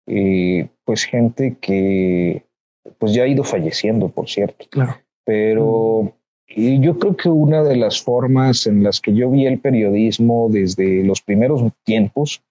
eh, 0.09 0.67
pues 0.85 1.03
gente 1.03 1.55
que 1.61 2.43
pues 2.97 3.13
ya 3.13 3.23
ha 3.23 3.27
ido 3.27 3.43
falleciendo, 3.43 4.09
por 4.09 4.27
cierto. 4.27 4.65
Claro. 4.69 4.95
Pero 5.23 6.13
y 6.49 6.79
yo 6.79 6.97
creo 6.97 7.15
que 7.15 7.29
una 7.29 7.63
de 7.63 7.75
las 7.75 8.01
formas 8.01 8.65
en 8.65 8.83
las 8.83 8.99
que 8.99 9.13
yo 9.13 9.29
vi 9.29 9.45
el 9.45 9.59
periodismo 9.59 10.49
desde 10.49 11.03
los 11.03 11.21
primeros 11.21 11.61
tiempos 11.83 12.41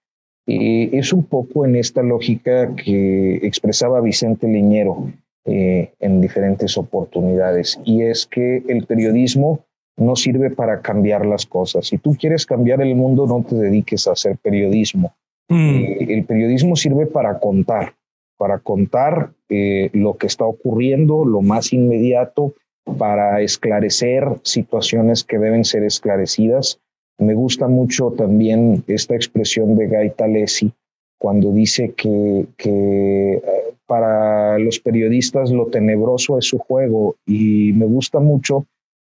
eh, 0.47 0.89
es 0.93 1.11
un 1.11 1.25
poco 1.25 1.65
en 1.65 1.75
esta 1.75 2.01
lógica 2.01 2.73
que 2.75 3.35
expresaba 3.43 3.99
Vicente 3.99 4.47
Liñero 4.47 5.11
eh, 5.45 5.91
en 5.99 6.21
diferentes 6.21 6.77
oportunidades, 6.77 7.79
y 7.83 8.03
es 8.03 8.25
que 8.25 8.63
el 8.67 8.85
periodismo 8.85 9.65
no 9.97 10.15
sirve 10.15 10.49
para 10.49 10.81
cambiar 10.81 11.25
las 11.25 11.45
cosas. 11.45 11.87
Si 11.87 11.97
tú 11.97 12.15
quieres 12.15 12.45
cambiar 12.45 12.81
el 12.81 12.95
mundo, 12.95 13.27
no 13.27 13.43
te 13.43 13.55
dediques 13.55 14.07
a 14.07 14.13
hacer 14.13 14.37
periodismo 14.37 15.13
Mm. 15.49 15.69
Eh, 15.69 15.97
el 16.09 16.25
periodismo 16.25 16.75
sirve 16.75 17.07
para 17.07 17.39
contar, 17.39 17.95
para 18.37 18.59
contar 18.59 19.33
eh, 19.49 19.89
lo 19.93 20.15
que 20.15 20.27
está 20.27 20.45
ocurriendo, 20.45 21.25
lo 21.25 21.41
más 21.41 21.73
inmediato, 21.73 22.53
para 22.97 23.41
esclarecer 23.41 24.25
situaciones 24.43 25.23
que 25.23 25.37
deben 25.37 25.65
ser 25.65 25.83
esclarecidas. 25.83 26.79
Me 27.17 27.33
gusta 27.33 27.67
mucho 27.67 28.11
también 28.11 28.83
esta 28.87 29.15
expresión 29.15 29.75
de 29.75 29.87
Guy 29.87 30.11
Talesi 30.11 30.71
cuando 31.19 31.51
dice 31.51 31.93
que, 31.95 32.45
que 32.55 33.33
eh, 33.33 33.41
para 33.85 34.57
los 34.57 34.79
periodistas 34.79 35.51
lo 35.51 35.67
tenebroso 35.67 36.37
es 36.37 36.45
su 36.45 36.59
juego 36.59 37.17
y 37.25 37.73
me 37.73 37.85
gusta 37.85 38.19
mucho 38.19 38.67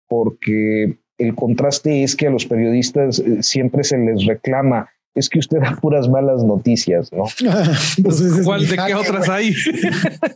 porque 0.08 0.98
el 1.18 1.34
contraste 1.34 2.04
es 2.04 2.14
que 2.14 2.28
a 2.28 2.30
los 2.30 2.46
periodistas 2.46 3.22
siempre 3.40 3.82
se 3.82 3.98
les 3.98 4.24
reclama 4.24 4.88
es 5.16 5.30
que 5.30 5.38
usted 5.38 5.60
da 5.60 5.76
puras 5.80 6.08
malas 6.08 6.44
noticias, 6.44 7.10
¿no? 7.10 7.24
¿Cuál 8.44 8.68
de 8.68 8.76
qué 8.76 8.94
otras 8.94 9.28
hay? 9.30 9.52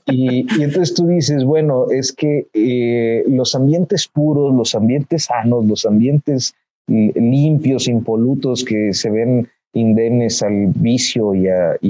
y, 0.06 0.40
entonces 0.60 0.94
tú 0.94 1.06
dices, 1.06 1.44
bueno, 1.44 1.90
es 1.90 2.12
que 2.12 2.46
eh, 2.54 3.22
los 3.28 3.54
ambientes 3.54 4.08
puros, 4.08 4.54
los 4.54 4.74
ambientes 4.74 5.24
sanos, 5.24 5.66
los 5.66 5.84
ambientes 5.84 6.54
limpios, 6.88 7.86
impolutos 7.86 8.64
que 8.64 8.92
se 8.92 9.10
ven 9.10 9.48
indemnes 9.74 10.42
al 10.42 10.72
vicio 10.74 11.34
y, 11.34 11.46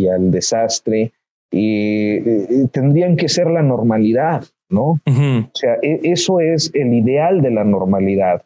al 0.09 0.31
desastre, 0.31 1.13
eh, 1.53 2.47
eh, 2.51 2.67
tendrían 2.71 3.17
que 3.17 3.29
ser 3.29 3.47
la 3.47 3.63
normalidad, 3.63 4.45
¿no? 4.69 5.01
O 5.07 5.51
sea, 5.55 5.77
e, 5.81 6.01
eso 6.03 6.41
es 6.41 6.71
el 6.75 6.93
ideal 6.93 7.41
de 7.41 7.51
la 7.53 7.65
normalidad. 7.65 8.43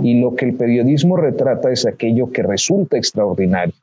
Y 0.00 0.20
lo 0.20 0.36
que 0.36 0.46
el 0.46 0.54
periodismo 0.54 1.16
retrata 1.16 1.72
es 1.72 1.84
aquello 1.84 2.30
que 2.30 2.44
resulta 2.44 2.96
extraordinario 2.96 3.74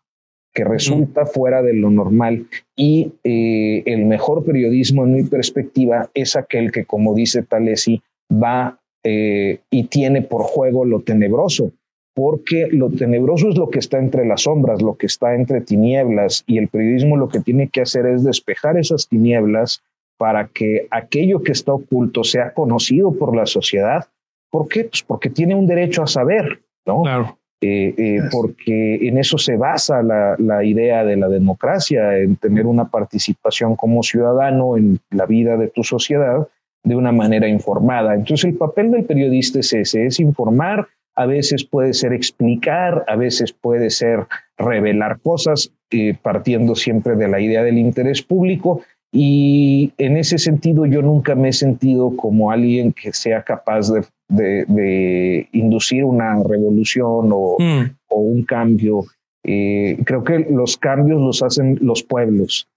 que 0.56 0.64
resulta 0.64 1.26
fuera 1.26 1.62
de 1.62 1.74
lo 1.74 1.91
normal. 1.91 2.47
Y 2.78 3.12
eh, 3.26 3.84
el 3.86 4.06
mejor 4.06 4.45
periodismo, 4.45 5.03
en 5.03 5.14
mi 5.14 5.24
perspectiva, 5.24 6.10
es 6.14 6.38
aquel 6.38 6.72
que, 6.72 6.86
como 6.86 7.14
dice 7.14 7.43
Talesi, 7.43 8.01
va 8.32 8.80
eh, 9.03 9.60
y 9.70 9.84
tiene 9.84 10.22
por 10.22 10.43
juego 10.43 10.86
lo 10.86 11.01
tenebroso, 11.01 11.74
porque 12.16 12.70
lo 12.72 12.89
tenebroso 12.89 13.49
es 13.49 13.58
lo 13.58 13.70
que 13.70 13.80
está 13.80 13.99
entre 13.99 14.26
las 14.26 14.43
sombras, 14.43 14.82
lo 14.82 14.95
que 14.95 15.08
está 15.08 15.36
entre 15.36 15.60
tinieblas, 15.60 16.45
y 16.47 16.58
el 16.58 16.70
periodismo 16.70 17.18
lo 17.18 17.28
que 17.28 17.41
tiene 17.41 17.68
que 17.68 17.82
hacer 17.82 18.06
es 18.06 18.24
despejar 18.24 18.78
esas 18.78 19.10
tinieblas 19.10 19.84
para 20.18 20.47
que 20.47 20.88
aquello 20.89 21.43
que 21.43 21.51
está 21.51 21.74
oculto 21.74 22.24
sea 22.24 22.53
conocido 22.53 23.12
por 23.12 23.36
la 23.36 23.45
sociedad. 23.45 24.08
¿Por 24.49 24.70
qué? 24.70 24.86
Pues 24.86 25.03
porque 25.03 25.30
tiene 25.30 25.53
un 25.53 25.68
derecho 25.68 26.01
a 26.01 26.08
saber, 26.08 26.62
¿no? 26.86 27.01
Claro. 27.01 27.38
Eh, 27.62 27.95
eh, 27.97 28.20
porque 28.32 29.08
en 29.08 29.18
eso 29.18 29.38
se 29.38 29.56
basa 29.56 30.03
la, 30.03 30.64
idea 30.64 31.06
de 31.06 31.16
la 31.16 31.30
democracia, 31.30 32.18
en 32.18 32.36
tener 32.36 32.66
una 32.66 32.89
participación 32.89 33.76
como 33.76 34.03
ciudadano 34.03 34.78
en 34.78 34.99
la 35.10 35.26
vida 35.26 35.56
de 35.58 35.70
tu 35.70 35.84
sociedad 35.84 36.47
de 36.84 36.95
una 36.95 37.12
manera 37.12 37.47
informada. 37.47 38.14
Entonces 38.14 38.45
el 38.51 38.58
papel 38.58 38.91
del 38.91 39.06
periodista 39.06 39.60
es 39.60 39.74
ese, 39.74 40.06
es 40.06 40.20
informar, 40.20 40.88
a 41.16 41.26
veces 41.26 41.64
puede 41.64 41.93
ser 41.93 42.14
explicar, 42.14 43.06
a 43.08 43.16
veces 43.16 43.53
puede 43.53 43.89
ser 43.89 44.28
revelar 44.58 45.20
cosas, 45.22 45.72
eh, 45.91 46.16
partiendo 46.22 46.76
siempre 46.76 47.16
de 47.16 47.30
la 47.30 47.39
idea 47.39 47.64
del 47.64 47.78
interés 47.78 48.22
público, 48.22 48.82
y 49.12 49.93
en 49.97 50.18
ese 50.18 50.38
sentido 50.38 50.86
yo 50.86 51.01
nunca 51.01 51.36
me 51.36 51.49
he 51.49 51.53
sentido 51.53 52.18
como 52.18 52.51
alguien 52.51 52.91
que 52.91 53.14
sea 53.14 53.43
capaz 53.43 53.91
de, 53.91 54.03
inducir 54.30 56.03
una 56.03 56.41
revolución 56.43 57.30
o, 57.32 57.57
mm. 57.59 57.89
un 58.09 58.43
cambio. 58.43 59.05
Eh, 59.43 59.97
creo 60.05 60.23
que 60.23 60.39
los 60.49 60.78
cambios 60.78 61.21
los 61.21 61.43
hacen 61.43 61.78
los 61.82 62.03
pueblos. 62.03 62.67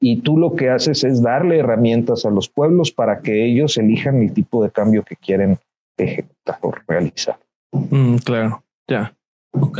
y 0.00 0.20
tú 0.22 0.36
lo 0.36 0.56
que 0.56 0.68
haces 0.68 1.04
es 1.04 1.22
darle 1.22 1.58
herramientas 1.58 2.24
a 2.26 2.30
los 2.30 2.48
pueblos 2.48 2.90
para 2.90 3.20
que 3.20 3.46
ellos 3.46 3.78
elijan 3.78 4.22
el 4.22 4.32
tipo 4.32 4.62
de 4.62 4.70
cambio 4.70 5.04
que 5.04 5.16
quieren 5.16 5.58
ejecutar 5.96 6.58
o 6.62 6.72
realizar. 6.86 7.38
Mm, 7.72 8.16
claro, 8.16 8.64
ya. 8.88 9.14
Ok. 9.52 9.78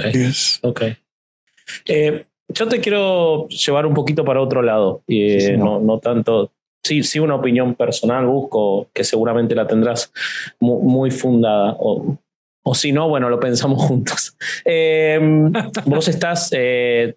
Ok. 0.62 0.82
Eh, 1.86 2.24
yo 2.48 2.68
te 2.68 2.80
quiero 2.80 3.48
llevar 3.48 3.86
un 3.86 3.94
poquito 3.94 4.24
para 4.24 4.40
otro 4.40 4.62
lado, 4.62 5.02
y 5.06 5.36
no. 5.56 5.80
no. 5.80 5.98
tanto. 5.98 6.52
Sí, 6.88 7.02
sí, 7.02 7.18
una 7.18 7.34
opinión 7.34 7.74
personal 7.74 8.24
busco, 8.26 8.88
que 8.94 9.04
seguramente 9.04 9.54
la 9.54 9.66
tendrás 9.66 10.10
muy, 10.58 11.10
fundada, 11.10 11.76
o, 11.78 12.16
o 12.64 12.74
si 12.74 12.92
no, 12.92 13.10
bueno, 13.10 13.28
lo 13.28 13.38
pensamos 13.38 13.82
juntos. 13.86 14.38
Em, 14.64 15.52
vos 15.84 16.08
estás, 16.08 16.48
eh, 16.56 17.16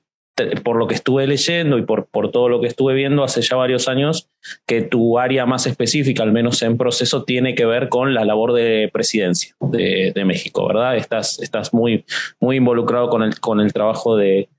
por 0.61 0.75
lo 0.75 0.87
que 0.87 0.95
estuve 0.95 1.25
leyendo 1.25 1.77
y 1.77 1.83
por, 1.83 2.07
por 2.07 2.31
todo 2.31 2.49
lo 2.49 2.59
que 2.59 2.67
estuve 2.67 2.93
viendo 2.95 3.23
hace 3.23 3.41
ya 3.41 3.55
varios 3.55 3.87
años, 3.87 4.29
que 4.67 4.81
tu 4.81 5.17
área 5.17 5.45
más 5.45 5.65
específica, 5.67 6.21
al 6.21 6.33
menos 6.33 6.61
en 6.63 6.77
proceso, 6.77 7.23
tiene 7.23 7.55
que 7.55 7.65
ver 7.65 7.87
con 7.87 8.13
la 8.13 8.25
labor 8.25 8.51
de 8.51 8.89
presidencia 8.91 9.55
de, 9.61 10.11
de 10.13 10.25
México, 10.25 10.67
¿verdad? 10.67 10.97
Estás, 10.97 11.39
estás 11.39 11.73
muy, 11.73 12.03
muy 12.41 12.57
involucrado 12.57 13.07
con 13.07 13.23
el, 13.23 13.39
con 13.39 13.61
el 13.61 13.71
trabajo 13.71 14.17
de, 14.17 14.49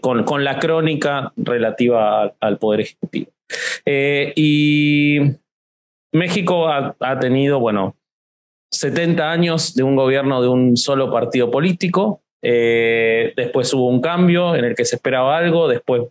con, 0.00 0.44
la 0.44 0.58
crónica 0.58 1.32
relativa 1.36 2.34
al, 2.40 2.58
Poder 2.58 2.80
Ejecutivo. 2.80 3.30
Eh, 3.84 4.32
y 4.36 5.18
México 6.12 6.68
ha, 6.68 7.18
tenido, 7.20 7.60
bueno, 7.60 7.96
70 8.70 9.30
años 9.30 9.74
de 9.74 9.82
un 9.82 9.96
gobierno 9.96 10.42
de 10.42 10.48
un 10.48 10.76
solo 10.76 11.10
partido 11.10 11.50
político. 11.50 12.22
Eh, 12.42 13.32
después 13.36 13.72
hubo 13.74 13.88
un 13.88 14.00
cambio 14.00 14.54
en 14.54 14.64
el 14.64 14.74
que 14.74 14.84
se 14.84 14.96
esperaba 14.96 15.36
algo, 15.36 15.68
después 15.68 16.02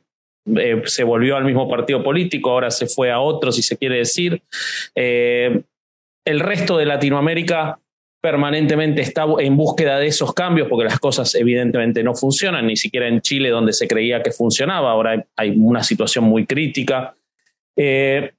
eh, 0.55 0.81
se 0.85 1.03
volvió 1.03 1.35
al 1.35 1.45
mismo 1.45 1.67
partido 1.69 2.03
político, 2.03 2.51
ahora 2.51 2.71
se 2.71 2.87
fue 2.87 3.11
a 3.11 3.19
otro, 3.19 3.51
si 3.51 3.61
se 3.61 3.77
quiere 3.77 3.97
decir. 3.97 4.41
el 4.95 6.39
resto 6.39 6.77
de 6.77 6.85
Latinoamérica 6.85 7.79
permanentemente 8.21 9.01
está 9.01 9.25
en 9.39 9.55
búsqueda 9.55 9.97
de 9.97 10.07
esos 10.07 10.33
cambios 10.33 10.67
porque 10.67 10.83
las 10.83 10.99
cosas 10.99 11.35
evidentemente 11.35 12.03
no 12.03 12.13
funcionan, 12.15 12.67
ni 12.67 12.75
siquiera 12.75 13.07
en 13.07 13.21
Chile 13.21 13.49
donde 13.49 13.73
se 13.73 13.87
creía 13.87 14.21
que 14.21 14.31
funcionaba, 14.31 14.91
ahora 14.91 15.25
hay 15.35 15.51
una 15.57 15.83
situación 15.83 16.25
muy 16.25 16.45
crítica. 16.45 17.15
Eh, 17.75 18.31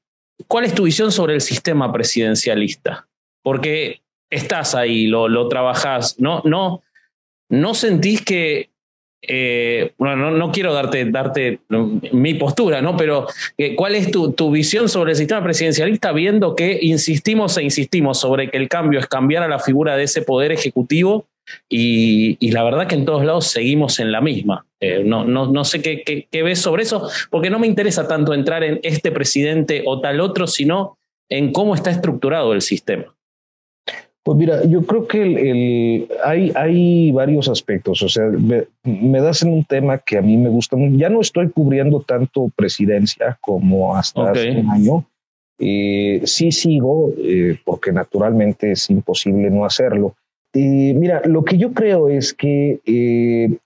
¿Cuál 0.46 0.64
es 0.64 0.74
tu 0.74 0.84
visión 0.84 1.12
sobre 1.12 1.34
el 1.34 1.40
sistema 1.40 1.92
presidencialista? 1.92 3.06
Porque 3.42 4.00
estás 4.30 4.74
ahí, 4.74 5.06
lo, 5.06 5.28
lo 5.28 5.48
trabajás, 5.48 6.18
¿no? 6.18 6.42
¿No, 6.44 6.82
¿No 7.48 7.74
sentís 7.74 8.22
que 8.24 8.70
eh, 9.22 9.92
bueno, 9.98 10.30
no, 10.30 10.50
quiero 10.50 10.72
darte, 10.72 11.04
darte 11.04 11.60
mi 12.12 12.34
postura, 12.34 12.80
¿no? 12.80 12.96
Pero 12.96 13.26
eh, 13.58 13.74
¿cuál 13.76 13.94
es 13.94 14.10
tu, 14.10 14.50
visión 14.50 14.88
sobre 14.88 15.12
el 15.12 15.16
sistema 15.16 15.44
presidencialista 15.44 16.12
viendo 16.12 16.56
que 16.56 16.78
insistimos 16.80 17.56
e 17.58 17.62
insistimos 17.62 18.18
sobre 18.18 18.50
que 18.50 18.56
el 18.56 18.68
cambio 18.68 18.98
es 18.98 19.06
cambiar 19.06 19.42
a 19.42 19.48
la 19.48 19.58
figura 19.58 19.96
de 19.96 20.04
ese 20.04 20.22
poder 20.22 20.52
ejecutivo 20.52 21.26
y, 21.68 22.50
la 22.50 22.62
verdad 22.62 22.86
que 22.86 22.94
en 22.94 23.04
todos 23.04 23.24
lados 23.24 23.46
seguimos 23.46 24.00
en 24.00 24.12
la 24.12 24.20
misma? 24.20 24.66
Eh, 24.80 25.02
no, 25.04 25.24
no, 25.24 25.46
no, 25.46 25.64
sé 25.64 25.82
qué, 25.82 26.02
qué, 26.02 26.42
ves 26.42 26.60
sobre 26.60 26.82
eso, 26.82 27.08
porque 27.30 27.50
no 27.50 27.58
me 27.58 27.66
interesa 27.66 28.08
tanto 28.08 28.34
entrar 28.34 28.64
en 28.64 28.80
este 28.82 29.10
presidente 29.10 29.82
o 29.86 30.00
tal 30.00 30.20
otro, 30.20 30.46
sino 30.46 30.98
en 31.28 31.52
cómo 31.52 31.74
está 31.74 31.90
estructurado 31.90 32.52
el 32.52 32.62
sistema. 32.62 33.14
Pues 34.22 34.36
mira, 34.36 34.64
yo 34.66 34.82
creo 34.82 35.06
que 35.06 35.22
el, 35.22 36.08
hay, 36.22 36.52
hay 36.54 37.10
varios 37.10 37.48
aspectos. 37.48 38.02
O 38.02 38.08
sea, 38.08 38.26
me, 38.84 39.20
das 39.20 39.42
en 39.42 39.52
un 39.52 39.64
tema 39.64 39.98
que 39.98 40.18
a 40.18 40.22
mí 40.22 40.36
me 40.36 40.50
gusta. 40.50 40.76
Ya 40.92 41.08
no 41.08 41.22
estoy 41.22 41.48
cubriendo 41.48 42.00
tanto 42.00 42.50
presidencia 42.54 43.38
como 43.40 43.96
hasta 43.96 44.30
hace 44.30 44.50
un 44.50 44.70
año. 44.70 45.06
Eh, 45.58 46.20
sí 46.24 46.52
sigo, 46.52 47.12
eh, 47.18 47.58
porque 47.64 47.92
naturalmente 47.92 48.72
es 48.72 48.90
imposible 48.90 49.50
no 49.50 49.64
hacerlo. 49.64 50.14
Eh, 50.52 50.94
mira, 50.94 51.22
lo 51.24 51.44
que 51.44 51.58
yo 51.58 51.72
creo 51.72 52.08
es 52.08 52.34
que 52.34 52.80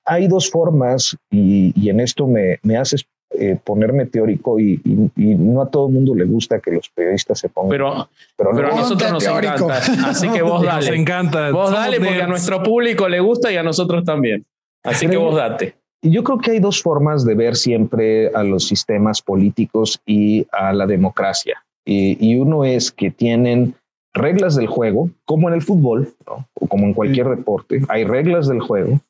hay 0.04 0.28
dos 0.28 0.50
formas, 0.50 1.16
y, 1.30 1.72
y 1.74 1.88
en 1.88 2.00
esto 2.00 2.26
me, 2.26 2.58
me 2.62 2.76
haces 2.76 3.06
eh, 3.36 3.58
ponerme 3.62 4.06
teórico 4.06 4.60
y, 4.60 4.80
no 4.84 5.60
a 5.60 5.68
todo 5.68 5.88
el 5.88 5.94
mundo 5.94 6.14
le 6.14 6.24
gusta 6.24 6.60
que 6.60 6.70
los 6.70 6.88
periodistas 6.90 7.40
se 7.40 7.48
pongan. 7.48 7.70
Pero, 7.70 8.08
pero, 8.36 8.72
a 8.72 8.76
nosotros 8.76 9.10
nos 9.10 9.26
encanta. 9.26 9.78
Así 10.06 10.28
que 10.28 10.40
vos 10.42 10.62
dale. 10.64 10.86
Nos 10.86 10.96
encanta. 10.96 11.50
Vos 11.50 11.72
dale 11.72 11.98
porque 11.98 12.22
a 12.22 12.28
nuestro 12.28 12.62
público 12.62 13.08
le 13.08 13.18
gusta 13.18 13.50
y 13.50 13.56
a 13.56 13.64
nosotros 13.64 14.04
también. 14.04 14.44
Así 14.84 15.08
que 15.08 15.16
vos 15.16 15.34
date. 15.34 15.74
Yo 16.02 16.22
creo 16.22 16.38
que 16.38 16.52
hay 16.52 16.60
dos 16.60 16.80
formas 16.80 17.24
de 17.24 17.34
ver 17.34 17.56
siempre 17.56 18.28
a 18.28 18.44
los 18.44 18.68
sistemas 18.68 19.20
políticos 19.20 20.00
y 20.06 20.46
a 20.52 20.72
la 20.72 20.86
democracia. 20.86 21.64
Y, 21.84 22.36
uno 22.36 22.64
es 22.64 22.92
que 22.92 23.10
tienen 23.10 23.74
reglas 24.14 24.54
del 24.54 24.68
juego, 24.68 25.10
como 25.24 25.48
en 25.48 25.54
el 25.54 25.62
fútbol, 25.62 26.14
o 26.26 26.66
como 26.66 26.86
en 26.86 26.94
cualquier 26.94 27.28
deporte, 27.28 27.82
hay 27.88 28.04
reglas 28.04 28.48
del 28.48 28.60
juego 28.60 29.00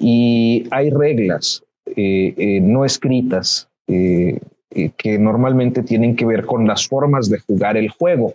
y 0.00 0.64
hay 0.70 0.90
reglas 0.90 1.62
eh, 1.96 2.34
eh, 2.36 2.60
no 2.60 2.84
escritas 2.84 3.68
eh, 3.86 4.40
que 4.96 5.18
normalmente 5.18 5.82
tienen 5.82 6.16
que 6.16 6.26
ver 6.26 6.44
con 6.44 6.66
las 6.66 6.86
formas 6.86 7.28
de 7.30 7.38
jugar 7.38 7.76
el 7.76 7.88
juego. 7.88 8.34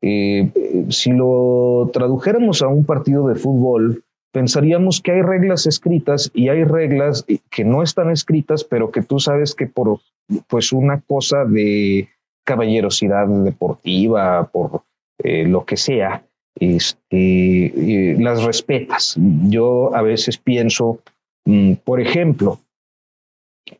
si 0.00 1.12
lo 1.12 1.90
tradujéramos 1.92 2.60
a 2.62 2.68
un 2.68 2.84
partido 2.84 3.28
de 3.28 3.36
fútbol, 3.36 4.02
pensaríamos 4.32 5.00
que 5.00 5.12
hay 5.12 5.22
reglas 5.22 5.66
escritas 5.66 6.30
y 6.34 6.48
hay 6.48 6.64
reglas 6.64 7.24
que 7.50 7.64
no 7.64 7.82
están 7.82 8.10
escritas, 8.10 8.64
pero 8.64 8.90
que 8.90 9.02
tú 9.02 9.18
sabes 9.18 9.54
que 9.54 9.66
por 9.66 10.00
pues 10.48 10.72
una 10.72 11.00
cosa 11.00 11.44
de 11.44 12.08
caballerosidad 12.44 13.28
deportiva, 13.28 14.48
por 14.52 14.82
eh, 15.22 15.46
lo 15.46 15.64
que 15.64 15.76
sea, 15.76 16.24
este, 16.58 18.16
las 18.18 18.44
respetas. 18.44 19.16
Yo 19.18 19.94
a 19.94 20.02
veces 20.02 20.38
pienso, 20.38 21.00
mm, 21.44 21.74
por 21.84 22.00
ejemplo, 22.00 22.60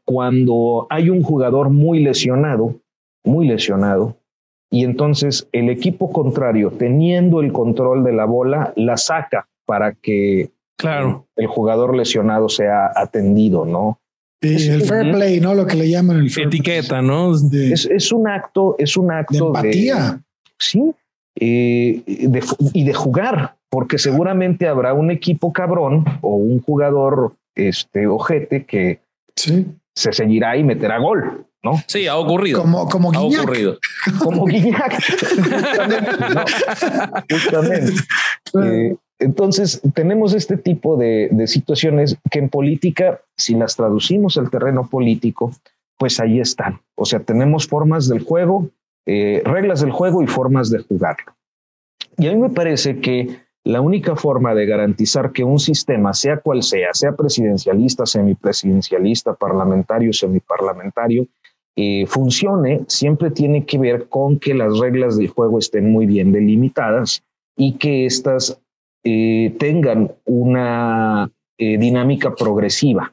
cuando 0.05 0.87
hay 0.91 1.11
un 1.11 1.23
jugador 1.23 1.71
muy 1.71 2.01
lesionado, 2.01 2.77
muy 3.25 3.47
lesionado, 3.47 4.17
y 4.71 4.85
entonces 4.85 5.49
el 5.53 5.71
equipo 5.71 6.13
contrario, 6.13 6.73
teniendo 6.73 7.41
el 7.41 7.53
control 7.53 8.03
de 8.03 8.13
la 8.13 8.25
bola, 8.25 8.73
la 8.77 8.97
saca 8.97 9.49
para 9.67 9.93
que 9.93 10.51
claro. 10.77 11.27
el 11.37 11.47
jugador 11.47 11.97
lesionado 11.97 12.49
sea 12.49 12.91
atendido, 12.95 13.65
¿no? 13.65 14.01
el 14.41 14.83
fair 14.83 15.13
play, 15.13 15.41
¿no? 15.41 15.55
Lo 15.55 15.67
que 15.67 15.77
le 15.77 15.89
llaman 15.89 16.19
el 16.19 16.27
etiqueta, 16.27 17.01
¿no? 17.01 17.33
es, 17.35 18.13
un 18.13 18.29
acto, 18.29 18.77
es 18.79 18.97
un 18.97 19.11
acto 19.11 19.53
de 19.53 19.59
empatía. 19.59 20.23
sí, 20.59 20.93
eh, 21.37 22.03
y 22.07 22.85
de 22.85 22.95
jugar, 22.95 23.57
porque 23.69 23.99
seguramente 23.99 24.69
habrá 24.69 24.95
un 24.95 25.11
equipo 25.11 25.53
cabrón 25.53 26.05
o 26.21 26.37
un 26.37 26.61
jugador 26.61 27.35
este 27.55 28.07
ojete 28.07 28.65
que 28.65 29.01
sí. 29.37 29.67
se 29.95 30.13
seguirá 30.13 30.57
y 30.57 30.65
meterá 30.65 30.99
gol. 30.99 31.47
¿no? 31.65 31.83
Sí, 31.87 32.07
ha 32.07 32.17
ocurrido. 32.17 32.61
Como, 32.61 32.89
como 32.89 33.13
ha 33.13 33.23
ocurrido. 33.23 33.79
Como 34.23 34.45
Guiñac. 34.45 34.93
justamente. 37.31 37.93
Eh, 38.63 38.97
entonces, 39.19 39.81
tenemos 39.95 40.35
este 40.35 40.59
tipo 40.59 40.97
de, 40.97 41.31
situaciones 41.47 42.19
que 42.31 42.41
en 42.41 42.51
política, 42.51 43.23
si 43.37 43.55
las 43.55 43.77
traducimos 43.77 44.37
al 44.37 44.51
terreno 44.51 44.89
político, 44.89 45.53
pues 45.99 46.21
ahí 46.21 46.39
están. 46.39 46.81
O 46.97 47.07
sea, 47.07 47.21
tenemos 47.21 47.67
formas 47.67 48.09
del 48.09 48.23
juego, 48.23 48.69
eh, 49.07 49.43
reglas 49.45 49.81
del 49.81 49.91
juego 49.91 50.23
y 50.23 50.27
formas 50.27 50.71
de 50.71 50.79
jugarlo. 50.79 51.35
Y 52.17 52.29
a 52.29 52.33
mí 52.33 52.39
me 52.39 52.51
parece 52.51 53.01
que 53.01 53.45
la 53.65 53.81
única 53.81 54.15
forma 54.15 54.55
de 54.55 54.67
garantizar 54.67 55.33
que 55.33 55.43
un 55.43 55.59
sistema, 55.59 56.13
sea 56.13 56.39
cual 56.39 56.63
sea, 56.63 56.93
sea 56.93 57.13
presidencialista, 57.13 58.05
semipresidencialista, 58.05 59.35
parlamentario, 59.35 60.13
semiparlamentario, 60.13 61.27
eh, 61.77 62.07
funcione, 62.07 62.85
siempre 62.87 63.31
tiene 63.31 63.67
que 63.67 63.79
ver 63.79 64.09
con 64.09 64.39
que 64.39 64.55
las 64.55 64.79
reglas 64.79 65.17
del 65.17 65.29
juego 65.29 65.59
estén 65.59 65.91
muy 65.91 66.07
bien 66.07 66.31
delimitadas 66.31 67.25
y 67.57 67.77
que 67.79 68.07
éstas 68.07 68.61
eh, 69.03 69.55
tengan 69.59 70.13
una 70.25 71.31
eh, 71.59 71.79
dinámica 71.79 72.35
progresiva. 72.35 73.13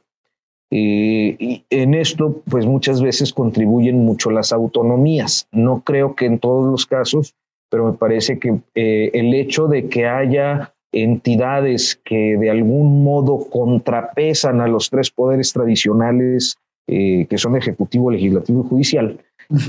Y 0.74 1.64
en 1.68 1.94
esto, 1.94 2.42
pues 2.48 2.64
muchas 2.64 3.02
veces 3.02 3.32
contribuyen 3.32 3.98
mucho 3.98 4.30
las 4.30 4.52
autonomías. 4.52 5.46
No 5.52 5.82
creo 5.84 6.14
que 6.14 6.24
en 6.24 6.38
todos 6.38 6.70
los 6.70 6.86
casos, 6.86 7.34
pero 7.70 7.86
me 7.86 7.98
parece 7.98 8.38
que 8.38 8.60
el 8.74 9.34
hecho 9.34 9.66
de 9.68 9.88
que 9.88 10.06
haya 10.06 10.72
entidades 10.92 12.00
que 12.04 12.36
de 12.38 12.50
algún 12.50 13.02
modo 13.02 13.48
contrapesan 13.50 14.60
a 14.60 14.68
los 14.68 14.90
tres 14.90 15.10
poderes 15.10 15.52
tradicionales 15.52 16.58
eh, 16.86 17.26
que 17.28 17.38
son 17.38 17.56
ejecutivo, 17.56 18.10
legislativo 18.10 18.64
y 18.64 18.68
judicial, 18.68 19.20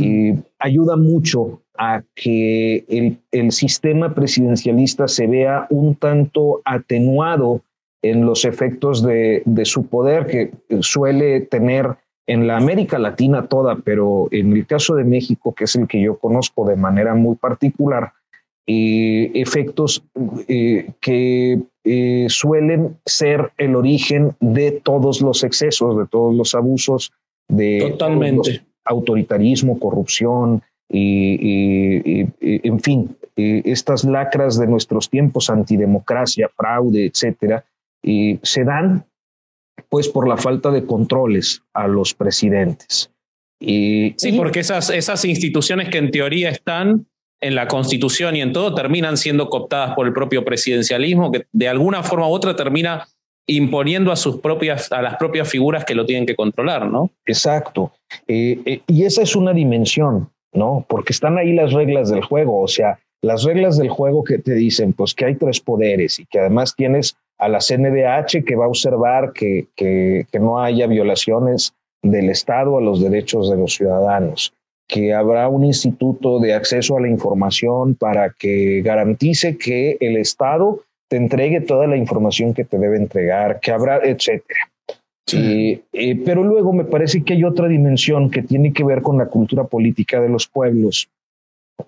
eh, 0.01 0.35
ayuda 0.59 0.97
mucho 0.97 1.61
a 1.77 2.03
que 2.15 2.85
el, 2.87 3.17
el, 3.31 3.51
sistema 3.51 4.13
presidencialista 4.13 5.07
se 5.07 5.27
vea 5.27 5.65
un 5.69 5.95
tanto 5.95 6.61
atenuado 6.65 7.61
en 8.03 8.25
los 8.25 8.45
efectos 8.45 9.01
de, 9.01 9.41
de, 9.45 9.65
su 9.65 9.87
poder 9.87 10.27
que 10.27 10.51
suele 10.81 11.41
tener 11.41 11.95
en 12.27 12.47
la 12.47 12.57
América 12.57 12.99
Latina 12.99 13.47
toda, 13.47 13.77
pero 13.77 14.27
en 14.31 14.53
el 14.53 14.65
caso 14.67 14.95
de 14.95 15.03
México, 15.03 15.53
que 15.53 15.63
es 15.63 15.75
el 15.75 15.87
que 15.87 16.01
yo 16.01 16.19
conozco 16.19 16.67
de 16.67 16.75
manera 16.75 17.15
muy 17.15 17.35
particular, 17.35 18.13
eh, 18.65 19.31
efectos 19.33 20.03
que 21.01 21.61
eh, 21.83 22.25
suelen 22.29 22.97
ser 23.05 23.51
el 23.57 23.75
origen 23.75 24.35
de 24.39 24.71
todos 24.71 25.21
los 25.21 25.43
excesos, 25.43 25.97
de 25.97 26.07
todos 26.07 26.33
los 26.33 26.55
abusos, 26.55 27.11
de 27.49 27.89
Totalmente. 27.91 28.61
autoritarismo, 28.85 29.79
corrupción, 29.79 30.61
y, 30.89 32.21
en 32.39 32.79
fin, 32.81 33.17
eh, 33.35 33.63
estas 33.65 34.03
lacras 34.03 34.59
de 34.59 34.67
nuestros 34.67 35.09
tiempos, 35.09 35.49
antidemocracia, 35.49 36.49
fraude, 36.55 37.05
etcétera, 37.05 37.65
se 38.03 38.63
dan 38.63 39.05
pues 39.89 40.09
por 40.09 40.27
la 40.27 40.37
falta 40.37 40.71
de 40.71 40.85
controles 40.85 41.63
a 41.73 41.87
los 41.87 42.13
presidentes. 42.13 43.11
sí, 43.59 44.33
porque 44.35 44.59
esas, 44.59 44.89
esas 44.89 45.23
instituciones 45.25 45.89
que 45.89 45.99
en 45.99 46.11
teoría 46.11 46.49
están 46.49 47.07
en 47.43 47.55
la 47.55 47.67
constitución 47.67 48.35
y 48.35 48.41
en 48.41 48.53
todo 48.53 48.73
terminan 48.73 49.17
siendo 49.17 49.49
cooptadas 49.49 49.95
por 49.95 50.07
el 50.07 50.13
propio 50.13 50.45
presidencialismo, 50.45 51.31
que 51.31 51.45
de 51.51 51.67
alguna 51.67 52.01
forma 52.01 52.27
u 52.27 52.31
otra 52.31 52.55
termina 52.55 53.05
imponiendo 53.45 54.11
a 54.11 54.15
sus 54.15 54.39
propias, 54.39 54.91
a 54.91 55.01
las 55.01 55.17
propias 55.17 55.49
figuras 55.49 55.83
que 55.83 55.95
lo 55.95 56.05
tienen 56.05 56.25
que 56.25 56.35
controlar, 56.35 56.89
¿no? 56.89 57.11
Exacto. 57.25 57.91
Eh, 58.27 58.59
eh, 58.65 58.81
y 58.87 59.03
esa 59.03 59.21
es 59.21 59.35
una 59.35 59.53
dimensión, 59.53 60.29
¿no? 60.53 60.85
Porque 60.87 61.11
están 61.11 61.37
ahí 61.37 61.53
las 61.53 61.73
reglas 61.73 62.09
del 62.09 62.23
juego, 62.23 62.61
o 62.61 62.67
sea, 62.67 62.99
las 63.23 63.43
reglas 63.43 63.77
del 63.77 63.89
juego 63.89 64.23
que 64.23 64.37
te 64.37 64.53
dicen, 64.53 64.93
pues 64.93 65.13
que 65.13 65.25
hay 65.25 65.35
tres 65.35 65.59
poderes 65.59 66.19
y 66.19 66.25
que 66.25 66.39
además 66.39 66.75
tienes 66.75 67.15
a 67.39 67.47
la 67.47 67.59
CNDH 67.59 68.43
que 68.45 68.55
va 68.55 68.65
a 68.65 68.69
observar 68.69 69.33
que, 69.33 69.67
que, 69.75 70.27
que 70.31 70.39
no 70.39 70.59
haya 70.59 70.87
violaciones 70.87 71.73
del 72.03 72.29
Estado 72.29 72.77
a 72.77 72.81
los 72.81 73.01
derechos 73.01 73.49
de 73.49 73.57
los 73.57 73.73
ciudadanos 73.73 74.53
que 74.87 75.13
habrá 75.13 75.47
un 75.47 75.63
instituto 75.63 76.39
de 76.39 76.53
acceso 76.53 76.97
a 76.97 77.01
la 77.01 77.07
información 77.07 77.95
para 77.95 78.31
que 78.31 78.81
garantice 78.81 79.57
que 79.57 79.97
el 79.99 80.17
Estado 80.17 80.81
te 81.09 81.17
entregue 81.17 81.61
toda 81.61 81.87
la 81.87 81.97
información 81.97 82.53
que 82.53 82.63
te 82.63 82.77
debe 82.77 82.97
entregar, 82.97 83.59
que 83.59 83.71
habrá, 83.71 83.97
etcétera. 84.03 84.69
Eh, 85.31 86.21
pero 86.23 86.43
luego 86.43 86.73
me 86.73 86.83
parece 86.83 87.23
que 87.23 87.33
hay 87.33 87.43
otra 87.43 87.67
dimensión 87.67 88.29
que 88.29 88.43
tiene 88.43 88.71
que 88.71 88.83
ver 88.83 89.01
con 89.01 89.17
la 89.17 89.27
cultura 89.27 89.63
política 89.63 90.21
de 90.21 90.29
los 90.29 90.47
pueblos 90.47 91.09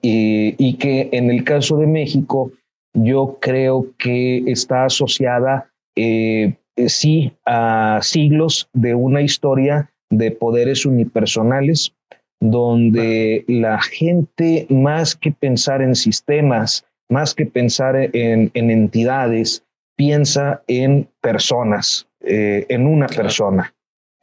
y 0.01 0.73
que 0.77 1.09
en 1.11 1.31
el 1.31 1.43
caso 1.43 1.77
de 1.77 1.88
México 1.88 2.51
yo 2.95 3.38
creo 3.41 3.93
que 3.97 4.43
está 4.47 4.86
asociada 4.86 5.71
eh, 5.95 6.55
sí 6.88 7.33
a 7.45 7.99
siglos 8.01 8.69
de 8.73 8.95
una 8.95 9.21
historia 9.21 9.91
de 10.09 10.31
poderes 10.31 10.86
unipersonales 10.86 11.93
donde 12.39 13.43
la 13.47 13.81
gente, 13.81 14.67
más 14.69 15.15
que 15.15 15.31
pensar 15.31 15.81
en 15.81 15.95
sistemas, 15.95 16.86
más 17.09 17.33
que 17.33 17.45
pensar 17.45 17.95
en, 17.95 18.51
entidades, 18.53 19.63
piensa 19.95 20.61
en 20.67 21.07
personas, 21.21 22.07
eh, 22.21 22.65
en 22.69 22.88
una 22.88 23.07
persona. 23.07 23.73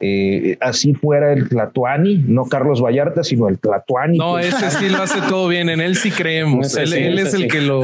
Eh, 0.05 0.57
así 0.59 0.93
fuera 0.93 1.31
el 1.31 1.47
Tlatuani, 1.47 2.25
no 2.27 2.43
Carlos 2.43 2.81
Vallarta, 2.81 3.23
sino 3.23 3.47
el 3.47 3.57
Tlatuani. 3.57 4.17
No, 4.17 4.37
ese 4.39 4.69
sí 4.71 4.89
lo 4.89 5.01
hace 5.01 5.21
todo 5.29 5.47
bien, 5.47 5.69
en 5.69 5.79
él 5.79 5.95
sí 5.95 6.11
creemos. 6.11 6.75
él, 6.75 7.17
es 7.19 7.33
el 7.33 7.47
que 7.47 7.61
lo, 7.61 7.83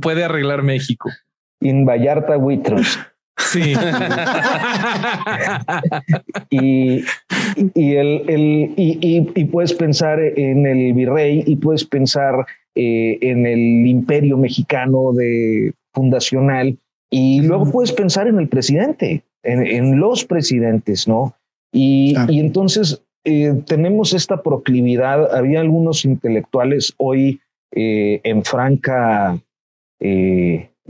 puede 0.00 0.22
arreglar 0.22 0.62
México. 0.62 1.10
En 1.60 1.84
Vallarta 1.84 2.38
Witros. 2.38 3.00
Sí. 3.38 3.74
y, 6.50 7.04
y, 7.74 7.94
el, 7.96 8.22
el, 8.28 8.74
y, 8.76 9.28
y, 9.34 9.44
puedes 9.46 9.74
pensar 9.74 10.20
en 10.20 10.66
el 10.66 10.92
virrey 10.92 11.42
y 11.46 11.56
puedes 11.56 11.84
pensar 11.84 12.46
eh, 12.76 13.18
en 13.22 13.44
el 13.44 13.86
imperio 13.86 14.38
mexicano 14.38 15.12
de 15.12 15.72
fundacional 15.92 16.78
y 17.10 17.40
luego 17.42 17.70
puedes 17.72 17.92
pensar 17.92 18.28
en 18.28 18.38
el 18.38 18.48
presidente, 18.48 19.24
en, 19.42 19.98
los 19.98 20.24
presidentes, 20.24 21.08
¿no? 21.08 21.34
Y, 21.72 22.14
y 22.28 22.40
entonces 22.40 23.02
eh, 23.24 23.62
tenemos 23.66 24.14
esta 24.14 24.42
proclividad. 24.42 25.34
Había 25.34 25.60
algunos 25.60 26.04
intelectuales 26.04 26.94
hoy 26.98 27.40
eh, 27.72 28.20
en 28.24 28.44
franca 28.44 29.38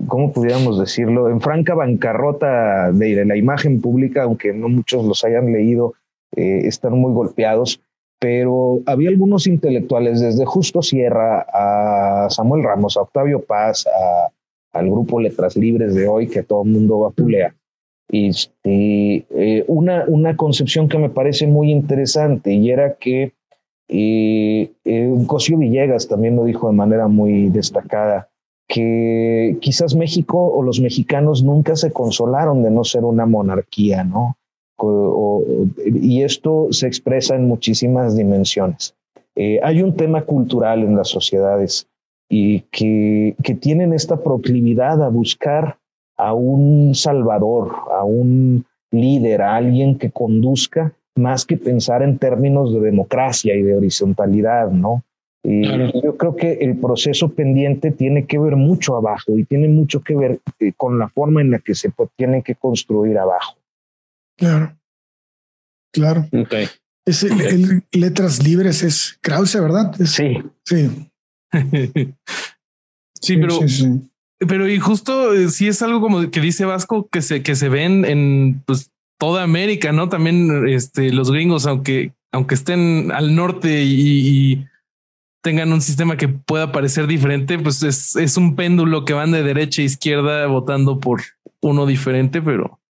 ¿cómo 0.06 0.32
pudiéramos 0.32 0.78
decirlo? 0.78 1.30
En 1.30 1.40
franca 1.40 1.74
bancarrota 1.74 2.92
de, 2.92 3.24
la 3.24 3.36
imagen 3.36 3.80
pública, 3.80 4.24
aunque 4.24 4.52
no 4.52 4.68
muchos 4.68 5.04
los 5.04 5.24
hayan 5.24 5.52
leído, 5.52 5.94
eh, 6.36 6.62
están 6.64 6.98
muy 6.98 7.12
golpeados, 7.12 7.80
pero 8.18 8.80
había 8.86 9.08
algunos 9.08 9.46
intelectuales, 9.46 10.20
desde 10.20 10.44
Justo 10.44 10.82
Sierra 10.82 11.46
a 11.52 12.28
Samuel 12.30 12.64
Ramos, 12.64 12.96
a 12.96 13.02
Octavio 13.02 13.44
Paz, 13.44 13.86
al 14.72 14.90
grupo 14.90 15.20
Letras 15.20 15.56
Libres 15.56 15.94
de 15.94 16.06
hoy, 16.06 16.28
que 16.28 16.42
todo 16.42 16.62
el 16.62 16.70
mundo 16.70 17.00
vapulea. 17.00 17.54
Este, 18.08 19.26
eh, 19.30 19.64
una, 19.66 20.04
una 20.06 20.36
concepción 20.36 20.88
que 20.88 20.98
me 20.98 21.10
parece 21.10 21.46
muy 21.46 21.70
interesante 21.70 22.52
y 22.52 22.70
era 22.70 22.94
que 22.94 23.32
eh, 23.88 24.70
Cosio 25.26 25.58
Villegas 25.58 26.08
también 26.08 26.36
lo 26.36 26.44
dijo 26.44 26.68
de 26.68 26.76
manera 26.76 27.08
muy 27.08 27.48
destacada, 27.48 28.28
que 28.68 29.56
quizás 29.60 29.94
México 29.94 30.38
o 30.38 30.62
los 30.62 30.80
mexicanos 30.80 31.42
nunca 31.42 31.76
se 31.76 31.92
consolaron 31.92 32.62
de 32.62 32.70
no 32.70 32.84
ser 32.84 33.04
una 33.04 33.26
monarquía, 33.26 34.04
¿no? 34.04 34.36
y 35.86 36.22
esto 36.22 36.68
se 36.70 36.86
expresa 36.86 37.34
en 37.34 37.48
muchísimas 37.48 38.14
dimensiones. 38.14 38.94
Eh, 39.34 39.58
hay 39.62 39.82
un 39.82 39.96
tema 39.96 40.22
cultural 40.22 40.82
en 40.82 40.96
las 40.96 41.08
sociedades 41.08 41.88
y 42.28 42.60
que, 42.72 43.36
que 43.42 43.54
tienen 43.54 43.92
esta 43.92 44.22
proclividad 44.22 45.02
a 45.02 45.08
buscar 45.08 45.78
a 46.16 46.34
un 46.34 46.94
salvador, 46.94 47.74
a 47.90 48.04
un 48.04 48.64
líder, 48.90 49.42
a 49.42 49.56
alguien 49.56 49.98
que 49.98 50.10
conduzca, 50.10 50.92
más 51.16 51.44
que 51.44 51.56
pensar 51.56 52.02
en 52.02 52.18
términos 52.18 52.72
de 52.72 52.80
democracia 52.80 53.54
y 53.54 53.62
de 53.62 53.74
horizontalidad, 53.74 54.70
¿no? 54.70 55.02
Y 55.48 55.62
yo 56.02 56.16
creo 56.16 56.34
que 56.34 56.54
el 56.54 56.76
proceso 56.76 57.28
pendiente 57.28 57.92
tiene 57.92 58.26
que 58.26 58.36
ver 58.36 58.56
mucho 58.56 58.96
abajo 58.96 59.38
y 59.38 59.44
tiene 59.44 59.68
mucho 59.68 60.00
que 60.00 60.16
ver 60.16 60.40
eh, 60.58 60.72
con 60.76 60.98
la 60.98 61.08
forma 61.08 61.40
en 61.40 61.52
la 61.52 61.60
que 61.60 61.76
se 61.76 61.92
tiene 62.16 62.42
que 62.42 62.56
construir 62.56 63.16
abajo. 63.16 63.56
Claro, 64.36 64.76
claro. 65.92 66.26
Okay. 66.32 66.66
Es 67.04 67.22
el, 67.22 67.84
letras 67.92 68.42
libres 68.42 68.82
es 68.82 69.18
Krause, 69.22 69.60
¿verdad? 69.60 69.94
sí. 70.04 70.38
Sí. 70.64 70.90
sí, 73.20 73.36
pero, 73.36 73.60
pero 74.38 74.68
y 74.68 74.78
justo 74.78 75.34
eh, 75.34 75.48
sí 75.48 75.68
es 75.68 75.82
algo 75.82 76.00
como 76.00 76.30
que 76.30 76.40
dice 76.40 76.64
Vasco 76.64 77.08
que 77.08 77.22
se, 77.22 77.42
que 77.42 77.54
se 77.54 77.68
ven 77.68 78.04
en 78.04 78.62
pues, 78.66 78.90
toda 79.18 79.42
América, 79.42 79.92
¿no? 79.92 80.08
También 80.08 80.68
este, 80.68 81.12
los 81.12 81.30
gringos, 81.30 81.66
aunque, 81.66 82.12
aunque 82.32 82.54
estén 82.54 83.12
al 83.12 83.34
norte 83.34 83.82
y 83.84 84.66
tengan 85.46 85.72
un 85.72 85.80
sistema 85.80 86.16
que 86.16 86.26
pueda 86.26 86.72
parecer 86.72 87.06
diferente, 87.06 87.56
pues 87.56 87.80
es, 87.84 88.16
es 88.16 88.36
un 88.36 88.56
péndulo 88.56 89.04
que 89.04 89.12
van 89.12 89.30
de 89.30 89.44
derecha 89.44 89.80
a 89.80 89.84
izquierda 89.84 90.44
votando 90.48 90.98
por 90.98 91.22
uno 91.60 91.86
diferente, 91.86 92.42
pero... 92.42 92.80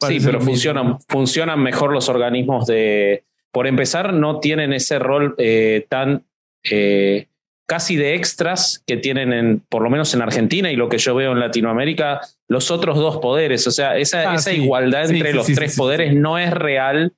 Sí, 0.00 0.18
pero 0.22 0.40
funcionan, 0.40 0.98
funcionan 1.08 1.62
mejor 1.62 1.92
los 1.92 2.08
organismos 2.08 2.66
de... 2.66 3.22
Por 3.52 3.68
empezar, 3.68 4.12
no 4.12 4.40
tienen 4.40 4.72
ese 4.72 4.98
rol 4.98 5.36
eh, 5.38 5.86
tan... 5.88 6.24
Eh, 6.68 7.28
casi 7.66 7.96
de 7.96 8.14
extras 8.14 8.82
que 8.86 8.96
tienen 8.96 9.32
en, 9.32 9.60
por 9.68 9.82
lo 9.82 9.90
menos 9.90 10.12
en 10.14 10.22
Argentina 10.22 10.70
y 10.70 10.76
lo 10.76 10.88
que 10.88 10.98
yo 10.98 11.14
veo 11.14 11.32
en 11.32 11.40
Latinoamérica, 11.40 12.20
los 12.48 12.70
otros 12.70 12.98
dos 12.98 13.18
poderes. 13.18 13.66
O 13.66 13.70
sea, 13.70 13.96
esa, 13.96 14.32
ah, 14.32 14.34
esa 14.34 14.52
igualdad 14.52 15.10
entre 15.10 15.32
los 15.32 15.46
tres 15.46 15.76
poderes 15.76 16.14
no 16.14 16.38
es 16.38 16.50
real 16.52 17.12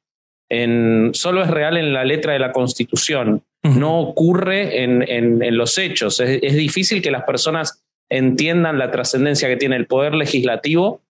en, 0.49 1.11
solo 1.13 1.43
es 1.43 1.51
real 1.51 1.77
en 1.77 1.93
la 1.93 2.05
letra 2.05 2.33
de 2.33 2.39
la 2.39 2.53
Constitución. 2.53 3.43
No 3.63 3.99
ocurre 3.99 4.85
en, 4.85 5.03
en, 5.09 5.57
los 5.57 5.77
hechos. 5.77 6.21
Es, 6.21 6.55
difícil 6.55 7.03
que 7.03 7.11
las 7.11 7.25
personas 7.25 7.83
entiendan 8.09 8.79
la 8.79 8.93
trascendencia 8.93 9.49
que 9.49 9.57
tiene 9.57 9.75
el 9.75 9.89
poder 9.89 10.15
legislativo, 10.15 11.01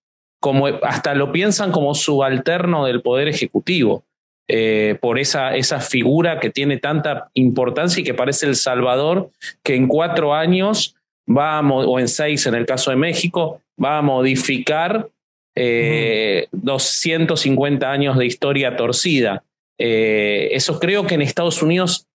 como 0.40 0.66
hasta 0.66 1.14
lo 1.14 1.32
piensan 1.32 1.70
como 1.70 1.94
subalterno 1.94 2.86
del 2.86 3.02
poder 3.02 3.28
ejecutivo, 3.28 4.04
eh, 4.48 4.96
por 5.00 5.18
esa, 5.18 5.56
esa 5.56 5.80
figura 5.80 6.38
que 6.40 6.50
tiene 6.50 6.78
tanta 6.78 7.30
importancia 7.34 8.00
y 8.00 8.04
que 8.04 8.14
parece 8.14 8.46
el 8.46 8.56
Salvador, 8.56 9.30
que 9.62 9.74
en 9.74 9.88
cuatro 9.88 10.34
años 10.34 10.94
va 11.28 11.60
o 11.60 11.98
en 11.98 12.08
seis 12.08 12.46
en 12.46 12.54
el 12.54 12.66
caso 12.66 12.90
de 12.90 12.96
México, 12.96 13.60
va 13.82 13.98
a 13.98 14.02
modificar 14.02 15.08
eh, 15.54 16.46
250 16.52 17.90
años 17.90 18.16
de 18.16 18.26
historia 18.26 18.76
torcida. 18.76 19.42
Eh, 19.78 20.50
eso 20.52 20.78
creo 20.78 21.06
que 21.06 21.14
en 21.14 21.22
Estados 21.22 21.62
Unidos 21.62 22.06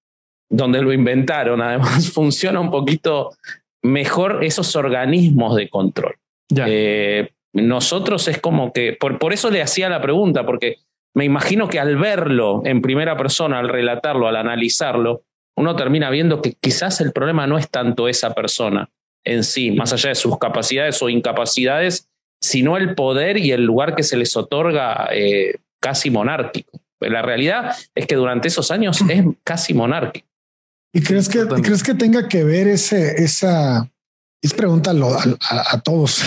donde 0.52 0.82
lo 0.82 0.92
inventaron, 0.92 1.62
además 1.62 2.10
funciona 2.14 2.60
un 2.60 2.70
poquito 2.70 3.32
mejor 3.82 4.44
esos 4.44 4.76
organismos 4.76 5.56
de 5.56 5.70
control. 5.70 6.16
Eh, 6.56 7.30
nosotros 7.54 8.28
es 8.28 8.38
como 8.38 8.74
que, 8.74 8.94
por, 8.94 9.18
por 9.18 9.34
eso 9.34 9.50
le 9.50 9.62
hacía 9.62 9.90
la 9.90 10.02
pregunta, 10.02 10.46
porque 10.46 10.78
me 11.14 11.26
imagino 11.26 11.68
que 11.68 11.80
al 11.80 11.98
verlo 11.98 12.62
en 12.66 12.82
primera 12.82 13.18
persona, 13.18 13.60
al 13.60 13.70
relatarlo, 13.70 14.28
al 14.28 14.36
analizarlo, 14.36 15.24
uno 15.58 15.76
termina 15.76 16.10
viendo 16.10 16.42
que 16.42 16.54
quizás 16.54 17.02
el 17.02 17.12
problema 17.12 17.48
no 17.48 17.58
es 17.58 17.70
tanto 17.70 18.08
esa 18.08 18.34
persona 18.34 18.90
en 19.24 19.44
sí, 19.44 19.72
más 19.72 19.94
allá 19.94 20.10
de 20.10 20.16
sus 20.16 20.38
capacidades 20.40 21.02
o 21.02 21.10
incapacidades, 21.10 22.08
sino 22.42 22.78
el 22.78 22.96
poder 22.96 23.38
y 23.38 23.52
el 23.52 23.64
lugar 23.64 23.96
que 23.96 24.04
se 24.04 24.18
les 24.18 24.36
otorga 24.36 25.10
eh, 25.12 25.58
casi 25.80 26.10
monárquico. 26.10 26.80
La 27.00 27.22
realidad 27.22 27.76
es 27.96 28.08
que 28.08 28.16
durante 28.16 28.48
esos 28.48 28.72
años 28.72 29.02
es 29.10 29.24
casi 29.44 29.74
monárquico. 29.74 30.28
¿Y 30.94 31.02
crees 31.02 31.30
que, 31.30 31.46
crees 31.48 31.84
que 31.84 31.94
tenga 31.94 32.28
que 32.28 32.44
ver 32.44 32.68
ese, 32.68 33.24
esa, 33.24 33.90
es 34.42 34.54
pregúntalo 34.54 35.16
a, 35.50 35.80
todos. 35.82 36.24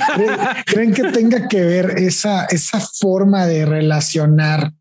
¿Creen 0.66 0.92
que 0.92 1.04
tenga 1.04 1.48
que 1.48 1.62
ver 1.62 1.94
esa, 1.96 2.44
esa 2.46 2.80
forma 2.80 3.46
de 3.46 3.64
relacionar? 3.64 4.72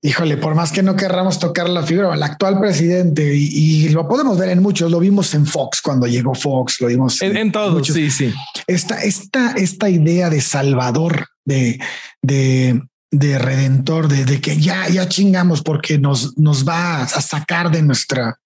Híjole, 0.00 0.36
por 0.36 0.54
más 0.54 0.70
que 0.70 0.82
no 0.82 0.94
querramos 0.94 1.38
tocar 1.38 1.68
la 1.68 1.82
figura, 1.82 2.14
el 2.14 2.22
actual 2.22 2.60
presidente, 2.60 3.34
y, 3.34 3.88
lo 3.88 4.06
podemos 4.06 4.38
ver 4.38 4.50
en 4.50 4.62
muchos, 4.62 4.90
lo 4.90 5.00
vimos 5.00 5.34
en 5.34 5.46
Fox 5.46 5.80
cuando 5.80 6.06
llegó 6.06 6.34
Fox, 6.34 6.80
lo 6.80 6.88
vimos 6.88 7.20
en, 7.22 7.36
en 7.36 7.50
todos. 7.50 7.86
Sí, 7.88 8.10
sí. 8.10 8.32
Esta, 8.66 9.02
esta, 9.02 9.52
esta 9.52 9.88
idea 9.88 10.30
de 10.30 10.42
Salvador, 10.42 11.26
de, 11.44 11.80
de, 12.22 12.82
de 13.10 13.38
redentor, 13.38 14.08
de, 14.08 14.40
que 14.40 14.60
ya, 14.60 14.88
ya 14.88 15.08
chingamos 15.08 15.62
porque 15.62 15.98
nos, 15.98 16.36
nos 16.36 16.68
va 16.68 17.02
a 17.02 17.06
sacar 17.06 17.70
de 17.70 17.82
nuestra, 17.82 18.38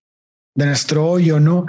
de 0.55 0.67
nuestro 0.67 1.07
hoyo, 1.07 1.41
¿no? 1.41 1.67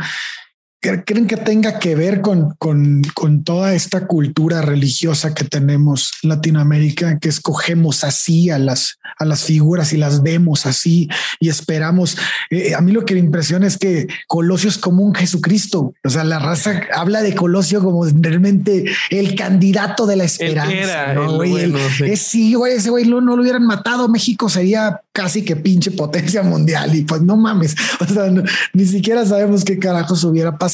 ¿Creen 0.82 1.28
que 1.28 1.36
tenga 1.36 1.78
que 1.78 1.94
ver 1.94 2.22
con, 2.22 2.56
con, 2.58 3.02
con, 3.14 3.44
toda 3.44 3.74
esta 3.74 4.08
cultura 4.08 4.62
religiosa 4.62 5.34
que 5.34 5.44
tenemos 5.44 6.14
en 6.24 6.30
Latinoamérica, 6.30 7.20
que 7.20 7.28
escogemos 7.28 8.06
así 8.06 8.50
a 8.50 8.58
las, 8.58 8.98
a 9.18 9.26
las 9.26 9.44
figuras 9.44 9.92
y 9.92 9.98
las 9.98 10.24
vemos 10.24 10.66
así 10.66 11.10
y 11.42 11.50
esperamos? 11.50 12.18
Eh, 12.50 12.76
a 12.76 12.80
mí 12.80 12.94
lo 12.94 13.04
que 13.04 13.16
me 13.16 13.20
impresiona 13.20 13.68
es 13.68 13.78
que 13.78 14.08
Colosio 14.28 14.70
es 14.70 14.78
como 14.78 15.04
un 15.04 15.14
Jesucristo. 15.14 15.94
O 16.02 16.10
sea, 16.10 16.24
la 16.24 16.40
raza 16.40 16.84
habla 16.96 17.24
de 17.24 17.36
Colosio 17.36 17.84
como 17.84 18.06
realmente 18.06 18.86
el 19.10 19.36
candidato 19.36 20.08
de 20.08 20.16
la 20.16 20.24
esperanza. 20.24 21.14
¿no, 21.14 21.44
Es, 21.44 22.22
sí, 22.22 22.54
güey, 22.54 22.78
ese 22.78 22.90
güey 22.90 23.06
no, 23.06 23.20
no 23.20 23.36
lo 23.36 23.42
hubieran 23.42 23.66
matado. 23.66 24.08
México 24.08 24.48
sería 24.48 25.02
casi 25.12 25.44
que 25.44 25.58
pinche 25.58 25.92
potencia 25.92 26.42
mundial 26.42 26.96
y 26.96 27.02
pues 27.02 27.22
no 27.22 27.36
mames. 27.36 27.76
O 28.00 28.06
sea, 28.06 28.32
ni 28.74 28.86
siquiera 28.86 29.26
sabemos 29.26 29.66
qué 29.66 29.78
carajos 29.78 30.24
hubiera 30.24 30.58
pasado 30.58 30.69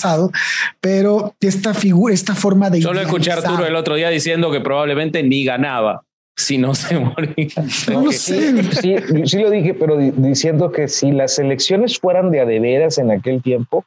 pero 0.81 1.33
esta 1.39 1.73
figura, 1.73 2.13
esta 2.13 2.35
forma 2.35 2.69
de... 2.69 2.81
Solo 2.81 3.01
escuché 3.01 3.31
a 3.31 3.35
Arturo 3.35 3.65
el 3.65 3.75
otro 3.75 3.95
día 3.95 4.09
diciendo 4.09 4.51
que 4.51 4.61
probablemente 4.61 5.23
ni 5.23 5.43
ganaba 5.45 6.03
si 6.37 6.57
no 6.57 6.75
se 6.75 6.99
moría. 6.99 7.47
No, 7.91 8.11
sé. 8.11 8.63
Sí, 8.73 8.95
sí, 9.25 9.39
lo 9.39 9.49
dije, 9.49 9.73
pero 9.73 9.97
diciendo 9.97 10.71
que 10.71 10.87
si 10.87 11.11
las 11.11 11.39
elecciones 11.39 11.99
fueran 11.99 12.31
de 12.31 12.41
adeveras 12.41 12.97
en 12.97 13.11
aquel 13.11 13.41
tiempo, 13.41 13.85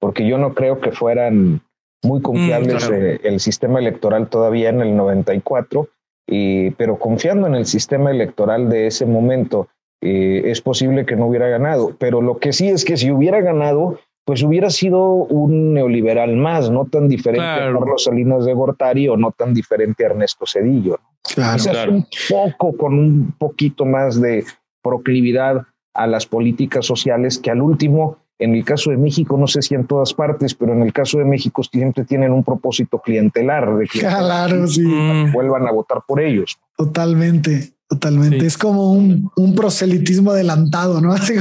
porque 0.00 0.26
yo 0.26 0.38
no 0.38 0.54
creo 0.54 0.80
que 0.80 0.92
fueran 0.92 1.60
muy 2.02 2.22
confiables 2.22 2.88
mm, 2.88 2.94
eh, 2.94 3.20
el 3.24 3.40
sistema 3.40 3.80
electoral 3.80 4.28
todavía 4.28 4.68
en 4.68 4.80
el 4.80 4.96
94, 4.96 5.88
y, 6.28 6.70
pero 6.72 6.98
confiando 6.98 7.46
en 7.46 7.54
el 7.54 7.66
sistema 7.66 8.10
electoral 8.10 8.68
de 8.68 8.86
ese 8.86 9.06
momento, 9.06 9.68
eh, 10.00 10.42
es 10.44 10.60
posible 10.60 11.06
que 11.06 11.16
no 11.16 11.26
hubiera 11.26 11.48
ganado. 11.48 11.96
Pero 11.98 12.20
lo 12.20 12.38
que 12.38 12.52
sí 12.52 12.68
es 12.68 12.84
que 12.84 12.96
si 12.96 13.10
hubiera 13.10 13.40
ganado, 13.40 13.98
pues 14.28 14.42
hubiera 14.42 14.68
sido 14.68 15.06
un 15.06 15.72
neoliberal 15.72 16.36
más, 16.36 16.70
no 16.70 16.84
tan 16.84 17.08
diferente 17.08 17.46
a 17.46 17.72
Carlos 17.72 18.04
Salinas 18.04 18.44
de 18.44 18.52
Gortari 18.52 19.08
o 19.08 19.16
no 19.16 19.32
tan 19.32 19.54
diferente 19.54 20.04
a 20.04 20.08
Ernesto 20.08 20.44
Cedillo. 20.46 21.00
Claro, 21.34 21.92
un 21.92 22.06
poco 22.28 22.76
con 22.76 22.98
un 22.98 23.34
poquito 23.38 23.86
más 23.86 24.20
de 24.20 24.44
proclividad 24.82 25.62
a 25.94 26.06
las 26.06 26.26
políticas 26.26 26.84
sociales 26.84 27.38
que 27.38 27.50
al 27.50 27.62
último, 27.62 28.18
en 28.38 28.54
el 28.54 28.66
caso 28.66 28.90
de 28.90 28.98
México, 28.98 29.38
no 29.38 29.46
sé 29.46 29.62
si 29.62 29.74
en 29.74 29.86
todas 29.86 30.12
partes, 30.12 30.54
pero 30.54 30.74
en 30.74 30.82
el 30.82 30.92
caso 30.92 31.16
de 31.16 31.24
México 31.24 31.62
siempre 31.62 32.04
tienen 32.04 32.30
un 32.30 32.44
propósito 32.44 32.98
clientelar 32.98 33.78
de 33.78 33.86
que 33.86 34.06
mm. 34.06 35.32
vuelvan 35.32 35.66
a 35.66 35.72
votar 35.72 36.02
por 36.06 36.20
ellos. 36.20 36.58
Totalmente. 36.76 37.77
Totalmente. 37.88 38.44
Es 38.44 38.58
como 38.58 38.92
un, 38.92 39.30
un, 39.34 39.54
proselitismo 39.54 40.32
adelantado, 40.32 41.00
¿no? 41.00 41.16
sí. 41.26 41.36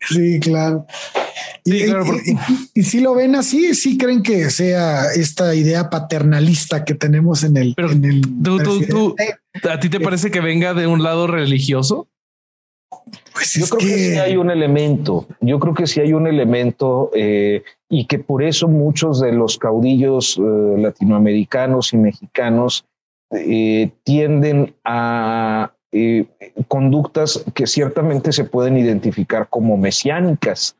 sí, 0.00 0.38
claro. 0.40 0.86
y, 1.64 2.82
si 2.82 3.00
lo 3.00 3.14
ven 3.14 3.34
así, 3.36 3.74
sí 3.74 3.96
creen 3.96 4.22
que 4.22 4.50
sea 4.50 5.06
esta 5.14 5.54
idea 5.54 5.88
paternalista 5.88 6.84
que 6.84 6.94
tenemos 6.94 7.42
en 7.42 7.56
el. 7.56 7.74
en 7.78 8.04
el 8.04 8.22
¿A 9.70 9.80
ti 9.80 9.88
te 9.88 10.00
parece 10.00 10.30
que 10.30 10.40
venga 10.40 10.74
de 10.74 10.86
un 10.86 11.02
lado 11.02 11.26
religioso? 11.26 12.06
Pues 13.32 13.54
yo 13.54 13.66
creo 13.66 13.78
que... 13.78 13.86
sí 13.86 14.18
hay 14.18 14.36
un 14.36 14.50
elemento. 14.50 15.26
Yo 15.40 15.58
creo 15.58 15.72
que 15.72 15.86
sí 15.86 16.00
hay 16.00 16.12
un 16.12 16.26
elemento 16.26 17.10
eh, 17.14 17.62
y 17.88 18.06
que 18.06 18.18
por 18.18 18.42
eso 18.42 18.68
muchos 18.68 19.20
de 19.20 19.32
los 19.32 19.56
caudillos 19.56 20.38
eh, 20.38 20.74
latinoamericanos 20.78 21.94
y 21.94 21.96
mexicanos 21.96 22.84
eh, 23.32 23.90
tienden 24.04 24.74
a 24.84 25.72
conductas 26.68 27.44
que 27.54 27.66
ciertamente 27.66 28.32
se 28.32 28.44
pueden 28.44 28.78
identificar 28.78 29.48
como 29.50 29.76
mesiánicas. 29.76 30.76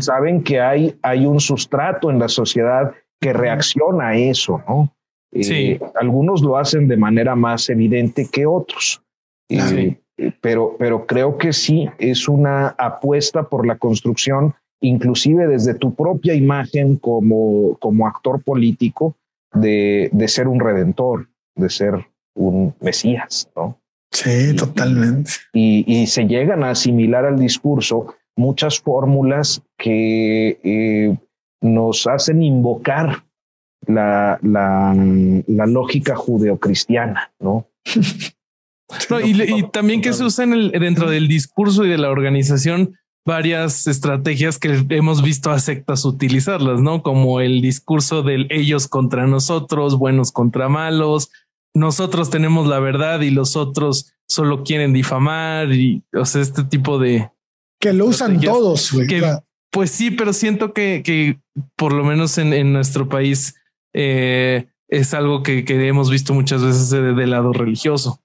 saben 0.00 0.42
que 0.42 0.60
hay, 0.60 0.96
hay 1.02 1.26
un 1.26 1.40
sustrato 1.40 2.10
en 2.10 2.18
la 2.18 2.28
sociedad 2.28 2.92
que 3.20 3.32
reacciona 3.32 4.08
a 4.08 4.16
eso, 4.16 4.62
¿no? 4.66 4.94
Eh, 5.32 5.78
algunos 6.00 6.40
lo 6.42 6.56
hacen 6.56 6.88
de 6.88 6.96
manera 6.96 7.34
más 7.34 7.68
evidente 7.68 8.28
que 8.30 8.46
otros. 8.46 9.02
Eh, 9.50 9.98
pero, 10.40 10.76
pero 10.78 11.06
creo 11.06 11.38
que 11.38 11.52
sí 11.52 11.88
es 11.98 12.28
una 12.28 12.68
apuesta 12.78 13.44
por 13.44 13.66
la 13.66 13.76
construcción, 13.76 14.54
inclusive 14.80 15.46
desde 15.46 15.74
tu 15.74 15.94
propia 15.94 16.34
imagen 16.34 16.96
como, 16.96 17.76
como 17.78 18.06
actor 18.06 18.42
político, 18.42 19.16
de, 19.52 20.10
de 20.12 20.28
ser 20.28 20.48
un 20.48 20.60
redentor, 20.60 21.28
de 21.58 21.68
ser 21.68 22.06
un 22.34 22.74
mesías, 22.80 23.50
¿no? 23.54 23.80
Sí, 24.10 24.56
totalmente. 24.56 25.30
Y, 25.52 25.84
y, 25.86 26.06
se 26.06 26.24
llegan 26.24 26.64
a 26.64 26.70
asimilar 26.70 27.26
al 27.26 27.38
discurso 27.38 28.14
muchas 28.36 28.80
fórmulas 28.80 29.62
que 29.76 30.58
eh, 30.62 31.18
nos 31.60 32.06
hacen 32.06 32.42
invocar 32.42 33.24
la, 33.86 34.38
la, 34.42 34.94
la 35.46 35.66
lógica 35.66 36.16
judeocristiana, 36.16 37.32
¿no? 37.38 37.68
no 39.10 39.20
y, 39.20 39.42
y, 39.42 39.70
también 39.70 40.00
que 40.00 40.14
se 40.14 40.24
usan 40.24 40.52
el, 40.52 40.70
dentro 40.70 41.10
del 41.10 41.28
discurso 41.28 41.84
y 41.84 41.90
de 41.90 41.98
la 41.98 42.10
organización 42.10 42.96
varias 43.26 43.86
estrategias 43.86 44.58
que 44.58 44.86
hemos 44.88 45.22
visto 45.22 45.50
a 45.50 45.60
sectas 45.60 46.06
utilizarlas, 46.06 46.80
¿no? 46.80 47.02
Como 47.02 47.40
el 47.40 47.60
discurso 47.60 48.22
del 48.22 48.46
ellos 48.48 48.88
contra 48.88 49.26
nosotros, 49.26 49.98
buenos 49.98 50.32
contra 50.32 50.70
malos, 50.70 51.30
nosotros 51.78 52.30
tenemos 52.30 52.66
la 52.66 52.80
verdad 52.80 53.20
y 53.20 53.30
los 53.30 53.56
otros 53.56 54.12
solo 54.26 54.64
quieren 54.64 54.92
difamar 54.92 55.72
y, 55.72 56.02
o 56.12 56.24
sea, 56.24 56.42
este 56.42 56.64
tipo 56.64 56.98
de... 56.98 57.30
Que 57.80 57.92
lo 57.92 58.06
usan 58.06 58.40
todos, 58.40 58.92
güey. 58.92 59.06
Pues 59.70 59.90
sí, 59.90 60.10
pero 60.10 60.32
siento 60.32 60.72
que, 60.72 61.02
que 61.04 61.40
por 61.76 61.92
lo 61.92 62.04
menos 62.04 62.38
en, 62.38 62.52
en 62.52 62.72
nuestro 62.72 63.08
país 63.08 63.54
eh, 63.94 64.68
es 64.88 65.14
algo 65.14 65.42
que, 65.42 65.64
que, 65.64 65.86
hemos 65.86 66.10
visto 66.10 66.34
muchas 66.34 66.62
veces 66.62 66.90
del 66.90 67.14
de 67.14 67.26
lado 67.26 67.52
religioso. 67.52 68.20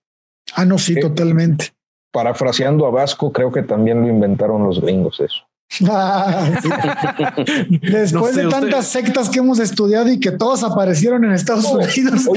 Ah, 0.56 0.66
no, 0.66 0.78
sí, 0.78 0.93
eh, 0.93 1.01
totalmente. 1.01 1.74
Parafraseando 2.12 2.86
a 2.86 2.91
Vasco, 2.91 3.32
creo 3.32 3.51
que 3.51 3.64
también 3.64 4.01
lo 4.01 4.08
inventaron 4.08 4.64
los 4.64 4.82
gringos 4.82 5.20
eso. 5.20 5.45
Después 7.82 8.36
de 8.36 8.47
tantas 8.47 8.88
sectas 8.88 9.30
que 9.30 9.39
hemos 9.39 9.59
estudiado 9.59 10.11
y 10.11 10.19
que 10.19 10.32
todos 10.32 10.63
aparecieron 10.63 11.26
en 11.26 11.32
Estados 11.32 11.65
Unidos. 11.65 12.30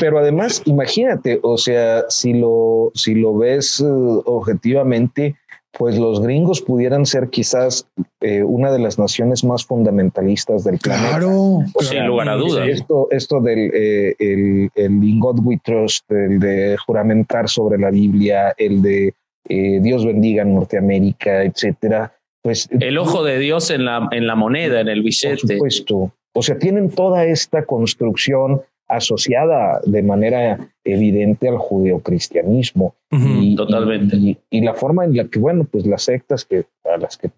pero 0.00 0.18
además, 0.18 0.62
imagínate, 0.64 1.38
o 1.42 1.56
sea, 1.56 2.04
si 2.08 2.32
lo, 2.32 2.90
si 2.94 3.14
lo 3.14 3.36
ves 3.36 3.80
uh, 3.80 4.22
objetivamente, 4.24 5.36
pues 5.78 5.98
los 5.98 6.22
gringos 6.22 6.62
pudieran 6.62 7.06
ser 7.06 7.28
quizás 7.28 7.86
eh, 8.20 8.42
una 8.42 8.72
de 8.72 8.78
las 8.78 8.98
naciones 8.98 9.44
más 9.44 9.64
fundamentalistas 9.64 10.64
del 10.64 10.78
planeta. 10.78 11.18
Claro, 11.18 11.58
sin 11.80 12.06
lugar 12.06 12.30
a 12.30 12.36
dudas. 12.36 12.68
Esto, 12.68 13.08
esto 13.10 13.40
del 13.40 13.70
eh, 13.74 14.14
el, 14.18 14.70
el 14.74 15.04
In 15.04 15.20
God 15.20 15.40
We 15.42 15.60
Trust, 15.62 16.10
el 16.10 16.40
de 16.40 16.76
juramentar 16.86 17.48
sobre 17.48 17.78
la 17.78 17.90
Biblia, 17.90 18.54
el 18.56 18.80
de 18.80 19.14
eh, 19.48 19.80
Dios 19.80 20.04
bendiga 20.04 20.44
Norteamérica, 20.44 21.44
etcétera. 21.44 22.12
Pues 22.42 22.68
el 22.70 22.98
ojo 22.98 23.24
de 23.24 23.38
Dios 23.38 23.70
en 23.70 23.84
la, 23.84 24.08
en 24.12 24.26
la 24.26 24.36
moneda, 24.36 24.80
en 24.80 24.88
el 24.88 25.02
billete. 25.02 25.40
Por 25.40 25.52
supuesto. 25.54 26.12
O 26.32 26.42
sea, 26.42 26.58
tienen 26.58 26.90
toda 26.90 27.24
esta 27.24 27.64
construcción 27.64 28.62
asociada 28.88 29.80
de 29.84 30.02
manera 30.02 30.70
evidente 30.84 31.48
al 31.48 31.58
judeocristianismo. 31.58 32.94
y, 33.10 33.56
Totalmente. 33.56 34.16
Y, 34.50 34.60
la 34.60 34.74
forma 34.74 35.04
en 35.04 35.16
la 35.16 35.24
que, 35.24 35.38
bueno, 35.38 35.64
pues 35.64 35.86
las 35.86 36.02
sectas 36.02 36.44
que, 36.44 36.66
a 36.84 36.96
las 36.98 37.16
que 37.16 37.30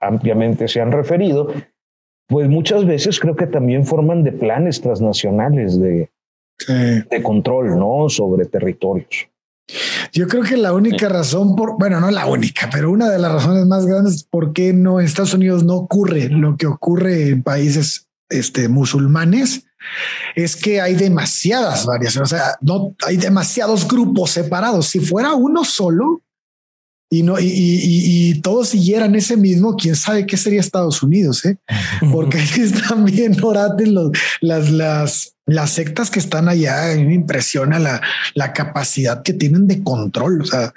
ampliamente 0.00 0.68
se 0.68 0.80
han 0.80 0.92
referido, 0.92 1.52
pues 2.28 2.48
muchas 2.48 2.86
veces 2.86 3.20
creo 3.20 3.36
que 3.36 3.46
también 3.46 3.84
forman 3.84 4.24
de 4.24 4.32
planes 4.32 4.80
transnacionales 4.80 5.78
de, 5.78 6.10
de 6.66 7.22
control, 7.22 7.78
¿no? 7.78 8.08
Sobre 8.08 8.46
territorios. 8.46 9.28
Yo 10.12 10.28
creo 10.28 10.42
que 10.42 10.56
la 10.56 10.72
única 10.72 11.08
razón 11.08 11.56
por, 11.56 11.76
bueno, 11.78 12.00
no 12.00 12.10
la 12.10 12.26
única, 12.26 12.70
pero 12.70 12.90
una 12.90 13.10
de 13.10 13.18
las 13.18 13.32
razones 13.32 13.66
más 13.66 13.84
grandes 13.84 14.22
por 14.22 14.52
qué 14.52 14.72
no 14.72 15.00
Estados 15.00 15.34
Unidos 15.34 15.64
no 15.64 15.74
ocurre 15.74 16.28
lo 16.28 16.56
que 16.56 16.66
ocurre 16.66 17.30
en 17.30 17.42
países 17.42 18.06
este, 18.28 18.68
musulmanes 18.68 19.64
es 20.34 20.56
que 20.56 20.80
hay 20.80 20.94
demasiadas 20.94 21.86
variaciones, 21.86 22.32
o 22.32 22.36
sea, 22.36 22.56
no 22.60 22.94
hay 23.06 23.16
demasiados 23.16 23.86
grupos 23.86 24.30
separados. 24.30 24.88
Si 24.88 25.00
fuera 25.00 25.34
uno 25.34 25.64
solo 25.64 26.22
y 27.08 27.22
no 27.22 27.38
y, 27.38 27.44
y, 27.44 28.30
y 28.30 28.40
todos 28.40 28.70
siguieran 28.70 29.14
ese 29.14 29.36
mismo, 29.36 29.76
quién 29.76 29.94
sabe 29.94 30.26
qué 30.26 30.36
sería 30.36 30.60
Estados 30.60 31.02
Unidos, 31.02 31.44
¿eh? 31.44 31.58
porque 32.12 32.38
están 32.38 33.04
bien 33.04 33.36
orates 33.42 33.88
los, 33.88 34.10
las, 34.40 34.70
las 34.70 35.35
las 35.46 35.70
sectas 35.70 36.10
que 36.10 36.18
están 36.18 36.48
allá, 36.48 36.94
me 36.96 37.14
impresiona 37.14 37.78
la, 37.78 38.00
la 38.34 38.52
capacidad 38.52 39.22
que 39.22 39.32
tienen 39.32 39.66
de 39.66 39.82
control. 39.82 40.42
O 40.42 40.44
sea, 40.44 40.74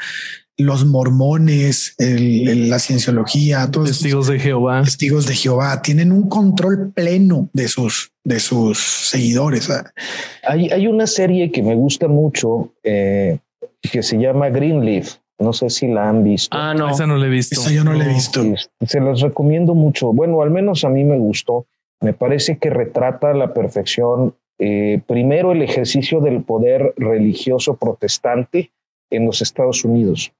los 0.57 0.85
mormones, 0.85 1.95
el, 1.97 2.69
la 2.69 2.79
cienciología, 2.79 3.69
todos 3.71 3.87
testigos 3.87 4.27
de 4.27 4.39
Jehová, 4.39 4.83
testigos 4.83 5.25
de 5.25 5.33
Jehová 5.33 5.81
tienen 5.81 6.11
un 6.11 6.27
control 6.27 6.91
pleno 6.93 7.49
de 7.53 7.67
sus, 7.67 8.11
de 8.23 8.39
sus 8.39 8.77
seguidores. 8.77 9.69
Hay, 10.43 10.69
hay 10.69 10.87
una 10.87 11.07
serie 11.07 11.51
que 11.51 11.63
me 11.63 11.75
gusta 11.75 12.07
mucho 12.07 12.73
eh, 12.83 13.39
que 13.81 14.03
se 14.03 14.17
llama 14.17 14.49
Greenleaf. 14.49 15.15
No 15.39 15.53
sé 15.53 15.69
si 15.69 15.87
la 15.87 16.09
han 16.09 16.25
visto. 16.25 16.57
Ah, 16.57 16.73
no, 16.73 16.89
esa 16.89 17.07
no 17.07 17.15
la 17.15 17.27
he 17.27 17.29
visto. 17.29 17.61
Esa 17.61 17.71
yo 17.71 17.85
no, 17.85 17.93
no 17.93 17.99
la 17.99 18.05
he 18.05 18.13
visto. 18.13 18.43
Se 18.85 18.99
los 18.99 19.21
recomiendo 19.21 19.73
mucho. 19.73 20.11
Bueno, 20.11 20.41
al 20.41 20.51
menos 20.51 20.83
a 20.83 20.89
mí 20.89 21.05
me 21.05 21.17
gustó. 21.17 21.65
Me 22.01 22.11
parece 22.11 22.57
que 22.57 22.69
retrata 22.69 23.31
a 23.31 23.33
la 23.33 23.53
perfección 23.53 24.35
eh, 24.59 25.01
primero 25.07 25.53
el 25.53 25.61
ejercicio 25.61 26.19
del 26.19 26.43
poder 26.43 26.93
religioso 26.97 27.77
protestante 27.77 28.71
en 29.09 29.25
los 29.25 29.41
Estados 29.41 29.85
Unidos 29.85 30.33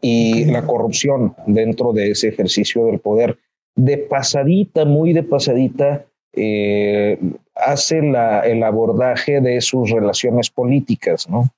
y 0.00 0.46
la 0.46 0.66
corrupción 0.66 1.34
dentro 1.46 1.92
de 1.92 2.10
ese 2.10 2.28
ejercicio 2.28 2.86
del 2.86 3.00
poder. 3.00 3.38
De 3.76 3.98
pasadita, 3.98 4.84
muy 4.84 5.12
de 5.12 5.22
pasadita, 5.22 6.06
eh, 6.32 7.18
hace 7.54 8.00
la, 8.02 8.40
el 8.40 8.62
abordaje 8.62 9.40
de 9.40 9.60
sus 9.60 9.90
relaciones 9.90 10.48
políticas, 10.48 11.28
¿no? 11.28 11.50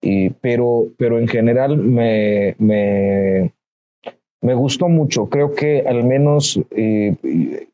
Y, 0.00 0.30
pero, 0.30 0.88
pero 0.98 1.18
en 1.20 1.28
general 1.28 1.76
me, 1.76 2.56
me, 2.58 3.52
me 4.40 4.54
gustó 4.54 4.88
mucho. 4.88 5.28
Creo 5.28 5.54
que 5.54 5.84
al 5.86 6.02
menos 6.04 6.60
eh, 6.72 7.68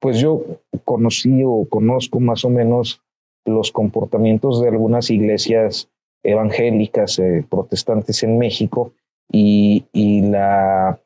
pues 0.00 0.18
yo 0.18 0.42
conocí 0.84 1.42
o 1.44 1.66
conozco 1.68 2.20
más 2.20 2.44
o 2.44 2.50
menos 2.50 3.02
los 3.44 3.70
comportamientos 3.70 4.60
de 4.60 4.68
algunas 4.68 5.10
iglesias 5.10 5.88
evangélicas 6.22 7.18
eh, 7.18 7.44
protestantes 7.48 8.22
en 8.22 8.38
México 8.38 8.92
y, 9.30 9.84
y 9.92 10.22
la, 10.22 10.98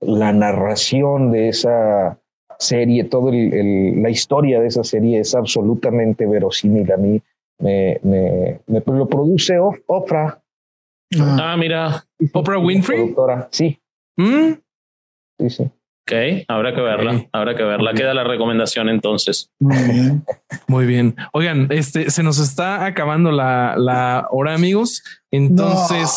la, 0.00 0.32
narración 0.32 1.30
de 1.30 1.48
esa 1.48 2.18
serie, 2.58 3.04
toda 3.04 3.32
la 3.32 4.10
historia 4.10 4.60
de 4.60 4.68
esa 4.68 4.84
serie 4.84 5.20
es 5.20 5.34
absolutamente 5.34 6.26
verosímil. 6.26 6.90
A 6.92 6.96
mí 6.96 7.22
me, 7.58 8.00
me, 8.02 8.60
me 8.66 8.82
lo 8.86 9.08
produce 9.08 9.58
Oprah. 9.58 10.42
Ah, 11.20 11.56
mira, 11.58 12.04
Oprah 12.32 12.58
Winfrey. 12.58 13.14
Sí. 13.50 13.78
¿Mm? 14.16 14.52
Sí, 15.38 15.50
sí. 15.50 15.70
Ok, 16.04 16.44
habrá 16.48 16.74
que 16.74 16.80
verla, 16.80 17.26
habrá 17.32 17.54
que 17.54 17.62
verla. 17.62 17.94
Queda 17.94 18.12
la 18.12 18.24
recomendación 18.24 18.88
entonces. 18.88 19.50
Muy 19.60 19.78
bien. 19.78 20.24
Muy 20.66 20.86
bien. 20.86 21.14
Oigan, 21.32 21.68
este 21.70 22.10
se 22.10 22.24
nos 22.24 22.38
está 22.38 22.84
acabando 22.86 23.30
la, 23.30 23.76
la 23.76 24.26
hora, 24.30 24.54
amigos. 24.54 25.02
Entonces 25.30 26.10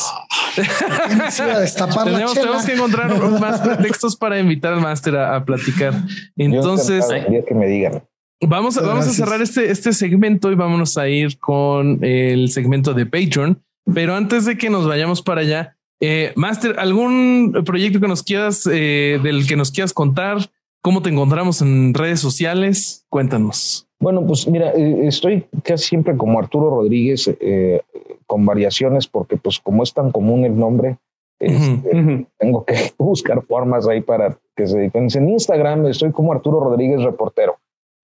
no. 0.58 2.04
tenemos, 2.04 2.34
tenemos, 2.34 2.66
que 2.66 2.74
encontrar 2.74 3.16
más 3.40 3.62
pretextos 3.62 4.16
para 4.16 4.40
invitar 4.40 4.74
al 4.74 4.82
máster 4.82 5.16
a, 5.16 5.36
a, 5.36 5.46
platicar. 5.46 5.94
Entonces, 6.36 7.06
que 7.48 7.54
me 7.54 7.68
digan. 7.68 8.04
Vamos, 8.42 8.78
a, 8.78 8.82
vamos 8.82 9.08
a 9.08 9.12
cerrar 9.12 9.42
este, 9.42 9.72
este 9.72 9.94
segmento 9.94 10.52
y 10.52 10.56
vámonos 10.56 10.98
a 10.98 11.08
ir 11.08 11.40
con 11.40 12.04
el 12.04 12.50
segmento 12.50 12.94
de 12.94 13.06
Patreon. 13.06 13.64
Pero 13.94 14.16
antes 14.16 14.46
de 14.46 14.58
que 14.58 14.70
nos 14.70 14.88
vayamos 14.88 15.22
para 15.22 15.42
allá, 15.42 15.78
eh, 16.02 16.34
Master, 16.36 16.80
¿algún 16.80 17.64
proyecto 17.66 18.00
que 18.00 18.08
nos 18.08 18.24
quieras, 18.24 18.68
eh, 18.72 19.20
del 19.24 19.48
que 19.48 19.56
nos 19.56 19.72
quieras 19.72 19.94
contar? 19.94 20.38
¿Cómo 20.82 21.02
te 21.02 21.10
encontramos 21.10 21.62
en 21.62 21.94
redes 21.94 22.20
sociales? 22.20 23.06
Cuéntanos. 23.10 23.88
Bueno, 24.00 24.26
pues 24.26 24.48
mira, 24.48 24.72
eh, 24.74 25.08
estoy 25.08 25.46
casi 25.64 25.86
siempre 25.88 26.16
como 26.16 26.38
Arturo 26.38 26.70
Rodríguez, 26.70 27.28
eh, 27.40 27.82
con 28.28 28.46
variaciones, 28.46 29.08
porque 29.08 29.38
pues 29.38 29.60
como 29.60 29.84
es 29.84 29.94
tan 29.94 30.12
común 30.12 30.46
el 30.46 30.58
nombre, 30.58 30.98
este, 31.40 32.28
tengo 32.38 32.66
que 32.66 32.76
buscar 32.98 33.44
formas 33.46 33.88
ahí 33.88 34.02
para 34.02 34.38
que 34.56 34.68
se 34.68 34.80
diferencien. 34.80 35.24
En 35.24 35.32
Instagram 35.32 35.88
estoy 35.88 36.12
como 36.12 36.34
Arturo 36.34 36.60
Rodríguez 36.60 37.02
Reportero. 37.02 37.58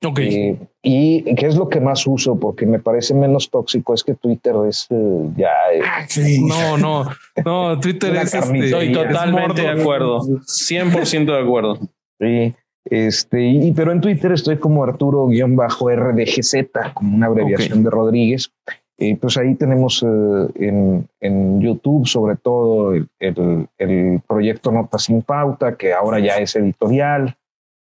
Ok. 0.04 0.20
Eh, 0.20 0.58
y 0.82 1.36
qué 1.36 1.46
es 1.46 1.56
lo 1.56 1.70
que 1.70 1.80
más 1.80 2.08
uso, 2.08 2.40
porque 2.40 2.66
me 2.66 2.80
parece 2.80 3.14
menos 3.14 3.50
tóxico, 3.52 3.94
es 3.94 4.04
que 4.04 4.16
Twitter 4.16 4.56
es 4.68 4.88
eh, 4.90 5.30
ya. 5.38 5.50
eh, 5.74 5.82
Ah, 5.86 6.06
sí. 6.08 6.44
No, 6.44 6.78
no, 6.78 7.06
no, 7.46 7.80
Twitter 7.82 8.16
es 8.16 8.34
este, 8.34 8.60
Estoy 8.66 8.88
es 8.88 8.94
totalmente 8.94 9.62
de 9.62 9.68
acuerdo. 9.70 10.22
100% 10.22 11.26
de 11.26 11.40
acuerdo. 11.40 11.78
Sí, 12.20 12.54
este, 12.86 13.44
y, 13.44 13.72
pero 13.74 13.92
en 13.92 14.02
Twitter 14.02 14.32
estoy 14.32 14.58
como 14.58 14.84
Arturo-RDGZ, 14.84 16.56
como 16.94 17.16
una 17.16 17.28
abreviación 17.28 17.84
de 17.84 17.90
Rodríguez. 17.90 18.52
Y 18.98 19.16
pues 19.16 19.36
ahí 19.38 19.56
tenemos 19.56 20.04
eh, 20.04 20.48
en, 20.56 21.08
en 21.22 21.60
YouTube, 21.62 22.08
sobre 22.08 22.36
todo, 22.36 22.94
el, 22.94 23.08
el- 23.20 23.68
el 23.80 24.22
proyecto 24.28 24.72
Notas 24.72 25.04
sin 25.06 25.24
Pauta, 25.24 25.76
que 25.76 25.92
ahora 25.94 26.20
ya 26.20 26.38
es 26.38 26.56
editorial. 26.56 27.36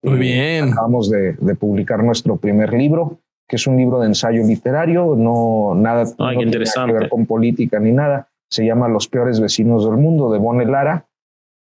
Muy 0.05 0.15
Eh, 0.15 0.19
bien. 0.19 0.71
Acabamos 0.73 1.09
de, 1.09 1.33
de 1.33 1.55
publicar 1.55 2.03
nuestro 2.03 2.37
primer 2.37 2.73
libro, 2.73 3.19
que 3.47 3.57
es 3.57 3.67
un 3.67 3.77
libro 3.77 3.99
de 3.99 4.07
ensayo 4.07 4.43
literario, 4.45 5.15
no 5.15 5.73
nada, 5.75 6.03
no 6.03 6.09
qué 6.09 6.13
tiene 6.15 6.33
nada 6.35 6.43
interesante. 6.45 6.93
que 6.93 6.99
ver 6.99 7.09
con 7.09 7.25
política 7.25 7.79
ni 7.79 7.91
nada. 7.91 8.29
Se 8.49 8.65
llama 8.65 8.87
Los 8.87 9.07
peores 9.07 9.39
vecinos 9.39 9.85
del 9.85 9.97
mundo, 9.97 10.31
de 10.31 10.39
Bonne 10.39 10.65
Lara. 10.65 11.07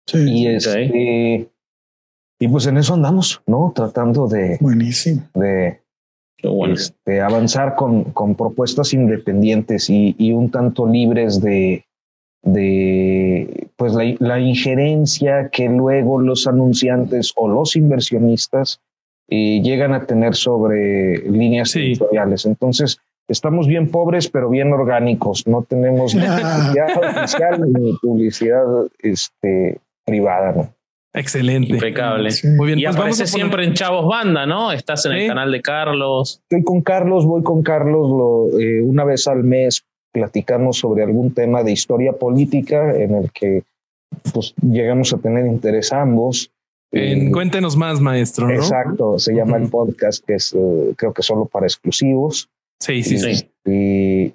Sí, 0.08 0.20
Y 0.30 0.48
este, 0.48 1.50
y 2.40 2.48
pues 2.48 2.68
en 2.68 2.78
eso 2.78 2.94
andamos, 2.94 3.42
¿no? 3.48 3.72
Tratando 3.76 4.28
de, 4.28 4.58
buenísimo. 4.62 5.24
de 5.34 5.82
bueno. 6.44 6.74
este, 6.76 7.22
avanzar 7.22 7.76
con, 7.76 8.04
con 8.12 8.36
propuestas 8.36 8.94
independientes 8.94 9.90
y, 9.90 10.16
y 10.20 10.32
un 10.34 10.52
tanto 10.52 10.86
libres 10.86 11.42
de, 11.42 11.86
de 12.46 13.68
pues 13.76 13.94
la, 13.94 14.16
la 14.20 14.40
injerencia 14.40 15.50
que 15.52 15.68
luego 15.68 16.20
los 16.22 16.48
anunciantes 16.48 17.34
o 17.36 17.48
los 17.50 17.76
inversionistas 17.76 18.80
eh, 19.30 19.62
llegan 19.62 19.94
a 19.94 20.06
tener 20.06 20.36
sobre 20.36 21.18
líneas 21.30 21.72
Sí. 21.72 21.80
editoriales. 21.80 22.46
Entonces, 22.46 23.00
estamos 23.28 23.68
bien 23.68 23.90
pobres, 23.90 24.30
pero 24.30 24.50
bien 24.50 24.72
orgánicos. 24.72 25.46
No 25.48 25.64
tenemos 25.64 26.14
ni 26.16 26.22
publicidad 26.28 26.98
oficial 27.20 27.62
ni 27.74 27.94
publicidad 28.02 28.64
este, 29.00 29.80
privada. 30.06 30.52
¿no? 30.54 30.70
Excelente. 31.14 31.74
Impecable. 31.74 32.30
Sí. 32.32 32.48
Muy 32.50 32.68
bien, 32.68 32.80
Y 32.80 32.84
pues 32.84 32.96
vamos 32.96 32.98
a 32.98 33.02
apareces 33.24 33.32
poner- 33.32 33.42
siempre 33.42 33.66
en 33.66 33.74
Chavos 33.74 34.08
Banda, 34.08 34.46
¿no? 34.46 34.72
Estás 34.72 35.06
en 35.08 35.14
Sí. 35.14 35.18
el 35.22 35.28
canal 35.28 35.52
de 35.52 35.62
Carlos. 35.62 36.40
Estoy 36.44 36.64
con 36.64 36.82
Carlos, 36.82 37.26
voy 37.26 37.42
con 37.42 37.64
Carlos 37.64 38.10
lo, 38.10 38.60
eh, 38.60 38.82
una 38.82 39.04
vez 39.06 39.28
al 39.28 39.44
mes, 39.44 39.84
platicamos 40.16 40.78
sobre 40.78 41.04
algún 41.04 41.34
tema 41.34 41.62
de 41.62 41.74
historia 41.74 42.14
política 42.14 42.96
en 42.96 43.16
el 43.16 43.32
que 43.34 43.64
pues, 44.34 44.54
llegamos 44.62 45.12
a 45.14 45.18
tener 45.18 45.46
interés 45.46 45.92
ambos. 45.92 46.52
En 46.94 47.28
Eh, 47.28 47.32
Cuéntenos 47.32 47.76
más, 47.76 48.00
maestro, 48.00 48.48
¿no? 48.48 48.54
Exacto, 48.54 49.20
se 49.20 49.34
llama 49.34 49.58
el 49.58 49.64
Ujú. 49.64 49.72
podcast 49.72 50.26
que 50.26 50.36
es 50.36 50.54
eh, 50.54 50.94
creo 50.96 51.12
que 51.12 51.22
solo 51.22 51.46
para 51.46 51.66
exclusivos. 51.66 52.48
Sí, 52.80 53.04
sí, 53.04 53.18
sí. 53.18 53.36
Sí. 53.36 53.50
Y, 53.66 54.32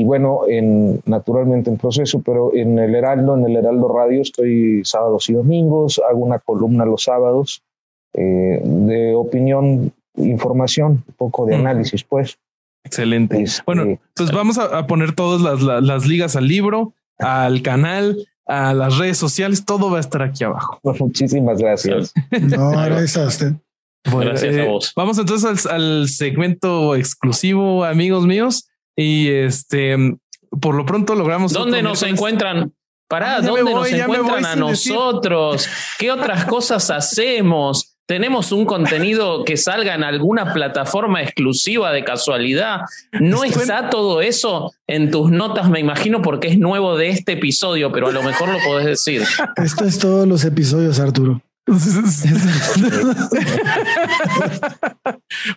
y 0.00 0.04
bueno, 0.04 0.40
en, 0.48 1.00
naturalmente 1.06 1.70
en 1.70 1.76
proceso, 1.76 2.20
pero 2.26 2.52
en 2.52 2.76
el 2.80 2.92
Heraldo, 2.96 3.36
en 3.36 3.44
el 3.44 3.56
Heraldo 3.56 3.86
Radio 3.86 4.22
estoy 4.22 4.82
sábados 4.84 5.30
y 5.30 5.34
domingos, 5.34 6.02
hago 6.08 6.18
una 6.18 6.40
columna 6.40 6.84
los 6.84 7.04
sábados 7.04 7.62
eh, 8.14 8.60
de 8.64 9.14
opinión, 9.14 9.92
información, 10.16 11.04
un 11.06 11.14
poco 11.16 11.46
de 11.46 11.54
análisis, 11.54 12.02
pues. 12.02 12.38
Excelente. 12.86 13.42
Este, 13.42 13.62
Bueno, 13.66 13.98
pues 14.14 14.30
vamos 14.32 14.58
a, 14.58 14.78
a 14.78 14.86
poner 14.86 15.12
todas 15.12 15.40
las, 15.42 15.60
las- 15.62 15.82
las 15.82 16.06
ligas 16.06 16.36
al 16.36 16.48
libro, 16.48 16.94
al 17.18 17.62
canal, 17.62 18.26
a 18.46 18.72
las 18.74 18.96
redes 18.98 19.18
sociales, 19.18 19.64
todo 19.64 19.90
va 19.90 19.98
a 19.98 20.00
estar 20.00 20.22
aquí 20.22 20.44
abajo. 20.44 20.80
muchísimas 21.00 21.58
gracias. 21.58 22.12
No, 22.40 22.70
gracias 22.84 23.16
a 23.16 23.26
usted. 23.26 23.52
Bueno, 24.10 24.30
Gracias 24.30 24.54
a 24.54 24.58
eh, 24.62 24.68
vos. 24.68 24.92
Vamos 24.94 25.18
entonces 25.18 25.66
al, 25.66 25.72
al 25.82 26.08
segmento 26.08 26.94
exclusivo, 26.94 27.84
amigos 27.84 28.24
míos. 28.24 28.68
Y 28.96 29.28
este, 29.28 29.96
por 30.60 30.74
lo 30.76 30.86
pronto 30.86 31.14
logramos. 31.16 31.52
¿Dónde 31.52 31.82
nos 31.82 32.00
miércoles. 32.02 32.12
encuentran? 32.12 32.72
Pará, 33.08 33.36
Ah, 33.36 33.40
¿dónde 33.40 33.62
voy, 33.62 33.74
nos 33.74 33.92
encuentran 33.92 34.44
a 34.46 34.48
decir. 34.68 34.92
nosotros? 34.94 35.68
¿Qué 35.98 36.10
otras 36.12 36.44
cosas 36.46 36.88
hacemos? 36.90 37.95
¿Tenemos 38.06 38.52
un 38.52 38.64
contenido 38.66 39.44
que 39.44 39.56
salga 39.56 39.94
en 39.94 40.04
alguna 40.04 40.52
plataforma 40.52 41.22
exclusiva 41.22 41.92
de 41.92 42.04
casualidad? 42.04 42.82
¿No 43.12 43.42
Estoy- 43.42 43.62
está 43.62 43.90
todo 43.90 44.20
eso 44.20 44.72
en 44.86 45.10
tus 45.10 45.30
notas, 45.30 45.68
me 45.68 45.80
imagino, 45.80 46.22
porque 46.22 46.46
es 46.48 46.58
nuevo 46.58 46.96
de 46.96 47.08
este 47.08 47.32
episodio, 47.32 47.90
pero 47.90 48.08
a 48.08 48.12
lo 48.12 48.22
mejor 48.22 48.48
lo 48.48 48.58
podés 48.60 48.86
decir. 48.86 49.22
Esto 49.56 49.84
es 49.84 49.98
todos 49.98 50.26
los 50.28 50.44
episodios, 50.44 51.00
Arturo. 51.00 51.42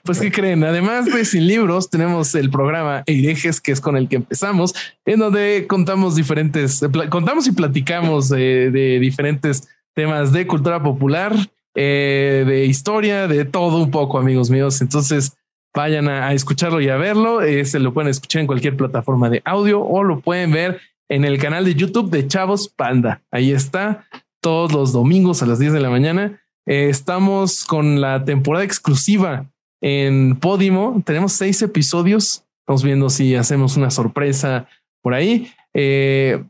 pues 0.04 0.20
qué 0.20 0.32
creen, 0.32 0.64
además 0.64 1.06
de 1.06 1.24
Sin 1.26 1.46
Libros, 1.48 1.90
tenemos 1.90 2.34
el 2.36 2.50
programa 2.50 3.04
Herejes, 3.06 3.62
que 3.62 3.72
es 3.72 3.80
con 3.82 3.96
el 3.96 4.08
que 4.08 4.16
empezamos, 4.18 4.74
en 5.06 5.20
donde 5.20 5.66
contamos 5.68 6.16
diferentes, 6.16 6.82
contamos 7.10 7.46
y 7.48 7.52
platicamos 7.52 8.30
de, 8.30 8.72
de 8.72 9.00
diferentes 9.00 9.68
temas 9.94 10.32
de 10.32 10.48
cultura 10.48 10.82
popular, 10.82 11.36
eh, 11.76 12.44
de 12.48 12.66
historia, 12.66 13.28
de 13.28 13.46
todo 13.46 13.82
un 13.82 13.92
poco, 13.92 14.18
amigos 14.18 14.50
míos. 14.50 14.82
Entonces 14.82 15.38
vayan 15.76 16.08
a, 16.08 16.34
escucharlo 16.34 16.82
y 16.82 16.90
a 16.90 16.98
verlo. 16.98 17.42
Eh, 17.42 17.66
se 17.66 17.80
lo 17.80 17.94
pueden 17.94 18.10
escuchar 18.10 18.42
en 18.42 18.48
cualquier 18.48 18.76
plataforma 18.76 19.30
de 19.30 19.42
audio 19.46 19.82
o 19.82 20.04
lo 20.04 20.20
pueden 20.20 20.52
ver 20.52 20.80
en 21.10 21.26
el 21.26 21.40
canal 21.40 21.66
de 21.66 21.76
YouTube 21.76 22.10
de 22.10 22.28
Chavos 22.28 22.70
Panda. 22.70 23.22
Ahí 23.32 23.52
está 23.52 24.06
todos 24.42 24.72
los 24.72 24.94
domingos 24.94 25.42
a 25.42 25.46
las 25.46 25.60
10 25.60 25.74
de 25.74 25.80
la 25.80 25.90
mañana. 25.90 26.42
Eh, 26.66 26.90
estamos 26.90 27.66
con 27.66 28.00
la 28.02 28.24
temporada 28.26 28.64
exclusiva 28.64 29.46
en 29.82 30.36
Podimo. 30.38 31.02
Tenemos 31.06 31.34
seis 31.34 31.62
episodios. 31.62 32.46
Estamos 32.62 32.84
viendo 32.84 33.10
si 33.10 33.36
hacemos 33.36 33.78
una 33.78 33.90
sorpresa 33.90 34.68
por 35.02 35.14
ahí. 35.14 35.52
Eh, 35.76 36.44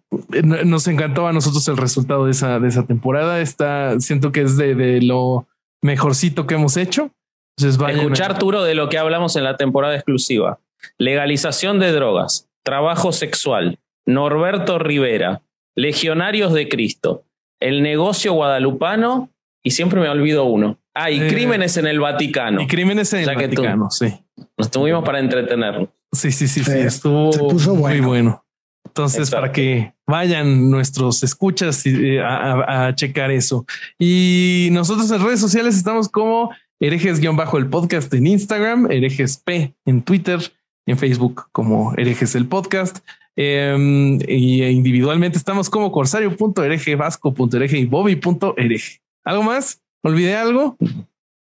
nos 0.66 0.88
encantó 0.88 1.28
a 1.28 1.34
nosotros 1.34 1.68
el 1.68 1.78
resultado 1.78 2.26
de 2.26 2.32
esa, 2.32 2.60
de 2.60 2.68
esa 2.70 2.86
temporada. 2.86 3.42
Está, 3.42 4.00
siento 4.00 4.32
que 4.32 4.42
es 4.42 4.58
de, 4.58 4.76
de 4.76 5.02
lo 5.02 5.48
mejorcito 5.82 6.48
que 6.48 6.56
hemos 6.56 6.78
hecho. 6.78 7.12
Entonces 7.58 7.78
vayan 7.78 8.00
a- 8.00 8.04
Escuchar, 8.04 8.32
Arturo, 8.32 8.64
de 8.64 8.76
lo 8.76 8.90
que 8.90 8.98
hablamos 8.98 9.36
en 9.36 9.44
la 9.44 9.58
temporada 9.58 9.96
exclusiva. 9.96 10.60
Legalización 10.98 11.80
de 11.80 11.92
drogas, 11.92 12.48
trabajo 12.64 13.12
sexual, 13.12 13.80
Norberto 14.06 14.80
Rivera, 14.80 15.42
Legionarios 15.76 16.54
de 16.54 16.68
Cristo, 16.70 17.24
el 17.60 17.82
negocio 17.84 18.34
guadalupano 18.34 19.30
y 19.64 19.72
siempre 19.72 20.00
me 20.00 20.08
olvido 20.10 20.46
uno. 20.46 20.78
Ah, 20.94 21.12
y 21.12 21.20
Eh, 21.22 21.28
crímenes 21.30 21.78
en 21.78 21.88
el 21.88 22.00
Vaticano. 22.00 22.62
y 22.62 22.68
crímenes 22.68 23.14
en 23.14 23.22
O 23.22 23.24
sea 23.26 23.34
el 23.34 23.40
que 23.40 23.48
tú- 23.50 23.62
Vaticano. 23.62 23.90
Sí. 23.92 24.14
Nos 24.58 24.72
tuvimos 24.72 25.04
para 25.04 25.20
entretenernos. 25.20 25.90
Sí, 26.14 26.32
sí, 26.32 26.48
sí, 26.48 26.64
sí, 26.64 26.72
Sí, 26.72 26.78
estuvo 26.80 27.32
se 27.34 27.40
puso 27.40 27.76
muy 27.76 28.00
bueno. 28.00 28.44
Entonces, 28.86 29.20
Exacto. 29.28 29.42
para 29.42 29.52
que 29.54 29.94
vayan 30.08 30.70
nuestros 30.70 31.24
escuchas 31.24 31.86
eh, 31.86 32.20
a, 32.20 32.28
a- 32.54 32.88
a 32.88 32.96
checar 32.96 33.32
eso. 33.32 33.66
Y 34.00 34.70
nosotros 34.72 35.10
en 35.12 35.24
redes 35.24 35.40
sociales 35.40 35.76
estamos 35.76 36.10
como 36.10 36.52
herejes-bajo 36.80 37.58
el 37.58 37.68
podcast 37.68 38.14
en 38.14 38.28
Instagram, 38.28 38.90
herejes 38.92 39.38
P 39.38 39.74
en 39.86 40.02
Twitter, 40.02 40.40
en 40.88 40.98
Facebook 40.98 41.46
como 41.52 41.94
herejes 41.98 42.34
el 42.36 42.48
podcast. 42.48 43.00
Eh, 43.36 44.18
y 44.28 44.64
individualmente 44.64 45.38
estamos 45.38 45.70
como 45.70 45.92
corsario.hereje, 45.92 46.96
vasco.hereje 46.96 47.78
y 47.78 47.86
bobby.hereje. 47.86 49.02
¿Algo 49.24 49.44
más? 49.44 49.82
¿Olvidé 50.04 50.36
algo? 50.36 50.76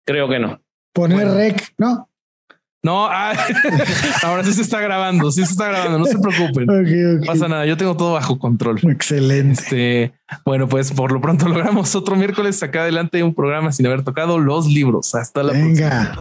Creo 0.05 0.27
que 0.29 0.39
no. 0.39 0.59
Poner 0.93 1.17
Bueno. 1.17 1.33
rec, 1.35 1.73
¿no? 1.77 2.09
No, 2.85 3.05
ah, 3.09 3.31
ahora 4.23 4.43
sí 4.43 4.51
se 4.53 4.61
está 4.61 4.81
grabando, 4.81 5.31
sí 5.31 5.45
se 5.45 5.51
está 5.53 5.69
grabando, 5.69 5.99
no 5.99 6.05
se 6.05 6.19
preocupen. 6.19 6.69
Ok, 6.69 6.87
No 6.87 7.19
ok. 7.21 7.25
pasa 7.25 7.47
nada, 7.47 7.65
yo 7.65 7.77
tengo 7.77 7.95
todo 7.95 8.11
bajo 8.13 8.37
control. 8.37 8.77
Excelente. 8.83 9.53
Este, 9.53 10.13
bueno, 10.45 10.67
pues 10.67 10.91
por 10.91 11.13
lo 11.13 11.21
pronto 11.21 11.47
logramos 11.49 11.95
otro 11.95 12.17
miércoles 12.17 12.59
sacar 12.59 12.81
adelante 12.81 13.23
un 13.23 13.33
programa 13.33 13.71
sin 13.71 13.87
haber 13.87 14.03
tocado 14.03 14.37
los 14.37 14.67
libros. 14.67 15.15
Hasta 15.15 15.43
la 15.43 15.53
próxima. 15.53 16.13
Venga. 16.13 16.15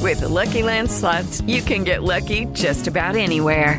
With 0.00 0.20
the 0.20 0.28
Lucky 0.28 0.62
Land 0.62 0.90
slots, 0.90 1.40
you 1.46 1.62
can 1.62 1.82
get 1.82 2.02
lucky 2.02 2.44
just 2.52 2.86
about 2.86 3.16
anywhere. 3.16 3.78